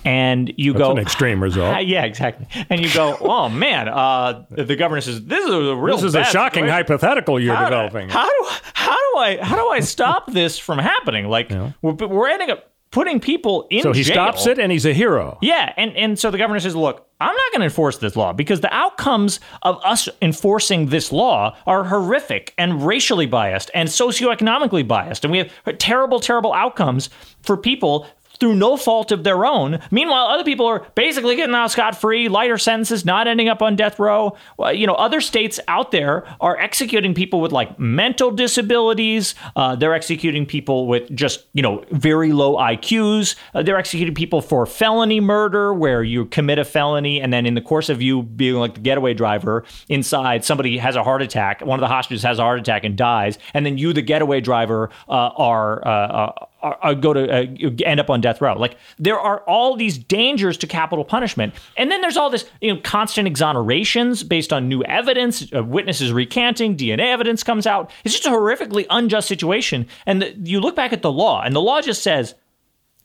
and 0.03 0.53
you 0.57 0.73
That's 0.73 0.83
go 0.83 0.91
an 0.91 0.97
extreme 0.99 1.41
result. 1.41 1.75
Ah, 1.75 1.79
yeah, 1.79 2.03
exactly. 2.05 2.47
And 2.69 2.81
you 2.83 2.93
go, 2.93 3.17
oh 3.21 3.49
man, 3.49 3.87
uh, 3.87 4.45
the 4.49 4.75
governor 4.75 5.01
says 5.01 5.23
this 5.25 5.43
is 5.43 5.49
a 5.51 5.75
real. 5.75 5.95
This 5.95 6.03
is 6.05 6.15
a 6.15 6.23
shocking 6.23 6.63
situation. 6.65 6.69
hypothetical 6.73 7.39
you're 7.39 7.55
How 7.55 7.65
do- 7.65 7.69
developing. 7.71 8.09
How 8.09 8.25
do 8.27 8.47
how 8.73 8.95
do 9.13 9.19
I 9.19 9.37
how 9.41 9.55
do 9.55 9.67
I 9.69 9.79
stop 9.79 10.31
this 10.31 10.57
from 10.57 10.79
happening? 10.79 11.27
Like 11.27 11.49
we're, 11.81 11.93
we're 11.93 12.29
ending 12.29 12.49
up 12.51 12.71
putting 12.91 13.19
people 13.19 13.67
in. 13.71 13.83
so 13.83 13.91
he 13.91 14.03
jail. 14.03 14.13
stops 14.13 14.45
it 14.47 14.57
and 14.57 14.71
he's 14.71 14.85
a 14.85 14.93
hero. 14.93 15.37
Yeah, 15.41 15.73
and 15.77 15.95
and 15.97 16.17
so 16.19 16.31
the 16.31 16.37
governor 16.37 16.59
says, 16.59 16.75
"Look, 16.75 17.05
I'm 17.19 17.35
not 17.35 17.51
going 17.51 17.59
to 17.61 17.65
enforce 17.65 17.97
this 17.97 18.15
law 18.15 18.31
because 18.33 18.61
the 18.61 18.73
outcomes 18.73 19.39
of 19.63 19.79
us 19.83 20.07
enforcing 20.21 20.87
this 20.87 21.11
law 21.11 21.57
are 21.65 21.83
horrific 21.85 22.53
and 22.57 22.85
racially 22.85 23.25
biased 23.25 23.69
and 23.73 23.89
socioeconomically 23.89 24.87
biased, 24.87 25.23
and 25.25 25.31
we 25.31 25.39
have 25.39 25.77
terrible, 25.77 26.19
terrible 26.19 26.53
outcomes 26.53 27.09
for 27.41 27.57
people." 27.57 28.07
Through 28.39 28.55
no 28.55 28.77
fault 28.77 29.11
of 29.11 29.23
their 29.23 29.45
own. 29.45 29.79
Meanwhile, 29.91 30.27
other 30.27 30.43
people 30.43 30.65
are 30.65 30.85
basically 30.95 31.35
getting 31.35 31.55
out 31.55 31.71
scot 31.71 31.99
free, 31.99 32.27
lighter 32.29 32.57
sentences, 32.57 33.05
not 33.05 33.27
ending 33.27 33.49
up 33.49 33.61
on 33.61 33.75
death 33.75 33.99
row. 33.99 34.35
Well, 34.57 34.73
you 34.73 34.87
know, 34.87 34.93
other 34.95 35.21
states 35.21 35.59
out 35.67 35.91
there 35.91 36.25
are 36.41 36.57
executing 36.57 37.13
people 37.13 37.41
with 37.41 37.51
like 37.51 37.79
mental 37.79 38.31
disabilities. 38.31 39.35
Uh, 39.55 39.75
they're 39.75 39.93
executing 39.93 40.45
people 40.45 40.87
with 40.87 41.13
just, 41.15 41.45
you 41.53 41.61
know, 41.61 41.83
very 41.91 42.31
low 42.31 42.55
IQs. 42.55 43.35
Uh, 43.53 43.63
they're 43.63 43.77
executing 43.77 44.13
people 44.13 44.41
for 44.41 44.65
felony 44.65 45.19
murder, 45.19 45.73
where 45.73 46.03
you 46.03 46.25
commit 46.25 46.59
a 46.59 46.65
felony 46.65 47.21
and 47.21 47.31
then 47.31 47.45
in 47.45 47.53
the 47.53 47.61
course 47.61 47.89
of 47.89 48.01
you 48.01 48.23
being 48.23 48.55
like 48.55 48.75
the 48.75 48.79
getaway 48.79 49.13
driver 49.13 49.63
inside, 49.89 50.43
somebody 50.43 50.77
has 50.77 50.95
a 50.95 51.03
heart 51.03 51.21
attack. 51.21 51.61
One 51.61 51.79
of 51.79 51.81
the 51.81 51.87
hostages 51.87 52.23
has 52.23 52.39
a 52.39 52.41
heart 52.41 52.59
attack 52.59 52.83
and 52.83 52.97
dies. 52.97 53.37
And 53.53 53.65
then 53.65 53.77
you, 53.77 53.93
the 53.93 54.01
getaway 54.01 54.41
driver, 54.41 54.89
uh, 55.07 55.31
are, 55.37 55.87
uh, 55.87 56.31
are, 56.65 56.77
are 56.81 56.95
go 56.95 57.13
to 57.13 57.31
uh, 57.31 57.45
end 57.85 57.99
up 57.99 58.09
on 58.09 58.21
death 58.21 58.41
row. 58.41 58.57
Like 58.57 58.77
there 58.97 59.19
are 59.19 59.39
all 59.41 59.75
these 59.75 59.97
dangers 59.97 60.57
to 60.57 60.67
capital 60.67 61.05
punishment, 61.05 61.53
and 61.77 61.91
then 61.91 62.01
there's 62.01 62.17
all 62.17 62.29
this 62.29 62.45
you 62.59 62.73
know 62.73 62.81
constant 62.83 63.27
exonerations 63.27 64.27
based 64.27 64.51
on 64.51 64.67
new 64.67 64.83
evidence, 64.83 65.47
uh, 65.53 65.63
witnesses 65.63 66.11
recanting, 66.11 66.75
DNA 66.75 67.11
evidence 67.11 67.43
comes 67.43 67.67
out. 67.67 67.91
It's 68.03 68.15
just 68.15 68.25
a 68.25 68.31
horrifically 68.31 68.87
unjust 68.89 69.27
situation. 69.27 69.87
And 70.05 70.21
the, 70.21 70.35
you 70.43 70.59
look 70.59 70.75
back 70.75 70.91
at 70.91 71.03
the 71.03 71.11
law, 71.11 71.41
and 71.43 71.55
the 71.55 71.61
law 71.61 71.81
just 71.81 72.01
says 72.01 72.33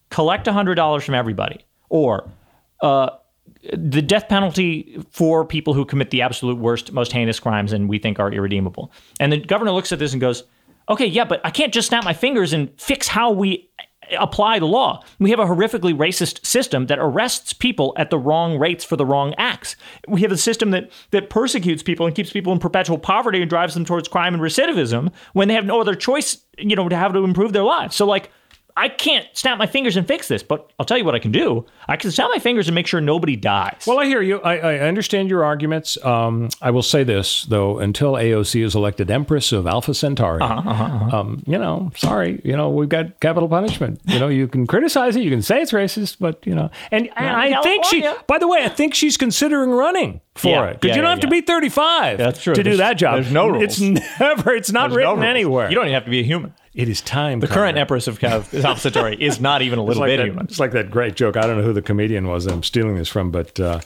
collect 0.09 0.47
hundred 0.47 0.77
dollars 0.77 1.05
from 1.05 1.15
everybody, 1.15 1.65
or 1.91 2.31
uh, 2.81 3.11
the 3.73 4.01
death 4.01 4.29
penalty 4.29 5.05
for 5.11 5.45
people 5.45 5.75
who 5.75 5.85
commit 5.85 6.11
the 6.11 6.23
absolute 6.23 6.59
worst, 6.59 6.93
most 6.93 7.13
heinous 7.13 7.39
crimes, 7.39 7.75
and 7.75 7.91
we 7.91 7.99
think 7.99 8.19
are 8.19 8.33
irredeemable. 8.33 8.91
And 9.21 9.33
the 9.33 9.39
governor 9.39 9.73
looks 9.73 9.93
at 9.93 9.99
this 9.99 10.13
and 10.13 10.21
goes 10.21 10.45
okay, 10.91 11.07
yeah, 11.07 11.25
but 11.25 11.41
I 11.45 11.51
can't 11.51 11.73
just 11.73 11.89
snap 11.89 12.05
my 12.05 12.13
fingers 12.13 12.53
and 12.53 12.71
fix 12.79 13.09
how 13.09 13.31
we 13.31 13.71
apply 14.19 14.59
the 14.59 14.67
law. 14.67 15.03
We 15.19 15.31
have 15.31 15.39
a 15.39 15.45
horrifically 15.45 15.97
racist 15.97 16.45
system 16.45 16.87
that 16.87 16.99
arrests 16.99 17.53
people 17.53 17.95
at 17.97 18.11
the 18.11 18.19
wrong 18.19 18.59
rates 18.59 18.85
for 18.85 18.97
the 18.97 19.07
wrong 19.07 19.35
acts. 19.39 19.77
We 20.09 20.23
have 20.23 20.33
a 20.33 20.37
system 20.37 20.73
that 20.73 20.91
that 21.13 21.31
persecutes 21.31 21.83
people 21.83 22.07
and 22.07 22.15
keeps 22.15 22.33
people 22.33 22.53
in 22.53 22.59
perpetual 22.59 22.99
poverty 22.99 23.41
and 23.41 23.49
drives 23.49 23.75
them 23.75 23.85
towards 23.85 24.09
crime 24.09 24.35
and 24.35 24.43
recidivism 24.43 25.13
when 25.33 25.49
they 25.49 25.55
have 25.55 25.65
no 25.65 25.81
other 25.81 25.95
choice, 25.95 26.39
you 26.59 26.77
know, 26.77 26.89
to 26.89 26.97
have 26.97 27.13
to 27.13 27.25
improve 27.25 27.53
their 27.53 27.63
lives. 27.63 27.95
So 27.95 28.07
like 28.07 28.31
I 28.81 28.89
can't 28.89 29.27
snap 29.35 29.59
my 29.59 29.67
fingers 29.67 29.99
and 29.99 30.09
fix 30.09 30.27
this, 30.27 30.43
but 30.43 30.73
I'll 30.79 30.87
tell 30.87 30.97
you 30.97 31.05
what 31.05 31.15
I 31.15 31.19
can 31.19 31.33
do. 31.33 31.67
I 31.87 31.99
can 31.99 32.11
snap 32.11 32.31
my 32.31 32.39
fingers 32.39 32.67
and 32.67 32.75
make 32.75 32.87
sure 32.87 32.99
nobody 32.99 33.37
dies. 33.37 33.85
Well, 33.87 33.99
I 33.99 34.07
hear 34.07 34.23
you. 34.23 34.41
I, 34.41 34.57
I 34.57 34.79
understand 34.79 35.29
your 35.29 35.45
arguments. 35.45 36.03
Um, 36.03 36.49
I 36.63 36.71
will 36.71 36.83
say 36.83 37.05
this, 37.05 37.45
though, 37.45 37.79
until 37.79 38.15
AOC 38.15 38.65
is 38.65 38.75
elected 38.75 39.11
Empress 39.11 39.53
of 39.53 39.67
Alpha 39.67 39.93
Centauri, 39.93 40.41
uh-huh, 40.41 40.63
uh-huh, 40.71 40.85
uh-huh. 40.85 41.21
Um, 41.21 41.43
you 41.47 41.59
know, 41.59 41.91
sorry, 41.95 42.41
you 42.43 42.57
know, 42.57 42.71
we've 42.71 42.89
got 42.89 43.21
capital 43.21 43.51
punishment. 43.51 44.01
You 44.07 44.19
know, 44.19 44.29
you 44.29 44.49
can 44.49 44.67
criticize 44.67 45.15
it, 45.15 45.25
you 45.25 45.31
can 45.31 45.43
say 45.43 45.61
it's 45.61 45.73
racist, 45.73 46.17
but, 46.19 46.47
you 46.47 46.55
know, 46.55 46.71
and, 46.91 47.11
and 47.17 47.37
I 47.37 47.61
think 47.61 47.85
she, 47.85 48.11
by 48.27 48.39
the 48.39 48.49
way, 48.49 48.65
I 48.65 48.71
think 48.71 48.95
she's 48.95 49.19
considering 49.19 49.73
running 49.73 50.23
for 50.41 50.49
Yeah, 50.49 50.65
it 50.67 50.81
because 50.81 50.89
yeah, 50.89 50.97
you 50.97 51.03
don't 51.03 51.09
yeah, 51.09 51.11
have 51.11 51.21
to 51.21 51.29
be 51.29 51.41
35 51.43 52.19
That's 52.19 52.43
true. 52.43 52.55
to 52.55 52.63
do 52.63 52.71
There's- 52.77 52.79
that 52.79 52.95
job. 52.95 53.15
there's 53.15 53.33
no 53.33 53.49
rules. 53.49 53.63
It's 53.65 53.81
never, 54.21 54.53
it's 54.55 54.73
not 54.73 54.91
There's 54.91 54.93
no 54.93 54.97
written 54.97 55.15
rules. 55.17 55.25
anywhere. 55.25 55.69
You 55.69 55.75
don't 55.77 55.85
even 55.87 55.95
have 55.95 56.05
to 56.05 56.11
be 56.11 56.21
a 56.21 56.25
human. 56.25 56.55
it 56.75 56.89
is 56.89 57.01
time. 57.01 57.41
The 57.41 57.47
current 57.49 57.77
empress 57.79 58.07
of 58.09 58.19
Cav- 58.19 58.53
is 59.21 59.41
not 59.41 59.63
even 59.63 59.79
a 59.79 59.83
It's 59.83 59.89
little 59.89 60.01
like 60.03 60.09
bit 60.09 60.17
that, 60.19 60.27
human. 60.27 60.45
It's 60.47 60.61
like 60.61 60.73
that 60.73 60.91
great 60.91 61.15
joke. 61.17 61.37
I 61.37 61.43
don't 61.43 61.57
know 61.59 61.63
who 61.65 61.73
the 61.73 61.83
comedian 61.83 62.27
was 62.29 62.47
I'm 62.47 62.63
stealing 62.63 62.97
this 62.97 63.09
from, 63.09 63.31
but 63.31 63.59
uh, 63.61 63.81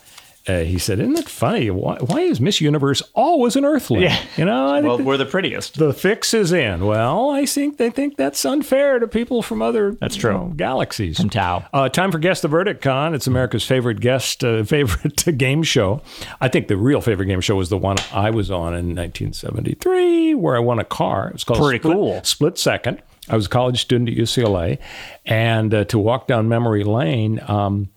uh, 0.47 0.61
he 0.61 0.78
said, 0.78 1.01
"Isn't 1.01 1.16
it 1.18 1.28
funny? 1.28 1.70
Why, 1.70 1.97
why 1.99 2.20
is 2.20 2.40
Miss 2.40 2.61
Universe 2.61 3.03
always 3.14 3.57
an 3.57 3.64
Earthling? 3.64 4.03
Yeah. 4.03 4.20
You 4.36 4.45
know, 4.45 4.66
I 4.68 4.80
Well, 4.82 4.99
we're 4.99 5.16
the 5.16 5.24
prettiest. 5.24 5.78
the 5.78 5.92
fix 5.95 6.34
is 6.34 6.53
in. 6.53 6.84
Well, 6.86 7.30
I 7.30 7.47
think 7.47 7.78
they 7.78 7.88
think 7.90 8.16
that's 8.16 8.45
unfair 8.45 8.99
to 8.99 9.09
people 9.09 9.40
from 9.42 9.62
other 9.62 9.92
That's 9.92 10.16
you 10.16 10.20
true. 10.22 10.32
know, 10.32 10.53
galaxies. 10.57 11.18
From 11.18 11.30
Tau. 11.30 11.64
Uh, 11.72 11.88
time 11.88 12.12
for 12.12 12.18
guess 12.18 12.40
the 12.42 12.49
verdict, 12.49 12.82
Con. 12.82 13.14
It's 13.14 13.26
America's 13.26 13.64
favorite 13.64 14.01
guest, 14.01 14.45
uh, 14.45 14.64
favorite 14.64 15.38
game 15.38 15.62
show. 15.62 16.03
I 16.40 16.49
think 16.49 16.68
the 16.68 16.76
real 16.76 17.01
favorite 17.01 17.26
game 17.26 17.40
show 17.40 17.57
was 17.57 17.70
the 17.70 17.78
one 17.78 17.97
I 18.12 18.30
was 18.30 18.51
on 18.51 18.74
in 18.74 18.95
1973, 18.95 20.34
where 20.34 20.57
I 20.57 20.59
won 20.61 20.78
a 20.78 20.84
car. 20.84 21.28
It 21.28 21.32
was 21.34 21.45
called 21.45 21.61
Pretty 21.61 21.78
Split, 21.78 21.95
cool. 21.95 22.20
Split 22.24 22.59
Second. 22.59 23.03
I 23.28 23.36
was 23.36 23.47
a 23.47 23.49
college 23.49 23.80
student 23.80 24.11
at 24.11 24.16
UCLA, 24.16 24.78
and 25.24 25.72
uh, 25.72 25.84
to 25.86 25.99
walk 25.99 26.26
down 26.26 26.49
memory 26.49 26.84
lane. 26.84 27.40
Um, 27.49 27.88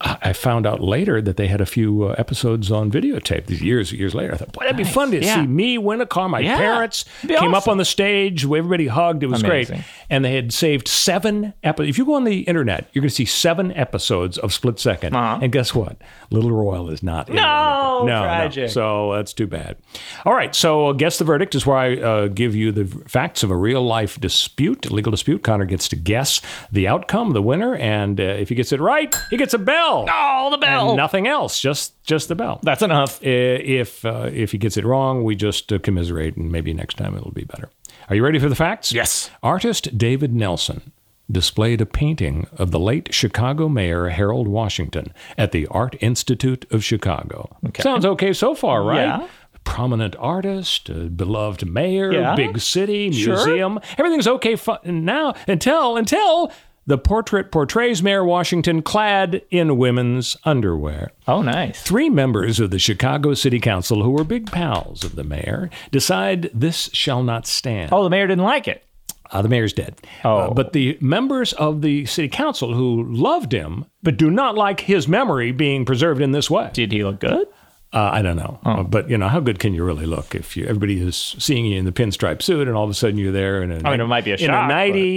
I 0.00 0.32
found 0.32 0.64
out 0.64 0.80
later 0.80 1.20
that 1.20 1.36
they 1.36 1.48
had 1.48 1.60
a 1.60 1.66
few 1.66 2.04
uh, 2.04 2.14
episodes 2.18 2.70
on 2.70 2.88
videotape. 2.88 3.46
These 3.46 3.62
years, 3.62 3.90
years 3.92 4.14
later, 4.14 4.32
I 4.32 4.36
thought, 4.36 4.52
boy, 4.52 4.62
that'd 4.62 4.76
be 4.76 4.84
fun 4.84 5.10
to 5.10 5.20
Yeah. 5.20 5.34
see 5.42 5.46
me 5.48 5.76
win 5.76 6.00
a 6.00 6.06
car. 6.06 6.28
My 6.28 6.38
Yeah. 6.38 6.56
parents 6.56 7.04
came 7.26 7.52
up 7.52 7.66
on 7.66 7.78
the 7.78 7.84
stage. 7.84 8.44
Everybody 8.44 8.86
hugged. 8.86 9.24
It 9.24 9.26
was 9.26 9.42
great. 9.42 9.68
And 10.08 10.24
they 10.24 10.36
had 10.36 10.52
saved 10.52 10.86
seven 10.86 11.52
episodes. 11.64 11.90
If 11.90 11.98
you 11.98 12.04
go 12.06 12.14
on 12.14 12.22
the 12.22 12.42
internet, 12.42 12.88
you're 12.92 13.00
going 13.02 13.08
to 13.08 13.14
see 13.14 13.24
seven 13.24 13.72
episodes 13.72 14.38
of 14.38 14.52
Split 14.54 14.78
Second 14.78 15.16
Uh-huh. 15.16 15.40
And 15.42 15.50
guess 15.50 15.74
what? 15.74 15.96
Little 16.30 16.52
Royal 16.52 16.90
is 16.90 17.02
not 17.02 17.28
in 17.28 17.34
No, 17.34 17.42
one 17.42 17.48
of 17.48 17.98
them. 17.98 18.06
no, 18.06 18.22
tragic. 18.22 18.62
No. 18.62 18.68
So 18.68 19.12
that's 19.16 19.32
too 19.32 19.48
bad. 19.48 19.78
All 20.24 20.32
right. 20.34 20.54
So 20.54 20.92
guess 20.92 21.18
the 21.18 21.24
verdict 21.24 21.56
is 21.56 21.66
where 21.66 21.76
I 21.76 21.96
uh, 21.96 22.26
give 22.28 22.54
you 22.54 22.70
the 22.70 22.84
facts 23.08 23.42
of 23.42 23.50
a 23.50 23.56
real 23.56 23.82
life 23.82 24.20
dispute, 24.20 24.86
a 24.86 24.94
legal 24.94 25.10
dispute. 25.10 25.42
Connor 25.42 25.64
gets 25.64 25.88
to 25.88 25.96
guess 25.96 26.40
the 26.70 26.86
outcome, 26.86 27.32
the 27.32 27.42
winner, 27.42 27.74
and 27.74 28.20
uh, 28.20 28.22
if 28.22 28.48
he 28.48 28.54
gets 28.54 28.70
it 28.70 28.80
right, 28.80 29.12
he 29.30 29.36
gets 29.36 29.54
a 29.54 29.58
bell. 29.58 29.87
Oh, 30.10 30.48
the 30.50 30.58
bell. 30.58 30.88
And 30.90 30.96
nothing 30.96 31.26
else, 31.26 31.60
just 31.60 32.02
just 32.04 32.28
the 32.28 32.34
bell. 32.34 32.60
That's 32.62 32.82
enough. 32.82 33.22
If 33.22 34.04
uh, 34.04 34.30
if 34.32 34.52
he 34.52 34.58
gets 34.58 34.76
it 34.76 34.84
wrong, 34.84 35.24
we 35.24 35.34
just 35.36 35.72
uh, 35.72 35.78
commiserate, 35.78 36.36
and 36.36 36.50
maybe 36.52 36.72
next 36.72 36.96
time 36.96 37.16
it'll 37.16 37.32
be 37.32 37.44
better. 37.44 37.70
Are 38.08 38.16
you 38.16 38.24
ready 38.24 38.38
for 38.38 38.48
the 38.48 38.54
facts? 38.56 38.92
Yes. 38.92 39.30
Artist 39.42 39.96
David 39.98 40.34
Nelson 40.34 40.92
displayed 41.30 41.80
a 41.82 41.86
painting 41.86 42.46
of 42.56 42.70
the 42.70 42.80
late 42.80 43.12
Chicago 43.12 43.68
mayor 43.68 44.08
Harold 44.08 44.48
Washington 44.48 45.12
at 45.36 45.52
the 45.52 45.66
Art 45.66 45.94
Institute 46.00 46.64
of 46.70 46.82
Chicago. 46.82 47.54
Sounds 47.80 48.06
okay 48.06 48.32
so 48.32 48.54
far, 48.54 48.82
right? 48.82 49.02
Yeah. 49.02 49.28
Prominent 49.64 50.16
artist, 50.18 50.88
beloved 51.16 51.66
mayor, 51.68 52.10
Yeah. 52.10 52.34
big 52.34 52.58
city, 52.58 53.12
Sure. 53.12 53.34
museum. 53.34 53.78
Everything's 53.98 54.26
okay 54.26 54.56
fu- 54.56 54.78
now 54.84 55.34
until 55.46 55.98
until 55.98 56.50
the 56.88 56.96
portrait 56.98 57.52
portrays 57.52 58.02
Mayor 58.02 58.24
Washington 58.24 58.80
clad 58.80 59.42
in 59.50 59.76
women's 59.76 60.38
underwear. 60.44 61.12
Oh, 61.28 61.42
nice. 61.42 61.82
Three 61.82 62.08
members 62.08 62.58
of 62.58 62.70
the 62.70 62.78
Chicago 62.78 63.34
City 63.34 63.60
Council, 63.60 64.02
who 64.02 64.10
were 64.10 64.24
big 64.24 64.50
pals 64.50 65.04
of 65.04 65.14
the 65.14 65.22
mayor, 65.22 65.68
decide 65.90 66.50
this 66.54 66.88
shall 66.94 67.22
not 67.22 67.46
stand. 67.46 67.92
Oh, 67.92 68.02
the 68.04 68.10
mayor 68.10 68.26
didn't 68.26 68.42
like 68.42 68.66
it. 68.66 68.82
Uh, 69.30 69.42
the 69.42 69.50
mayor's 69.50 69.74
dead. 69.74 69.96
Oh. 70.24 70.38
Uh, 70.38 70.54
but 70.54 70.72
the 70.72 70.96
members 71.02 71.52
of 71.52 71.82
the 71.82 72.06
city 72.06 72.28
council 72.28 72.72
who 72.72 73.04
loved 73.04 73.52
him, 73.52 73.84
but 74.02 74.16
do 74.16 74.30
not 74.30 74.54
like 74.54 74.80
his 74.80 75.06
memory 75.06 75.52
being 75.52 75.84
preserved 75.84 76.22
in 76.22 76.32
this 76.32 76.50
way. 76.50 76.70
Did 76.72 76.92
he 76.92 77.04
look 77.04 77.20
good? 77.20 77.48
Uh, 77.90 78.10
I 78.12 78.20
don't 78.22 78.36
know, 78.36 78.58
Oh. 78.66 78.70
Uh, 78.70 78.82
but 78.82 79.08
you 79.08 79.16
know, 79.16 79.28
how 79.28 79.40
good 79.40 79.58
can 79.58 79.72
you 79.72 79.82
really 79.82 80.04
look 80.04 80.34
if 80.34 80.56
you 80.58 80.64
everybody 80.66 81.00
is 81.00 81.16
seeing 81.38 81.64
you 81.64 81.78
in 81.78 81.86
the 81.86 81.92
pinstripe 81.92 82.42
suit 82.42 82.68
and 82.68 82.76
all 82.76 82.84
of 82.84 82.90
a 82.90 82.94
sudden 82.94 83.16
you're 83.16 83.32
there 83.32 83.62
in 83.62 83.70
a 83.72 83.76
I 83.82 83.92
mean, 83.92 84.00
it 84.00 84.06
might 84.06 84.24
be 84.26 84.32
a 84.32 84.36
shock. 84.36 84.66
a 84.66 84.68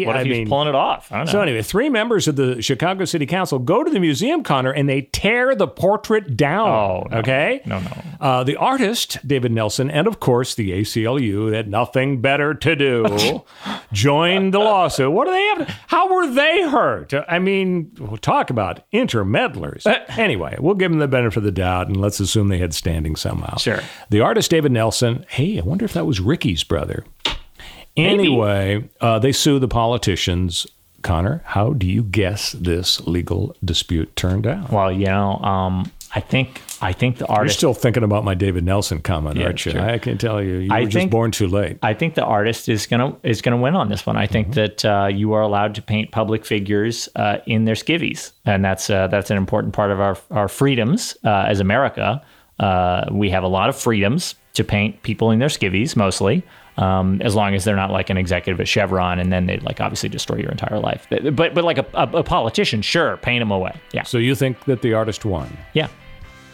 but 0.06 0.08
What 0.08 0.16
if 0.16 0.22
I 0.22 0.24
he's 0.24 0.32
mean, 0.38 0.48
pulling 0.48 0.70
it 0.70 0.76
off? 0.76 1.12
I 1.12 1.18
don't 1.18 1.26
know. 1.26 1.32
so 1.34 1.42
anyway, 1.42 1.62
three 1.64 1.90
members 1.90 2.30
of 2.30 2.38
the 2.38 2.62
Chicago 2.62 3.04
City 3.04 3.26
Council 3.26 3.60
go 3.60 3.84
to 3.84 3.92
the 3.92 4.00
museum, 4.00 4.42
Connor, 4.42 4.72
and 4.72 4.88
they 4.88 5.02
tear 5.02 5.54
the 5.54 5.68
portrait 5.68 6.38
down. 6.38 6.70
Oh, 6.70 7.08
no. 7.12 7.18
okay, 7.18 7.62
No, 7.66 7.80
no. 7.80 7.92
Uh, 8.22 8.44
the 8.46 8.56
artist 8.56 9.18
David 9.28 9.52
Nelson, 9.52 9.92
and 9.92 10.08
of 10.08 10.22
course 10.22 10.56
the 10.56 10.72
ACLU, 10.72 11.54
had 11.54 11.68
nothing 11.68 12.22
better 12.22 12.54
to 12.54 12.76
do, 12.78 13.44
joined 13.92 14.54
the 14.54 14.60
lawsuit. 14.60 15.12
What 15.12 15.26
do 15.26 15.32
they 15.32 15.46
have? 15.48 15.68
How 15.88 16.14
were 16.14 16.28
they 16.28 16.62
hurt? 16.70 17.14
I 17.28 17.40
mean, 17.40 17.92
we'll 18.00 18.18
talk 18.18 18.50
about 18.50 18.90
intermeddlers. 18.94 19.86
anyway, 20.18 20.56
we'll 20.60 20.76
give 20.76 20.92
them 20.92 21.00
the 21.00 21.08
benefit 21.08 21.38
of 21.38 21.44
the 21.44 21.52
doubt, 21.52 21.88
and 21.88 21.98
let's 22.00 22.20
assume 22.20 22.48
they 22.48 22.61
had 22.62 22.74
standing 22.74 23.16
somehow. 23.16 23.58
Sure. 23.58 23.82
The 24.10 24.22
artist 24.22 24.50
David 24.50 24.72
Nelson. 24.72 25.26
Hey, 25.30 25.60
I 25.60 25.62
wonder 25.64 25.84
if 25.86 25.94
that 25.94 26.06
was 26.06 26.20
Ricky's 26.20 26.64
brother. 26.64 27.04
Anyway, 27.98 28.90
uh, 29.02 29.20
they 29.20 29.32
sue 29.32 29.60
the 29.60 29.68
politicians. 29.68 30.66
Connor, 31.02 31.42
how 31.46 31.74
do 31.74 31.88
you 31.88 32.04
guess 32.04 32.52
this 32.54 33.02
legal 33.08 33.56
dispute 33.66 34.16
turned 34.16 34.46
out? 34.46 34.72
Well, 34.72 34.92
you 34.92 35.08
know, 35.08 35.38
um, 35.40 35.92
I 36.14 36.20
think 36.20 36.62
I 36.80 36.94
think 36.94 37.18
the 37.18 37.26
You're 37.28 37.38
artist. 37.40 37.58
still 37.58 37.74
thinking 37.74 38.04
about 38.04 38.24
my 38.24 38.36
David 38.36 38.64
Nelson 38.64 39.02
comment, 39.02 39.38
Yeah, 39.38 39.46
aren't 39.48 39.66
you? 39.66 39.72
sure. 39.72 39.82
I 39.82 39.98
can 39.98 40.20
tell 40.20 40.42
you, 40.44 40.58
you 40.58 40.72
I 40.72 40.82
were 40.82 40.86
just 40.86 40.94
think- 40.94 41.12
born 41.12 41.32
too 41.32 41.48
late. 41.48 41.80
I 41.82 41.94
think 41.96 42.14
the 42.14 42.24
artist 42.24 42.70
is 42.70 42.86
gonna 42.86 43.16
is 43.24 43.42
gonna 43.42 43.58
win 43.58 43.76
on 43.76 43.90
this 43.90 44.06
one. 44.06 44.16
I 44.16 44.28
think 44.28 44.50
Mm-hmm. 44.50 44.54
that 44.54 44.86
uh, 44.86 45.08
you 45.08 45.34
are 45.34 45.42
allowed 45.42 45.74
to 45.76 45.82
paint 45.82 46.12
public 46.12 46.46
figures 46.46 47.10
uh, 47.16 47.38
in 47.48 47.66
their 47.66 47.76
skivvies, 47.76 48.32
and 48.46 48.64
that's 48.64 48.90
uh, 48.92 49.08
that's 49.08 49.32
an 49.32 49.38
important 49.38 49.74
part 49.74 49.90
of 49.90 50.00
our 50.00 50.18
our 50.30 50.48
freedoms 50.48 51.18
uh, 51.26 51.46
as 51.48 51.60
America. 51.60 52.22
Uh, 52.62 53.06
we 53.12 53.30
have 53.32 53.44
a 53.44 53.48
lot 53.48 53.68
of 53.70 53.76
freedoms 53.76 54.36
to 54.54 54.64
paint 54.64 55.02
people 55.04 55.32
in 55.32 55.40
their 55.40 55.50
skivvies, 55.50 55.96
mostly. 55.96 56.44
Um, 56.78 57.22
as 57.22 57.36
long 57.36 57.54
as 57.54 57.66
they're 57.66 57.76
not 57.76 57.92
like 57.92 58.10
an 58.10 58.18
executive 58.18 58.62
at 58.62 58.68
Chevron, 58.68 59.20
and 59.20 59.32
then 59.32 59.46
they'd 59.46 59.62
like 59.64 59.82
obviously 59.82 60.08
destroy 60.10 60.38
your 60.38 60.52
entire 60.52 60.80
life. 60.80 61.06
But 61.10 61.36
but 61.36 61.64
like 61.64 61.78
a, 61.78 61.86
a, 61.94 62.20
a 62.20 62.24
politician, 62.24 62.82
sure, 62.82 63.18
paint 63.18 63.42
them 63.42 63.52
away. 63.52 63.74
Yeah, 63.92 64.04
So 64.04 64.18
you 64.18 64.36
think 64.36 64.64
that 64.66 64.82
the 64.82 64.94
artist 64.94 65.26
won? 65.26 65.58
yeah. 65.74 65.88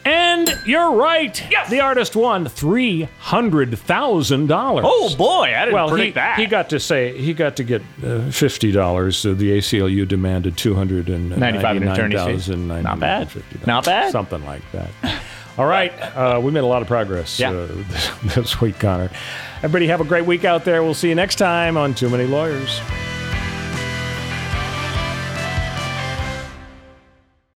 And 0.05 0.49
you're 0.65 0.91
right. 0.93 1.43
Yes. 1.51 1.69
The 1.69 1.81
artist 1.81 2.15
won 2.15 2.47
three 2.47 3.03
hundred 3.19 3.77
thousand 3.77 4.47
dollars. 4.47 4.85
Oh 4.87 5.13
boy, 5.17 5.53
I 5.53 5.65
didn't 5.65 5.73
well, 5.73 5.89
predict 5.89 6.05
he, 6.07 6.11
that. 6.13 6.39
he 6.39 6.45
got 6.45 6.69
to 6.69 6.79
say 6.79 7.17
he 7.17 7.33
got 7.33 7.57
to 7.57 7.63
get 7.65 7.81
uh, 8.03 8.31
fifty 8.31 8.71
dollars. 8.71 9.17
So 9.17 9.33
the 9.33 9.57
ACLU 9.57 10.07
demanded 10.07 10.55
two 10.57 10.75
hundred 10.75 11.09
and 11.09 11.29
95 11.37 11.41
in 11.55 11.61
ninety-nine 11.83 11.93
attorney's 11.93 12.21
fees. 12.21 12.47
thousand 12.47 12.67
Not 12.83 12.99
bad. 13.01 13.29
Not 13.67 13.83
bad. 13.85 14.11
Something 14.13 14.45
like 14.45 14.61
that. 14.71 14.89
All 15.57 15.65
right, 15.65 15.91
uh, 16.15 16.39
we 16.43 16.51
made 16.51 16.59
a 16.59 16.65
lot 16.67 16.81
of 16.83 16.87
progress 16.87 17.39
Yeah. 17.39 17.51
uh, 17.51 17.67
this 18.35 18.61
week, 18.61 18.77
Connor. 18.79 19.09
Everybody 19.57 19.87
have 19.87 20.01
a 20.01 20.05
great 20.05 20.25
week 20.25 20.45
out 20.45 20.65
there. 20.65 20.83
We'll 20.83 20.93
see 20.93 21.09
you 21.09 21.15
next 21.15 21.35
time 21.37 21.77
on 21.77 21.95
Too 21.95 22.09
Many 22.09 22.25
Lawyers. 22.25 22.79